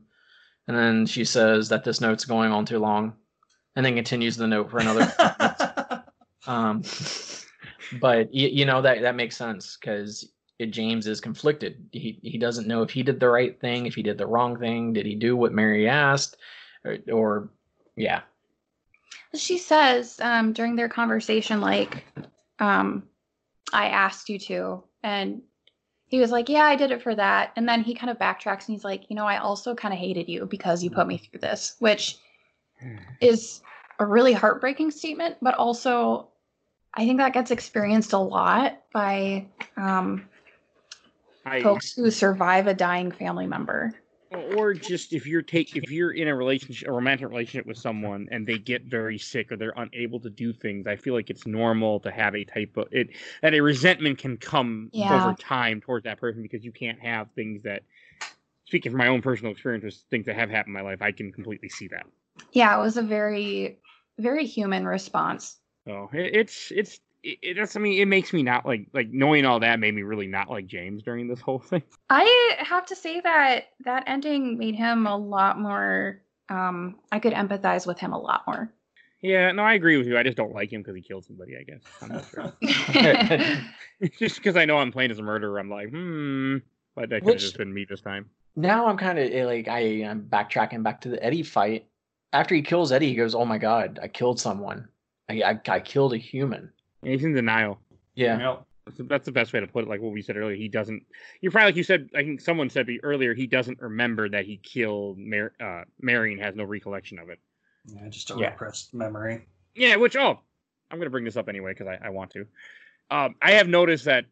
[0.68, 3.14] and then she says that this note's going on too long,
[3.76, 6.04] and then continues the note for another.
[6.48, 6.84] um,
[8.00, 10.32] but you, you know that that makes sense because
[10.68, 11.88] James is conflicted.
[11.92, 14.58] He he doesn't know if he did the right thing, if he did the wrong
[14.58, 14.94] thing.
[14.94, 16.38] Did he do what Mary asked,
[16.84, 17.50] or, or
[17.96, 18.22] yeah.
[19.36, 22.04] She says um, during their conversation, like,
[22.60, 23.04] um,
[23.72, 25.42] "I asked you to," and
[26.10, 27.52] he was like, Yeah, I did it for that.
[27.56, 30.00] And then he kind of backtracks and he's like, You know, I also kind of
[30.00, 32.18] hated you because you put me through this, which
[33.22, 33.62] is
[34.00, 36.28] a really heartbreaking statement, but also
[36.94, 39.46] I think that gets experienced a lot by
[39.78, 40.28] um,
[41.46, 43.94] I, folks who survive a dying family member
[44.32, 48.28] or just if you're take if you're in a relationship a romantic relationship with someone
[48.32, 51.48] and they get very sick or they're unable to do things i feel like it's
[51.48, 53.10] normal to have a type of it
[53.42, 55.26] that a resentment can come yeah.
[55.26, 57.84] over time towards that person because you can't have things that
[58.66, 61.12] speaking from my own personal experience with things that have happened in my life i
[61.12, 62.06] can completely see that
[62.52, 63.80] yeah it was a very
[64.20, 68.44] very human response so it, it's it's it, it just, I mean, it makes me
[68.44, 71.60] not like like knowing all that made me really not like James during this whole
[71.60, 71.84] thing.
[72.10, 76.22] I have to say that that ending made him a lot more.
[76.50, 78.74] Um, I could empathize with him a lot more.
[79.22, 80.18] Yeah, no, I agree with you.
[80.18, 81.58] I just don't like him because he killed somebody.
[81.58, 82.54] I guess I'm not sure.
[84.18, 86.58] just because I know I'm playing as a murderer, I'm like, hmm.
[86.96, 88.30] But that could have just been me this time.
[88.56, 91.86] now I'm kind of like I am backtracking back to the Eddie fight.
[92.34, 94.88] After he kills Eddie, he goes, "Oh my god, I killed someone.
[95.30, 96.72] I I, I killed a human."
[97.04, 97.80] And he's in denial.
[98.16, 98.66] Yeah, Yep.
[98.86, 99.88] That's the, that's the best way to put it.
[99.88, 101.04] Like what we said earlier, he doesn't.
[101.42, 102.10] You're probably like you said.
[102.16, 106.40] I think someone said earlier he doesn't remember that he killed Mar- uh, Marion.
[106.40, 107.40] Has no recollection of it.
[107.86, 108.50] Yeah, just a Yeah.
[108.50, 109.48] repressed memory.
[109.76, 110.40] Yeah, which oh,
[110.90, 112.48] I'm gonna bring this up anyway because I, I want to.
[113.12, 114.26] Um, I have noticed that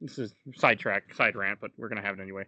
[0.00, 2.44] this is sidetrack, side rant, but we're gonna have it anyway.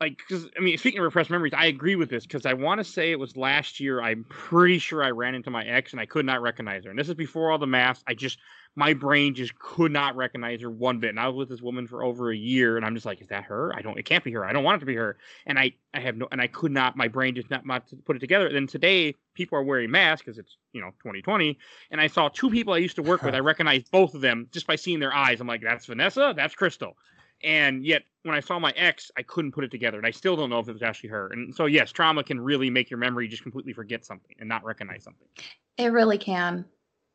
[0.00, 2.78] Like, because I mean, speaking of repressed memories, I agree with this because I want
[2.78, 4.00] to say it was last year.
[4.00, 6.90] I'm pretty sure I ran into my ex and I could not recognize her.
[6.90, 8.04] And this is before all the masks.
[8.06, 8.38] I just
[8.76, 11.10] my brain just could not recognize her one bit.
[11.10, 13.28] And I was with this woman for over a year, and I'm just like, is
[13.28, 13.74] that her?
[13.74, 13.98] I don't.
[13.98, 14.44] It can't be her.
[14.44, 15.16] I don't want it to be her.
[15.46, 16.96] And I, I have no, and I could not.
[16.96, 18.52] My brain just not, not to put it together.
[18.52, 21.58] Then today, people are wearing masks because it's you know 2020,
[21.90, 23.34] and I saw two people I used to work with.
[23.34, 25.40] I recognized both of them just by seeing their eyes.
[25.40, 26.32] I'm like, that's Vanessa.
[26.36, 26.96] That's Crystal.
[27.42, 30.36] And yet, when I saw my ex, I couldn't put it together, and I still
[30.36, 31.28] don't know if it was actually her.
[31.32, 34.64] And so, yes, trauma can really make your memory just completely forget something and not
[34.64, 35.28] recognize something.
[35.76, 36.64] It really can.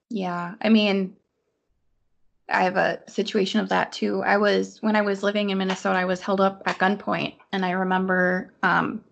[0.10, 0.56] Yeah.
[0.62, 1.16] I mean,
[2.50, 4.22] I have a situation of that too.
[4.22, 7.66] I was when I was living in Minnesota, I was held up at gunpoint, and
[7.66, 9.04] I remember um,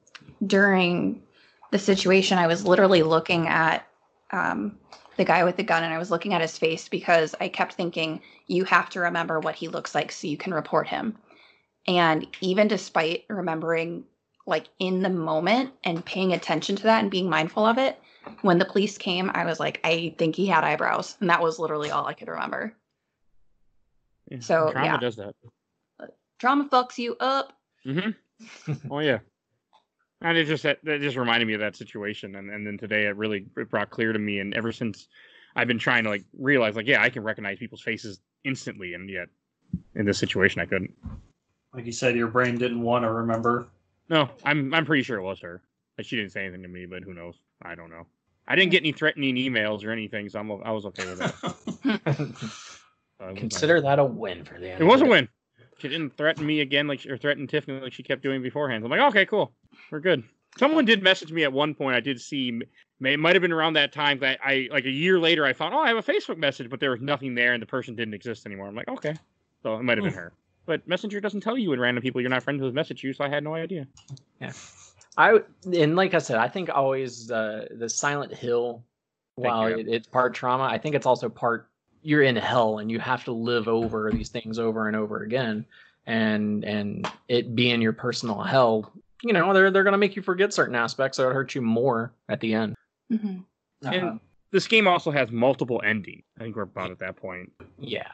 [0.45, 1.21] during
[1.71, 3.87] the situation, I was literally looking at
[4.31, 4.77] um,
[5.17, 7.73] the guy with the gun, and I was looking at his face because I kept
[7.73, 11.17] thinking, "You have to remember what he looks like so you can report him."
[11.87, 14.03] And even despite remembering,
[14.45, 17.99] like in the moment, and paying attention to that and being mindful of it,
[18.41, 21.59] when the police came, I was like, I think he had eyebrows, and that was
[21.59, 22.75] literally all I could remember.
[24.31, 24.97] Yeah, So, trauma yeah.
[24.97, 25.35] does that.
[26.39, 27.53] Trauma fucks you up.
[27.85, 28.71] Mm-hmm.
[28.91, 29.19] oh yeah.
[30.21, 33.05] And it just that, that just reminded me of that situation, and, and then today
[33.05, 34.39] it really it brought clear to me.
[34.39, 35.07] And ever since,
[35.55, 39.09] I've been trying to like realize like yeah, I can recognize people's faces instantly, and
[39.09, 39.27] yet
[39.95, 40.93] in this situation I couldn't.
[41.73, 43.67] Like you said, your brain didn't want to remember.
[44.09, 45.61] No, I'm I'm pretty sure it was her.
[45.97, 47.35] Like, she didn't say anything to me, but who knows?
[47.61, 48.07] I don't know.
[48.47, 51.19] I didn't get any threatening emails or anything, so I'm o- I was okay with
[51.19, 52.71] that.
[53.21, 54.69] So consider that a win for the.
[54.69, 55.29] it was a win.
[55.77, 58.83] She didn't threaten me again, like or threaten Tiffany like she kept doing beforehand.
[58.83, 59.53] I'm like, okay, cool,
[59.91, 60.23] we're good.
[60.57, 61.95] Someone did message me at one point.
[61.95, 62.61] I did see.
[62.99, 65.45] May, it might have been around that time that I like a year later.
[65.45, 67.67] I found, oh, I have a Facebook message, but there was nothing there, and the
[67.67, 68.67] person didn't exist anymore.
[68.67, 69.15] I'm like, okay,
[69.61, 70.33] so it might have been her.
[70.65, 73.23] But Messenger doesn't tell you when random people you're not friends with message you, so
[73.23, 73.87] I had no idea.
[74.39, 74.53] Yeah,
[75.17, 75.39] I
[75.73, 78.83] and like I said, I think always uh, the Silent Hill,
[79.35, 81.70] while it, it's part trauma, I think it's also part
[82.03, 85.65] you're in hell and you have to live over these things over and over again,
[86.05, 88.91] and and it being your personal hell,
[89.23, 92.11] you know, they're they're gonna make you forget certain aspects, so it hurts you more
[92.29, 92.75] at the end.
[93.09, 93.39] hmm
[93.85, 94.17] Uh-huh.
[94.51, 96.23] This game also has multiple endings.
[96.37, 97.51] I think we're about at that point.
[97.79, 98.07] Yeah,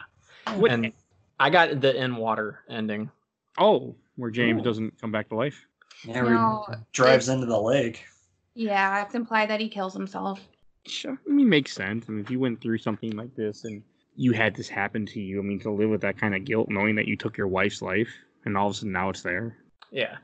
[0.56, 0.92] What- and
[1.40, 3.10] I got the in water ending.
[3.58, 4.64] oh, where James Ooh.
[4.64, 5.66] doesn't come back to life.
[6.04, 8.06] Yeah, No, he drives into the lake.
[8.54, 10.40] Yeah, it's implied that he kills himself.
[10.88, 12.06] Sure, I mean, makes sense.
[12.08, 13.84] I mean, if you went through something like this and
[14.16, 16.70] you had this happen to you, I mean, to live with that kind of guilt,
[16.70, 18.10] knowing that you took your wife's life,
[18.46, 19.58] and all of a sudden now it's there.
[19.92, 20.18] Yeah.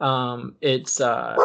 [0.00, 1.36] Um it's uh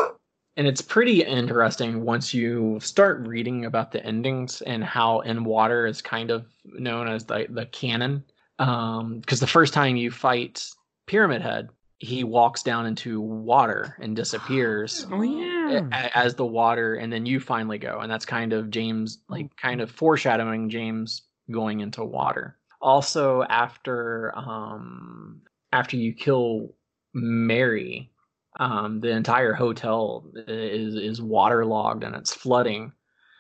[0.58, 5.86] and it's pretty interesting once you start reading about the endings and how in water
[5.86, 8.24] is kind of known as the the canon.
[8.60, 10.66] Um because the first time you fight
[11.08, 11.70] Pyramid Head,
[12.00, 16.10] he walks down into water and disappears Oh yeah.
[16.14, 19.82] as the water and then you finally go and that's kind of James like kind
[19.82, 22.58] of foreshadowing James going into water.
[22.82, 25.42] Also after um
[25.72, 26.76] after you kill
[27.14, 28.12] Mary
[28.60, 32.92] um the entire hotel is is waterlogged and it's flooding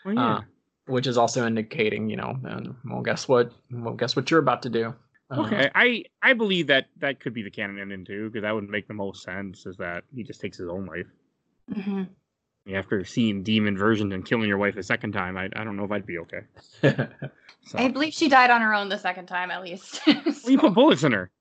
[0.05, 0.35] Oh yeah.
[0.35, 0.41] uh,
[0.87, 4.61] which is also indicating you know and well guess what well guess what you're about
[4.63, 4.93] to do
[5.31, 8.53] Uh, okay, I I believe that that could be the canon ending too, because that
[8.53, 9.65] would make the most sense.
[9.65, 11.07] Is that he just takes his own life
[11.73, 12.03] hmm
[12.73, 15.37] after seeing demon versions and killing your wife a second time?
[15.37, 16.41] I I don't know if I'd be okay.
[17.67, 19.99] So, I believe she died on her own the second time, at least.
[20.07, 21.31] Well, you put bullets in her.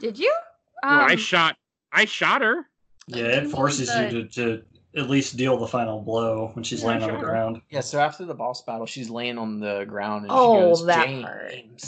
[0.00, 0.34] Did you?
[0.82, 1.56] Well, I Um, shot
[1.92, 2.66] I shot her.
[3.06, 4.62] Yeah, it do forces you to, to
[4.96, 7.24] at least deal the final blow when she's Yeah, laying on the sure.
[7.28, 7.62] ground.
[7.70, 10.86] yeah so after the boss battle she's laying on the ground and Oh, she goes
[10.86, 11.24] that james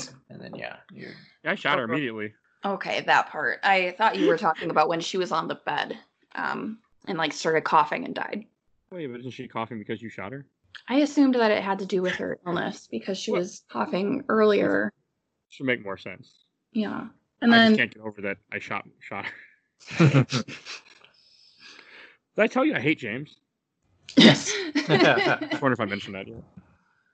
[0.07, 0.15] part.
[0.31, 1.09] and then yeah you
[1.45, 2.33] I shot her Oh, immediately.
[2.65, 3.59] Okay, that part.
[3.65, 5.99] I thought you were talking about when she was on the bed,
[6.37, 8.45] um, and like started coughing and died.
[8.93, 10.47] Wait, but isn't she coughing because you shot her?
[10.89, 13.39] I assumed that it had to do with her illness because she What?
[13.39, 14.93] was coughing earlier.
[15.49, 16.45] Should make more sense.
[16.73, 17.09] Yeah,
[17.41, 20.25] and I then just can't get over that I shot shot her.
[22.37, 23.37] Did I tell you I hate James?
[24.17, 24.53] Yes.
[24.89, 26.43] I wonder if I mentioned that yet.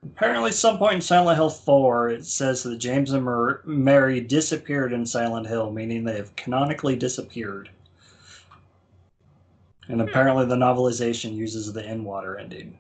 [0.05, 4.93] Apparently, some point in Silent Hill 4, it says that James and Mer- Mary disappeared
[4.93, 7.69] in Silent Hill, meaning they have canonically disappeared.
[9.89, 10.09] And hmm.
[10.09, 12.79] apparently, the novelization uses the in water ending.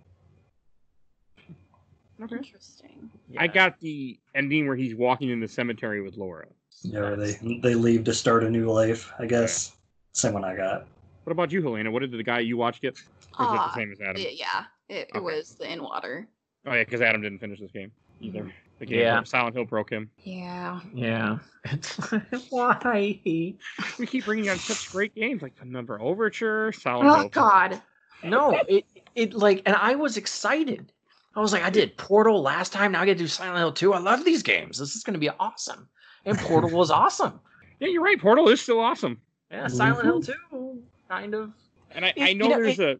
[2.21, 3.11] Interesting.
[3.37, 6.47] I got the ending where he's walking in the cemetery with Laura.
[6.83, 7.33] Yeah, they
[7.63, 9.13] they leave to start a new life.
[9.19, 9.77] I guess
[10.13, 10.87] same one I got.
[11.29, 11.91] What about you, Helena?
[11.91, 12.99] What did the guy you watched get?
[13.39, 14.23] Or is it the Ah, same as Adam?
[14.31, 16.27] yeah, it, it was the in water.
[16.65, 18.51] Oh yeah, because Adam didn't finish this game either.
[18.79, 19.23] The game Yeah.
[19.25, 20.11] Silent Hill broke him.
[20.25, 20.81] Yeah.
[20.95, 21.37] Yeah.
[22.49, 23.21] Why?
[23.25, 27.29] We keep bringing on such great games like the Number Overture, Silent Oh Hill.
[27.29, 27.83] God.
[28.23, 30.91] No, it it like, and I was excited.
[31.37, 32.93] I was like, I did Portal last time.
[32.93, 33.93] Now I get to do Silent Hill 2.
[33.93, 34.79] I love these games.
[34.79, 35.91] This is going to be awesome.
[36.25, 37.39] And Portal was awesome.
[37.81, 38.19] Yeah, you're right.
[38.19, 41.53] Portal is still awesome, Yeah, Silent Hill 2, kind of.
[41.93, 42.99] and I, It- I you know, know, there's a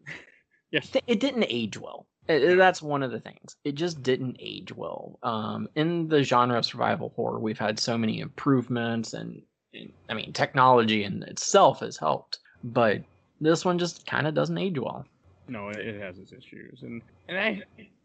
[0.71, 0.91] yes.
[1.07, 2.05] It didn't age well.
[2.27, 3.55] It- it- that's one of the things.
[3.63, 5.19] It just didn't age well.
[5.23, 9.41] Um, in the genre of survival horror, we've had so many improvements, and,
[9.73, 13.01] and I mean, technology in itself has helped, but
[13.41, 15.05] this one just kind of doesn't age well.
[15.47, 17.63] No, it, it has its issues, and and I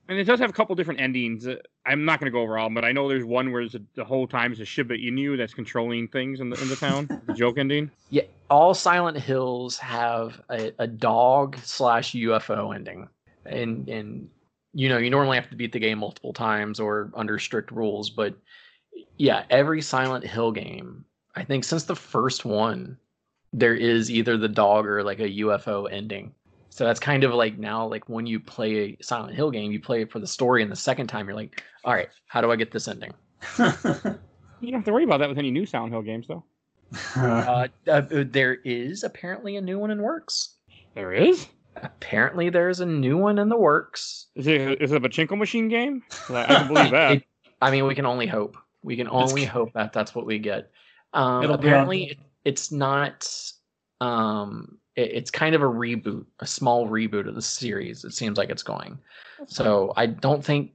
[0.08, 1.46] and it does have a couple different endings.
[1.86, 4.04] I'm not going to go over all, but I know there's one where a, the
[4.04, 7.08] whole time is a Shiba Inu that's controlling things in the in the town.
[7.26, 7.90] the joke ending.
[8.10, 13.08] Yeah, all Silent Hills have a, a dog slash UFO ending,
[13.46, 14.28] and and
[14.74, 18.10] you know you normally have to beat the game multiple times or under strict rules,
[18.10, 18.34] but
[19.16, 21.04] yeah, every Silent Hill game,
[21.34, 22.98] I think since the first one,
[23.52, 26.34] there is either the dog or like a UFO ending.
[26.74, 29.78] So that's kind of like now, like when you play a Silent Hill game, you
[29.78, 32.50] play it for the story, and the second time you're like, all right, how do
[32.50, 33.12] I get this ending?
[34.60, 36.42] You don't have to worry about that with any new Silent Hill games, though.
[37.16, 40.54] Uh, uh, there is apparently a new one in works.
[40.94, 41.46] There is.
[41.76, 44.28] Apparently, there's a new one in the works.
[44.34, 46.02] Is it is it a pachinko machine game?
[46.30, 47.12] I, I can believe that.
[47.12, 47.24] It-
[47.60, 48.56] I mean, we can only hope.
[48.82, 50.70] We can only c- hope that that's what we get.
[51.12, 53.28] Um, It'll be on- apparently, it- it's not.
[54.00, 58.04] Um, it- it's kind of a reboot, a small reboot of the series.
[58.04, 58.98] It seems like it's going.
[59.46, 60.72] So I don't think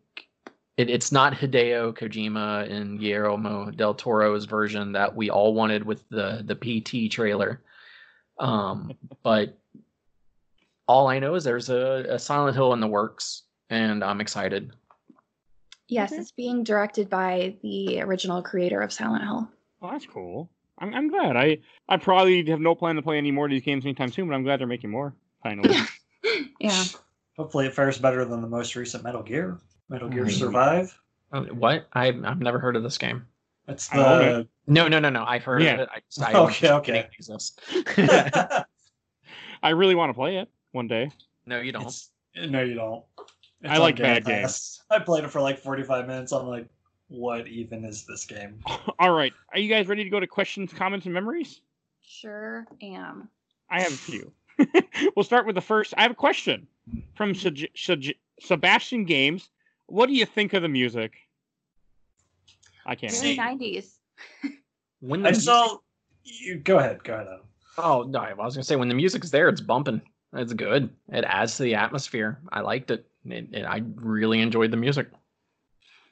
[0.78, 6.08] it, it's not Hideo Kojima and Guillermo del Toro's version that we all wanted with
[6.10, 7.62] the the PT trailer.
[8.40, 8.94] Um,
[9.24, 9.58] but
[10.88, 14.72] all I know is there's a, a Silent Hill in the works, and I'm excited.
[15.88, 16.22] Yes, Okay.
[16.22, 19.50] it's being directed by the original creator of Silent Hill.
[19.82, 20.50] Oh, that's cool.
[20.80, 21.36] I'm, I'm glad.
[21.38, 21.58] I
[21.88, 24.36] I probably have no plan to play any more of these games anytime soon, but
[24.36, 25.14] I'm glad they're making more.
[25.44, 25.76] Finally.
[26.60, 26.84] Yeah.
[27.38, 29.58] Hopefully, it fares better than the most recent Metal Gear.
[29.88, 30.32] Metal Gear Mm.
[30.38, 31.00] Survive.
[31.32, 31.88] Oh, What?
[31.94, 33.26] I've I've never heard of this game.
[33.70, 34.48] It's I own the.
[34.68, 35.24] No, no, no, no.
[35.26, 35.76] I've heard Yeah.
[35.76, 35.90] of it.
[35.96, 37.00] I just, I Okay, don't okay.
[37.00, 37.58] It exists.
[39.64, 41.10] I really want to play it one day.
[41.46, 41.84] no, you don't.
[41.84, 42.10] It's-
[42.50, 43.04] no, you don't.
[43.66, 44.82] I like bad games.
[44.90, 46.32] I played it for like 45 minutes.
[46.32, 46.68] I'm like,
[47.10, 48.60] what even is this game?
[49.00, 49.34] All right.
[49.54, 51.62] Are you guys ready to go to questions, comments, and memories?
[52.02, 53.30] Sure am.
[53.70, 54.32] I have a few.
[55.16, 55.94] we'll start with the first.
[55.98, 56.68] I have a question
[57.16, 59.50] from Sej- Sej- Sebastian Games.
[59.88, 61.14] What do you think of the music?
[62.86, 63.12] I can't.
[63.14, 63.64] Very See- answer.
[63.66, 63.86] 90s.
[65.02, 65.78] When the I music- saw.
[66.24, 67.04] You go ahead.
[67.04, 67.28] Go ahead.
[67.28, 67.42] Adam.
[67.78, 70.02] Oh no, I was gonna say when the music's there, it's bumping.
[70.34, 70.90] It's good.
[71.12, 72.40] It adds to the atmosphere.
[72.52, 73.08] I liked it.
[73.26, 75.10] It, it I really enjoyed the music.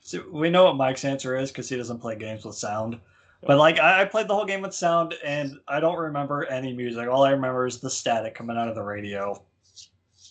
[0.07, 2.97] So we know what Mike's answer is because he doesn't play games with sound.
[3.45, 6.71] But like I, I played the whole game with sound, and I don't remember any
[6.71, 7.09] music.
[7.09, 9.43] All I remember is the static coming out of the radio.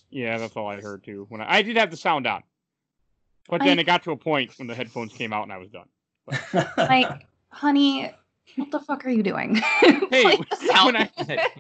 [0.09, 1.27] Yeah, that's all I heard too.
[1.29, 2.43] When I, I did have the sound on,
[3.51, 5.59] but then I- it got to a point when the headphones came out and I
[5.59, 5.89] was done.
[6.79, 8.11] Like, honey,
[8.57, 9.57] what the fuck are you doing?
[9.83, 10.87] Hey, Play the sound.
[10.95, 11.51] when I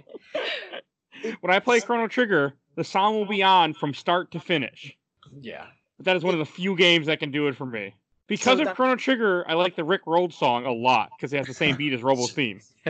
[1.42, 4.96] when I play Chrono Trigger, the sound will be on from start to finish.
[5.42, 5.66] yeah.
[5.98, 7.94] But that is one of the few games that can do it for me.
[8.28, 11.32] Because So of that- Chrono Trigger, I like the Rick Roll song a lot because
[11.32, 12.60] it has the same beat as Robo's theme.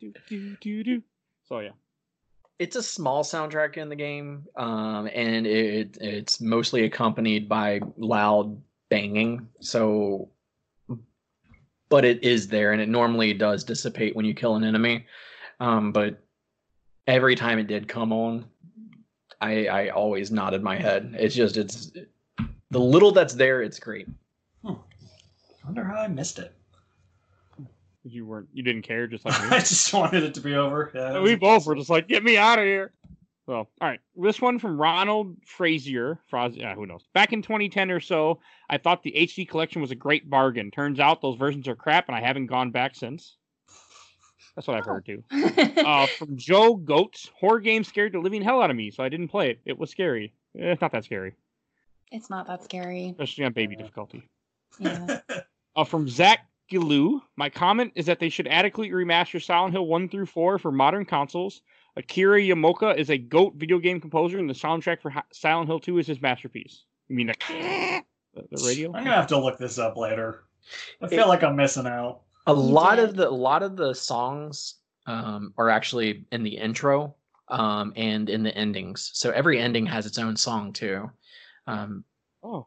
[0.00, 1.02] Do, do, do, do.
[1.48, 1.70] So yeah.
[2.58, 8.60] it's a small soundtrack in the game, um, and it it's mostly accompanied by loud
[8.88, 9.48] banging.
[9.60, 10.28] So,
[11.88, 15.06] but it is there, and it normally does dissipate when you kill an enemy.
[15.58, 16.22] Um, but
[17.06, 18.44] every time it did come on,
[19.40, 21.14] I I always nodded my head.
[21.18, 21.92] It's just it's
[22.70, 23.62] the little that's there.
[23.62, 24.08] It's great.
[24.64, 24.76] I
[25.64, 26.54] wonder how I missed it.
[28.02, 30.90] You weren't you didn't care just like I just wanted it to be over.
[30.94, 32.92] Yeah, we both were just like, get me out of here.
[33.46, 34.00] So, all right.
[34.16, 36.18] This one from Ronald Frazier.
[36.32, 37.02] Fraz- yeah, who knows?
[37.14, 38.38] Back in 2010 or so,
[38.70, 40.70] I thought the HD collection was a great bargain.
[40.70, 43.36] Turns out those versions are crap, and I haven't gone back since.
[44.54, 45.22] That's what I've heard too.
[45.84, 49.08] Uh, from Joe Goats, horror game scared the living hell out of me, so I
[49.08, 49.60] didn't play it.
[49.64, 50.32] It was scary.
[50.58, 51.34] Eh, It's not that scary,
[52.12, 53.10] it's not that scary.
[53.10, 54.22] especially on baby difficulty.
[54.78, 55.20] Yeah.
[55.76, 60.08] Uh, from Zach Gilou, my comment is that they should adequately remaster Silent Hill 1
[60.08, 61.62] through 4 for modern consoles.
[61.96, 65.98] Akira Yamaoka is a GOAT video game composer, and the soundtrack for Silent Hill 2
[65.98, 66.84] is his masterpiece.
[67.08, 68.02] You mean the,
[68.34, 68.88] the radio?
[68.94, 70.44] I'm gonna have to look this up later.
[71.02, 72.20] I feel it, like I'm missing out.
[72.46, 74.76] A lot of the a lot of the songs
[75.06, 77.14] um, are actually in the intro
[77.48, 79.10] um, and in the endings.
[79.14, 81.10] So every ending has its own song too.
[81.66, 82.04] Um,
[82.42, 82.66] oh,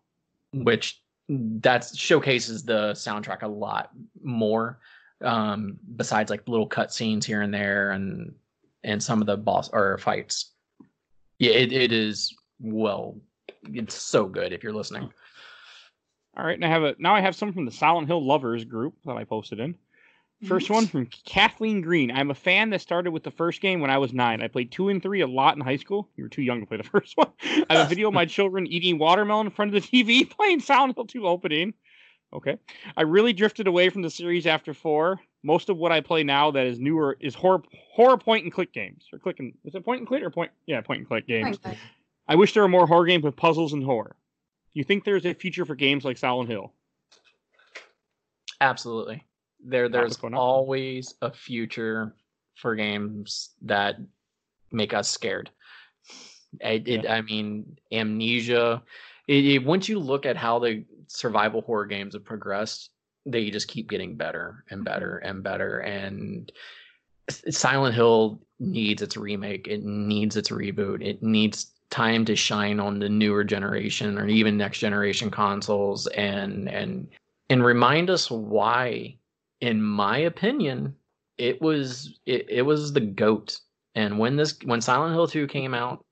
[0.53, 3.91] which that showcases the soundtrack a lot
[4.21, 4.79] more.
[5.21, 8.33] Um, besides like little cut scenes here and there, and
[8.83, 10.51] and some of the boss or fights.
[11.39, 13.17] Yeah, it, it is well.
[13.63, 15.09] It's so good if you're listening.
[16.35, 18.65] All right, and I have a now I have some from the Silent Hill lovers
[18.65, 19.75] group that I posted in.
[20.47, 22.11] First one from Kathleen Green.
[22.11, 24.41] I'm a fan that started with the first game when I was nine.
[24.41, 26.09] I played two and three a lot in high school.
[26.15, 27.29] You were too young to play the first one.
[27.69, 30.59] I have a video of my children eating watermelon in front of the TV playing
[30.59, 31.73] Silent Hill 2 opening.
[32.33, 32.57] Okay.
[32.97, 35.19] I really drifted away from the series after four.
[35.43, 37.61] Most of what I play now that is newer is horror
[37.93, 39.05] horror point and click games.
[39.13, 41.59] Or click and is it point and click or point yeah, point and click games.
[42.27, 44.15] I wish there were more horror games with puzzles and horror.
[44.73, 46.73] Do you think there's a future for games like Silent Hill?
[48.61, 49.23] Absolutely.
[49.63, 52.15] There there's always a future
[52.55, 53.95] for games that
[54.71, 55.49] make us scared.
[56.59, 58.83] It, it, I mean, amnesia.
[59.27, 62.91] It, once you look at how the survival horror games have progressed,
[63.25, 65.79] they just keep getting better and better and better.
[65.79, 66.51] And
[67.29, 69.67] Silent Hill needs its remake.
[69.67, 71.05] It needs its reboot.
[71.05, 76.67] It needs time to shine on the newer generation or even next generation consoles and
[76.67, 77.07] and
[77.49, 79.15] and remind us why
[79.63, 80.93] in my opinion
[81.37, 83.57] it was it, it was the goat.
[83.95, 86.05] And when this when silent hill 2 came out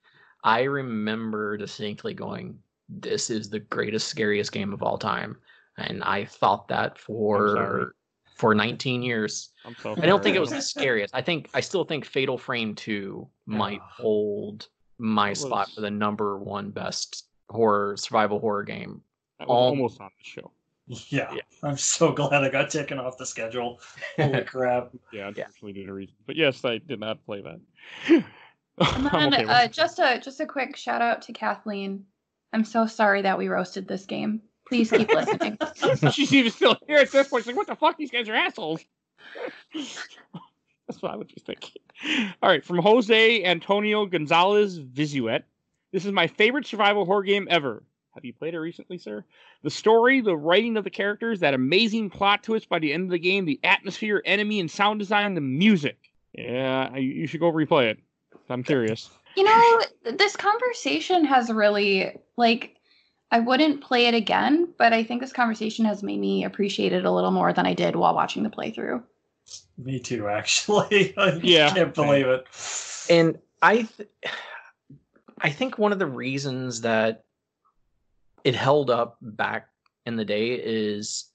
[0.44, 2.58] i remember distinctly going
[2.90, 5.36] this is the greatest scariest game of all time.
[5.78, 7.94] And i thought that for
[8.36, 9.50] for 19 years.
[9.82, 11.14] So i don't think it was the scariest.
[11.14, 15.92] I think i still think fatal frame 2 might hold my was, spot for the
[15.92, 19.02] number one best horror survival horror game.
[19.46, 20.52] almost on the show.
[21.08, 23.80] Yeah, yeah, I'm so glad I got taken off the schedule.
[24.18, 24.92] Holy crap!
[25.14, 25.74] Yeah, unfortunately, yeah.
[25.74, 26.16] due to reason.
[26.26, 27.60] But yes, I did not play that.
[28.10, 32.06] and then, okay uh, just a just a quick shout out to Kathleen.
[32.52, 34.42] I'm so sorry that we roasted this game.
[34.68, 35.58] Please keep listening.
[36.12, 37.44] She's even still here at this point.
[37.44, 37.98] She's like, "What the fuck?
[37.98, 38.84] These guys are assholes."
[39.74, 41.72] That's what I would just think.
[42.42, 45.44] All right, from Jose Antonio Gonzalez Visuet.
[45.94, 47.84] This is my favorite survival horror game ever.
[48.14, 49.24] Have you played it recently, sir?
[49.64, 53.10] The story, the writing of the characters, that amazing plot twist by the end of
[53.12, 55.98] the game, the atmosphere, enemy, and sound design, the music.
[56.34, 58.00] Yeah, you should go replay it.
[58.50, 59.10] I'm curious.
[59.38, 62.76] You know, this conversation has really, like,
[63.32, 67.06] I wouldn't play it again, but I think this conversation has made me appreciate it
[67.06, 69.04] a little more than I did while watching the playthrough.
[69.78, 71.14] Me too, actually.
[71.18, 72.46] I yeah, can't believe it.
[73.10, 74.10] And I, th-
[75.40, 77.24] I think one of the reasons that
[78.44, 79.68] it held up back
[80.06, 81.32] in the day is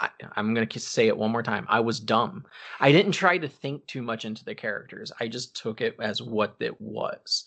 [0.00, 1.66] I, am going to say it one more time.
[1.68, 2.44] I was dumb.
[2.80, 5.12] I didn't try to think too much into the characters.
[5.20, 7.44] I just took it as what it was.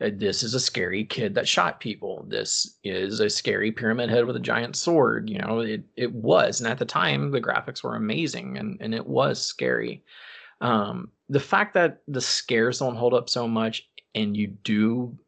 [0.00, 2.24] Uh, this is a scary kid that shot people.
[2.28, 5.28] This is a scary pyramid head with a giant sword.
[5.28, 6.60] You know, it, it was.
[6.60, 10.04] And at the time, the graphics were amazing and, and it was scary.
[10.60, 15.18] Um, the fact that the scares don't hold up so much and you do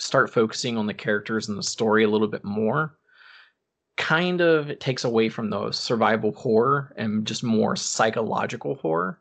[0.00, 2.96] start focusing on the characters and the story a little bit more
[3.96, 9.20] kind of it takes away from the survival horror and just more psychological horror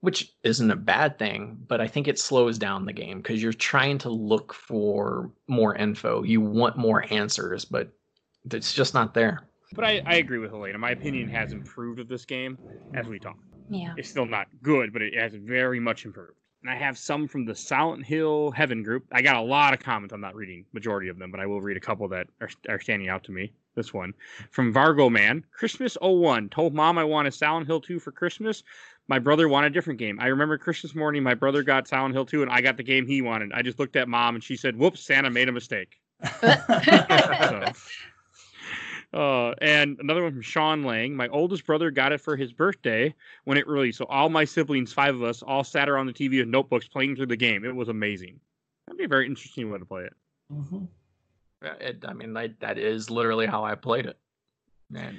[0.00, 3.52] which isn't a bad thing, but I think it slows down the game because you're
[3.52, 6.22] trying to look for more info.
[6.22, 7.92] You want more answers, but
[8.52, 9.48] it's just not there.
[9.74, 10.78] But I, I agree with Helena.
[10.78, 12.58] My opinion has improved of this game
[12.94, 13.38] as we talk.
[13.68, 13.94] Yeah.
[13.96, 16.38] It's still not good, but it has very much improved.
[16.66, 19.04] And I have some from the Silent Hill Heaven group.
[19.12, 20.12] I got a lot of comments.
[20.12, 22.80] I'm not reading majority of them, but I will read a couple that are, are
[22.80, 23.52] standing out to me.
[23.76, 24.14] This one
[24.50, 26.48] from Vargo Man, Christmas 01.
[26.48, 28.64] Told mom I wanted Silent Hill 2 for Christmas,
[29.06, 30.18] my brother wanted a different game.
[30.18, 33.06] I remember Christmas morning, my brother got Silent Hill 2, and I got the game
[33.06, 33.52] he wanted.
[33.52, 36.00] I just looked at mom, and she said, "Whoops, Santa made a mistake."
[36.40, 37.64] so,
[39.12, 41.14] uh, and another one from Sean Lang.
[41.14, 43.14] My oldest brother got it for his birthday
[43.44, 43.98] when it released.
[43.98, 47.16] So all my siblings, five of us, all sat around the TV with notebooks playing
[47.16, 47.64] through the game.
[47.64, 48.40] It was amazing.
[48.86, 50.12] That'd be a very interesting way to play it.
[50.52, 50.84] Mm-hmm.
[51.80, 54.18] it I mean, I, that is literally how I played it.
[54.88, 55.18] Man,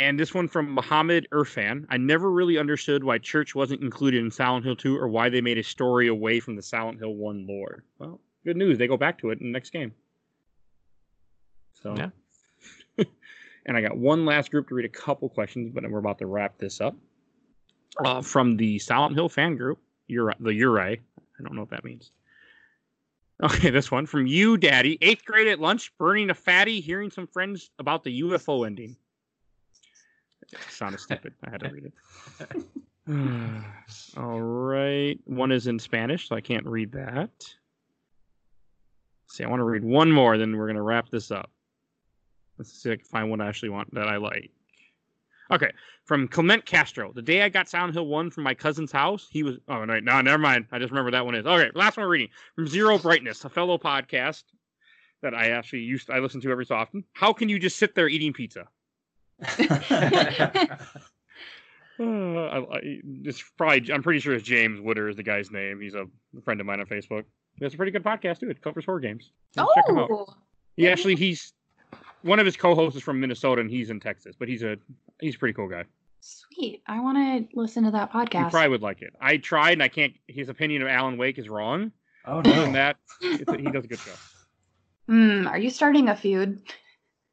[0.00, 1.84] and this one from Muhammad Irfan.
[1.90, 5.42] I never really understood why church wasn't included in Silent Hill 2 or why they
[5.42, 7.84] made a story away from the Silent Hill 1 lore.
[7.98, 8.78] Well, good news.
[8.78, 9.92] They go back to it in the next game.
[11.82, 12.08] So, yeah.
[13.66, 16.26] And I got one last group to read a couple questions, but we're about to
[16.26, 16.96] wrap this up.
[18.04, 21.00] Uh, from the Silent Hill fan group, Uri, the Uri.
[21.18, 22.12] I don't know what that means.
[23.42, 24.98] Okay, this one from you, Daddy.
[25.00, 28.96] Eighth grade at lunch, burning a fatty, hearing some friends about the UFO ending.
[30.52, 31.32] It sounded stupid.
[31.44, 32.64] I had to read it.
[34.16, 35.18] All right.
[35.24, 37.30] One is in Spanish, so I can't read that.
[39.30, 41.50] Let's see, I want to read one more, then we're going to wrap this up.
[42.60, 44.50] Let's see if I can find one I actually want that I like.
[45.50, 45.72] Okay,
[46.04, 47.10] from Clement Castro.
[47.10, 49.56] The day I got Silent Hill 1 from my cousin's house, he was.
[49.66, 50.66] Oh, no, no, never mind.
[50.70, 51.46] I just remember that one is.
[51.46, 52.28] Okay, last one we're reading.
[52.54, 54.44] From Zero Brightness, a fellow podcast
[55.22, 57.02] that I actually used to, I listen to every so often.
[57.14, 58.68] How can you just sit there eating pizza?
[61.98, 62.80] Uh, I, I,
[63.24, 65.82] it's probably, I'm pretty sure it's James Wooder is the guy's name.
[65.82, 66.06] He's a
[66.42, 67.24] friend of mine on Facebook.
[67.60, 68.48] It's a pretty good podcast, too.
[68.48, 69.32] It covers horror games.
[69.54, 70.08] Check him out.
[70.10, 70.26] Oh,
[70.78, 71.52] He actually, he's
[72.22, 74.76] one of his co-hosts is from Minnesota and he's in Texas, but he's a
[75.20, 75.84] he's a pretty cool guy.
[76.20, 76.82] sweet.
[76.86, 78.44] I want to listen to that podcast.
[78.44, 79.14] You probably would like it.
[79.20, 80.12] I tried and I can't.
[80.28, 81.92] His opinion of Alan Wake is wrong.
[82.26, 82.78] oh Other than no.
[82.78, 84.12] that, it's a, he does a good show.
[85.08, 86.60] Hmm, are you starting a feud?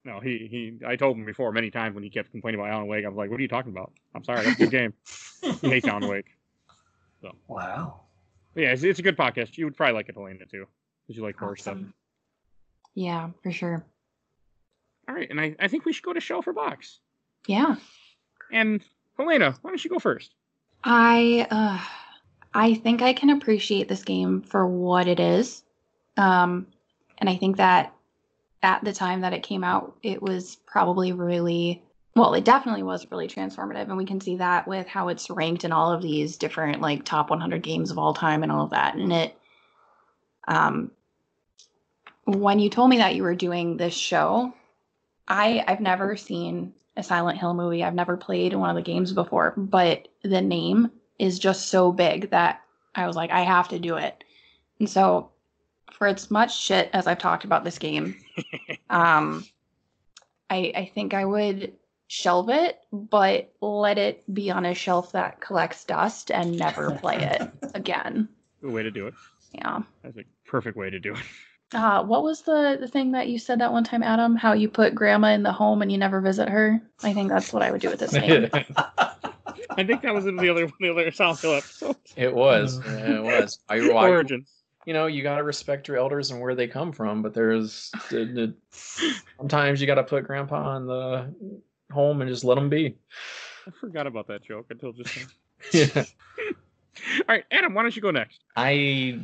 [0.04, 0.80] No, he he.
[0.88, 3.06] I told him before many times when he kept complaining about Alan Wake.
[3.06, 3.92] I was like, "What are you talking about?
[4.16, 4.94] I'm sorry, that's a good game."
[5.62, 6.26] He hates Alan Wake.
[7.48, 8.00] Wow.
[8.56, 9.58] But yeah, it's, it's a good podcast.
[9.60, 10.66] You would probably like it, Helena, too,
[11.06, 11.78] because you like horror stuff.
[12.96, 13.86] Yeah, for sure.
[15.08, 17.00] All right, and I, I think we should go to Shelf or Box.
[17.48, 17.76] Yeah.
[18.52, 18.84] And
[19.18, 20.34] Helena, why don't you go first?
[20.84, 21.84] I uh
[22.54, 25.64] I think I can appreciate this game for what it is.
[26.18, 26.68] Um
[27.18, 27.94] and I think that
[28.64, 31.84] at the time that it came out, it was probably really
[32.16, 35.64] well, it definitely was really transformative and we can see that with how it's ranked
[35.64, 38.72] in all of these different like top 100 games of all time and all of
[38.72, 38.96] that.
[38.96, 39.38] And it
[40.48, 40.92] um
[42.26, 44.54] when you told me that you were doing this show,
[45.28, 47.84] I I've never seen a Silent Hill movie.
[47.84, 52.30] I've never played one of the games before, but the name is just so big
[52.32, 52.62] that
[52.96, 54.24] I was like, I have to do it.
[54.80, 55.32] And so,
[55.92, 58.16] for as much shit as I've talked about this game,
[58.90, 59.46] um,
[60.50, 61.74] I I think I would
[62.08, 67.18] shelve it, but let it be on a shelf that collects dust and never play
[67.18, 67.42] it
[67.76, 68.30] again.
[68.62, 69.14] Way to do it.
[69.54, 69.82] Yeah.
[70.04, 71.20] That's a perfect way to do it.
[71.74, 74.36] Uh, what was the the thing that you said that one time, Adam?
[74.36, 76.82] How you put grandma in the home and you never visit her?
[77.04, 78.50] I think that's what I would do with this game.
[78.54, 81.96] I think that was in the other the other Silent Hill episode.
[82.16, 82.80] it was.
[82.86, 83.60] It was.
[83.68, 84.50] I, I, Origins.
[84.86, 87.92] you know, you got to respect your elders and where they come from, but there's
[88.10, 88.54] the, the,
[89.38, 91.34] sometimes you got to put grandpa in the
[91.92, 92.96] home and just let him be.
[93.68, 95.24] I forgot about that joke until just now.
[95.74, 95.88] Yeah.
[97.20, 98.42] All right, Adam, why don't you go next?
[98.56, 99.20] I,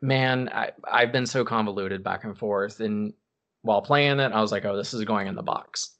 [0.00, 2.80] man, I, I've been so convoluted back and forth.
[2.80, 3.12] And
[3.62, 5.90] while playing it, I was like, oh, this is going in the box.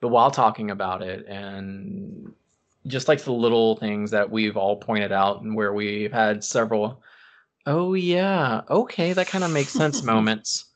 [0.00, 2.32] But while talking about it, and
[2.86, 7.02] just like the little things that we've all pointed out, and where we've had several,
[7.66, 10.66] oh, yeah, okay, that kind of makes sense moments.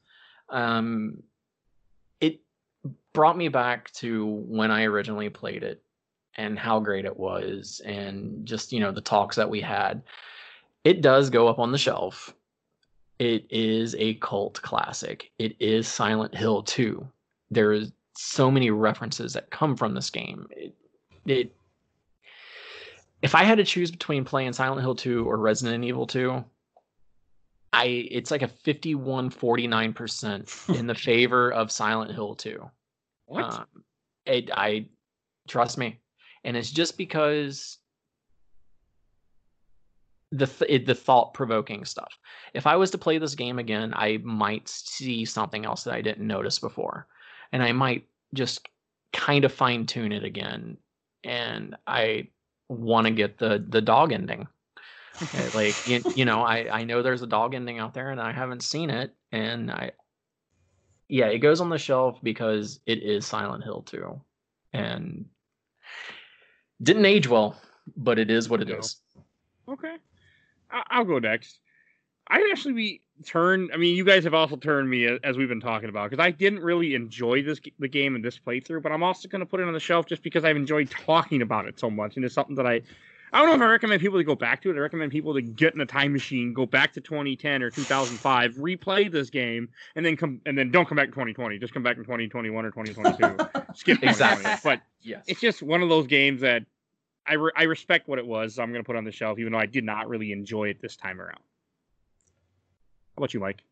[0.50, 1.22] Um,
[2.20, 2.40] it
[3.14, 5.82] brought me back to when I originally played it
[6.36, 10.02] and how great it was, and just, you know, the talks that we had
[10.84, 12.34] it does go up on the shelf.
[13.18, 15.30] It is a cult classic.
[15.38, 17.06] It is Silent Hill 2.
[17.50, 20.46] There is so many references that come from this game.
[20.50, 20.74] It,
[21.26, 21.56] it
[23.22, 26.44] if I had to choose between playing Silent Hill 2 or Resident Evil 2,
[27.72, 32.70] I it's like a 51 49% in the favor of Silent Hill 2.
[33.26, 33.44] What?
[33.44, 33.66] Um,
[34.26, 34.86] it, I
[35.48, 36.00] trust me,
[36.44, 37.78] and it's just because
[40.36, 42.18] the th- it, the thought provoking stuff.
[42.54, 46.02] If I was to play this game again, I might see something else that I
[46.02, 47.06] didn't notice before,
[47.52, 48.68] and I might just
[49.12, 50.76] kind of fine tune it again.
[51.22, 52.28] And I
[52.68, 54.46] want to get the the dog ending.
[55.20, 58.20] Uh, like you, you know, I I know there's a dog ending out there, and
[58.20, 59.92] I haven't seen it, and I
[61.08, 64.20] yeah, it goes on the shelf because it is Silent Hill 2.
[64.72, 65.26] And
[66.82, 67.60] didn't age well,
[67.96, 68.96] but it is what it is.
[69.16, 69.74] No.
[69.74, 69.96] Okay,
[70.74, 71.60] I- I'll go next.
[72.28, 73.70] I'd actually be turned.
[73.72, 76.22] I mean, you guys have also turned me uh, as we've been talking about because
[76.24, 79.46] I didn't really enjoy this the game in this playthrough, but I'm also going to
[79.46, 82.24] put it on the shelf just because I've enjoyed talking about it so much, and
[82.24, 82.82] it's something that I.
[83.32, 84.76] I don't know if I recommend people to go back to it.
[84.76, 88.52] I recommend people to get in a time machine, go back to 2010 or 2005,
[88.54, 91.58] replay this game, and then come and then don't come back to 2020.
[91.58, 93.16] Just come back in 2021 or 2022.
[93.74, 94.06] Skip 2020.
[94.08, 94.52] Exactly.
[94.62, 95.24] But Yes.
[95.26, 96.62] it's just one of those games that
[97.26, 98.54] I, re- I respect what it was.
[98.54, 100.32] So I'm going to put it on the shelf, even though I did not really
[100.32, 101.40] enjoy it this time around.
[103.16, 103.62] How about you, Mike?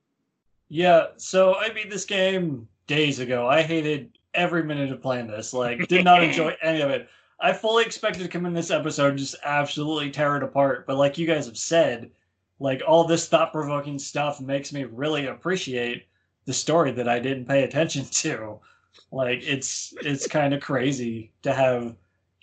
[0.69, 3.47] Yeah, so I beat this game days ago.
[3.47, 5.53] I hated every minute of playing this.
[5.53, 7.09] Like, did not enjoy any of it.
[7.43, 10.87] I fully expected to come in this episode and just absolutely tear it apart.
[10.87, 12.11] But like you guys have said,
[12.61, 16.07] like all this thought provoking stuff makes me really appreciate
[16.45, 18.61] the story that I didn't pay attention to.
[19.11, 21.97] Like it's it's kind of crazy to have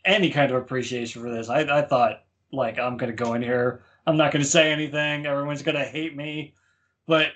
[0.05, 1.49] any kind of appreciation for this.
[1.49, 5.61] I, I thought like I'm gonna go in here, I'm not gonna say anything, everyone's
[5.61, 6.53] gonna hate me.
[7.07, 7.31] But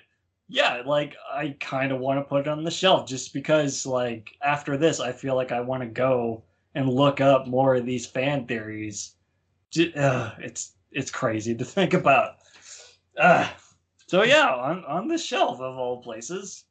[0.47, 4.35] yeah, like I kind of want to put it on the shelf just because like
[4.41, 6.43] after this I feel like I want to go
[6.75, 9.15] and look up more of these fan theories.
[9.95, 12.35] Uh, it's it's crazy to think about.
[13.17, 13.47] Uh,
[14.07, 16.65] so yeah, on on the shelf of all places.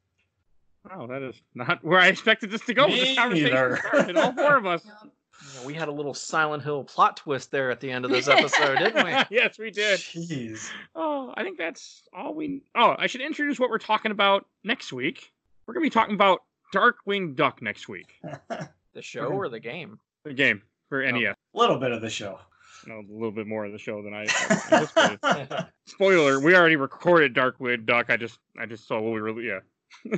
[0.88, 2.88] Wow, that is not where I expected this to go.
[2.88, 3.76] Me this conversation neither.
[3.76, 4.84] started, all four of us.
[5.60, 8.28] Yeah, we had a little Silent Hill plot twist there at the end of this
[8.28, 9.10] episode, didn't we?
[9.36, 9.98] yes, we did.
[10.00, 10.70] Jeez.
[10.94, 12.62] Oh, I think that's all we.
[12.76, 15.32] Oh, I should introduce what we're talking about next week.
[15.66, 16.40] We're gonna be talking about
[16.74, 18.20] Darkwing Duck next week.
[18.94, 19.98] The show or the game?
[20.24, 20.60] The game
[20.90, 21.10] for Oh.
[21.10, 21.34] NES.
[21.54, 22.38] A little bit of the show.
[22.86, 24.20] know a little bit more of the show than I
[24.70, 25.66] anticipated.
[25.86, 28.10] Spoiler: We already recorded Darkwing Duck.
[28.10, 29.60] I just I just saw what we really yeah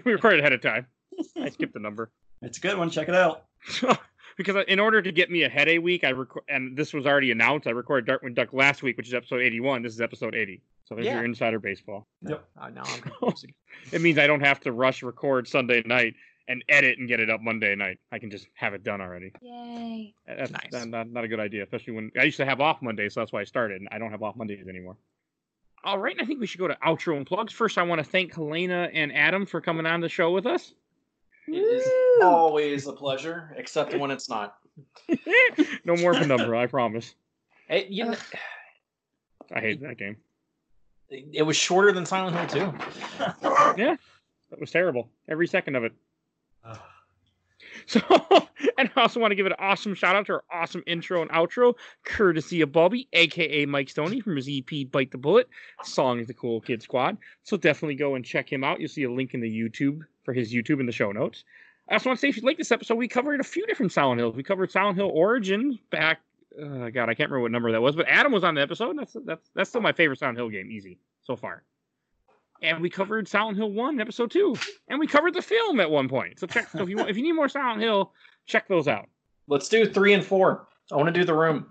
[0.05, 0.88] we recorded ahead of time.
[1.40, 2.10] I skipped the number
[2.42, 2.90] It's a good one.
[2.90, 3.44] Check it out.
[4.36, 7.31] Because in order to get me ahead a week, I record and this was already
[7.31, 7.66] announced.
[7.66, 9.82] I recorded Darkwing Duck last week, which is episode eighty-one.
[9.82, 10.62] This is episode eighty.
[10.85, 11.15] So there's Yeah.
[11.16, 12.06] your insider baseball.
[12.23, 12.44] Yep.
[12.61, 13.32] Uh, now I'm
[13.93, 16.15] It means I don't have to rush record Sunday night
[16.47, 17.98] and edit and get it up Monday night.
[18.12, 19.32] I can just have it done already.
[19.40, 20.15] Yay.
[20.27, 20.73] That's Nice.
[20.73, 23.20] not, not, not a good idea, especially when I used to have off Mondays, so
[23.20, 23.81] that's why I started.
[23.81, 24.98] And I don't have off Mondays anymore.
[25.85, 27.52] All right, and I think we should go to outro and plugs.
[27.52, 30.74] First, I want to thank Helena and Adam for coming on the show with us.
[31.47, 34.57] It is always a pleasure, except when it's not.
[35.85, 37.15] no more penumbra, I promise.
[37.69, 38.16] It, you know,
[39.53, 40.16] I hate that game.
[41.11, 42.79] it was shorter than Silent Hill 2.
[44.51, 45.09] That was terrible.
[45.29, 45.93] Every second of it.
[47.87, 48.01] So,
[48.79, 51.31] and I also want to give an awesome shout out to our awesome intro and
[51.31, 55.49] outro, courtesy of Bulby, aka Mike Stoney from his EP Bite the Bullet.
[55.83, 57.19] Song is the Cool Kid Squad.
[57.43, 58.81] So definitely go and check him out.
[58.81, 61.44] You'll see a link in the YouTube for his YouTube in the show notes.
[61.88, 63.92] I also want to say if you like this episode, we covered a few different
[63.92, 64.34] Silent Hills.
[64.34, 66.20] We covered Silent Hill Origins back.
[66.59, 68.90] Uh, God, I can't remember what number that was, but Adam was on the episode.
[68.90, 71.62] And that's that's that's still my favorite Silent Hill game, easy so far.
[72.62, 74.56] And we covered Silent Hill One, Episode Two,
[74.88, 76.38] and we covered the film at one point.
[76.38, 76.70] So check.
[76.70, 78.12] So if you want, if you need more Silent Hill,
[78.46, 79.09] check those out.
[79.48, 80.68] Let's do three and four.
[80.90, 81.66] I want to do the room.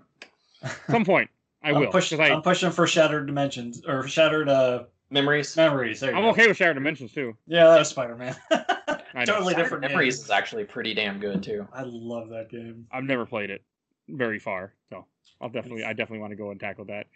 [0.90, 1.28] Some point,
[1.62, 1.86] I I'm will.
[1.90, 2.18] pushing.
[2.18, 5.56] 'cause I, I'm pushing for shattered dimensions or shattered uh, Memories.
[5.56, 6.00] memories.
[6.00, 6.30] There you I'm go.
[6.30, 7.36] okay with Shattered Dimensions too.
[7.46, 8.34] Yeah, that was Spider Man.
[8.50, 9.24] I know.
[9.24, 9.82] totally different.
[9.82, 9.92] game.
[9.92, 11.66] Memories is actually pretty damn good too.
[11.72, 12.86] I love that game.
[12.90, 13.62] I've never played it
[14.08, 15.06] very far, so
[15.40, 17.06] I'll definitely, I definitely want to go and tackle that.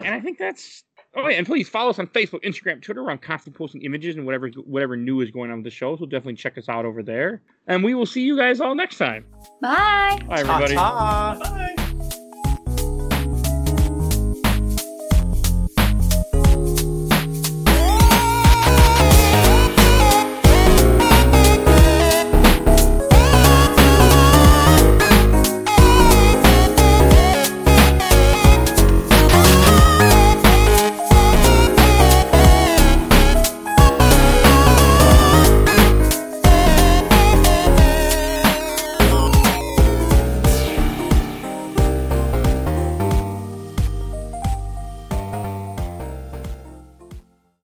[0.00, 0.84] And I think that's.
[1.16, 3.02] Oh yeah, and please follow us on Facebook, Instagram, Twitter.
[3.02, 5.96] We're on constantly posting images and whatever whatever new is going on with the show.
[5.96, 7.42] So definitely check us out over there.
[7.66, 9.26] And we will see you guys all next time.
[9.60, 10.20] Bye.
[10.28, 10.74] Bye everybody.
[10.74, 11.40] Ta-ta.
[11.50, 11.74] Bye.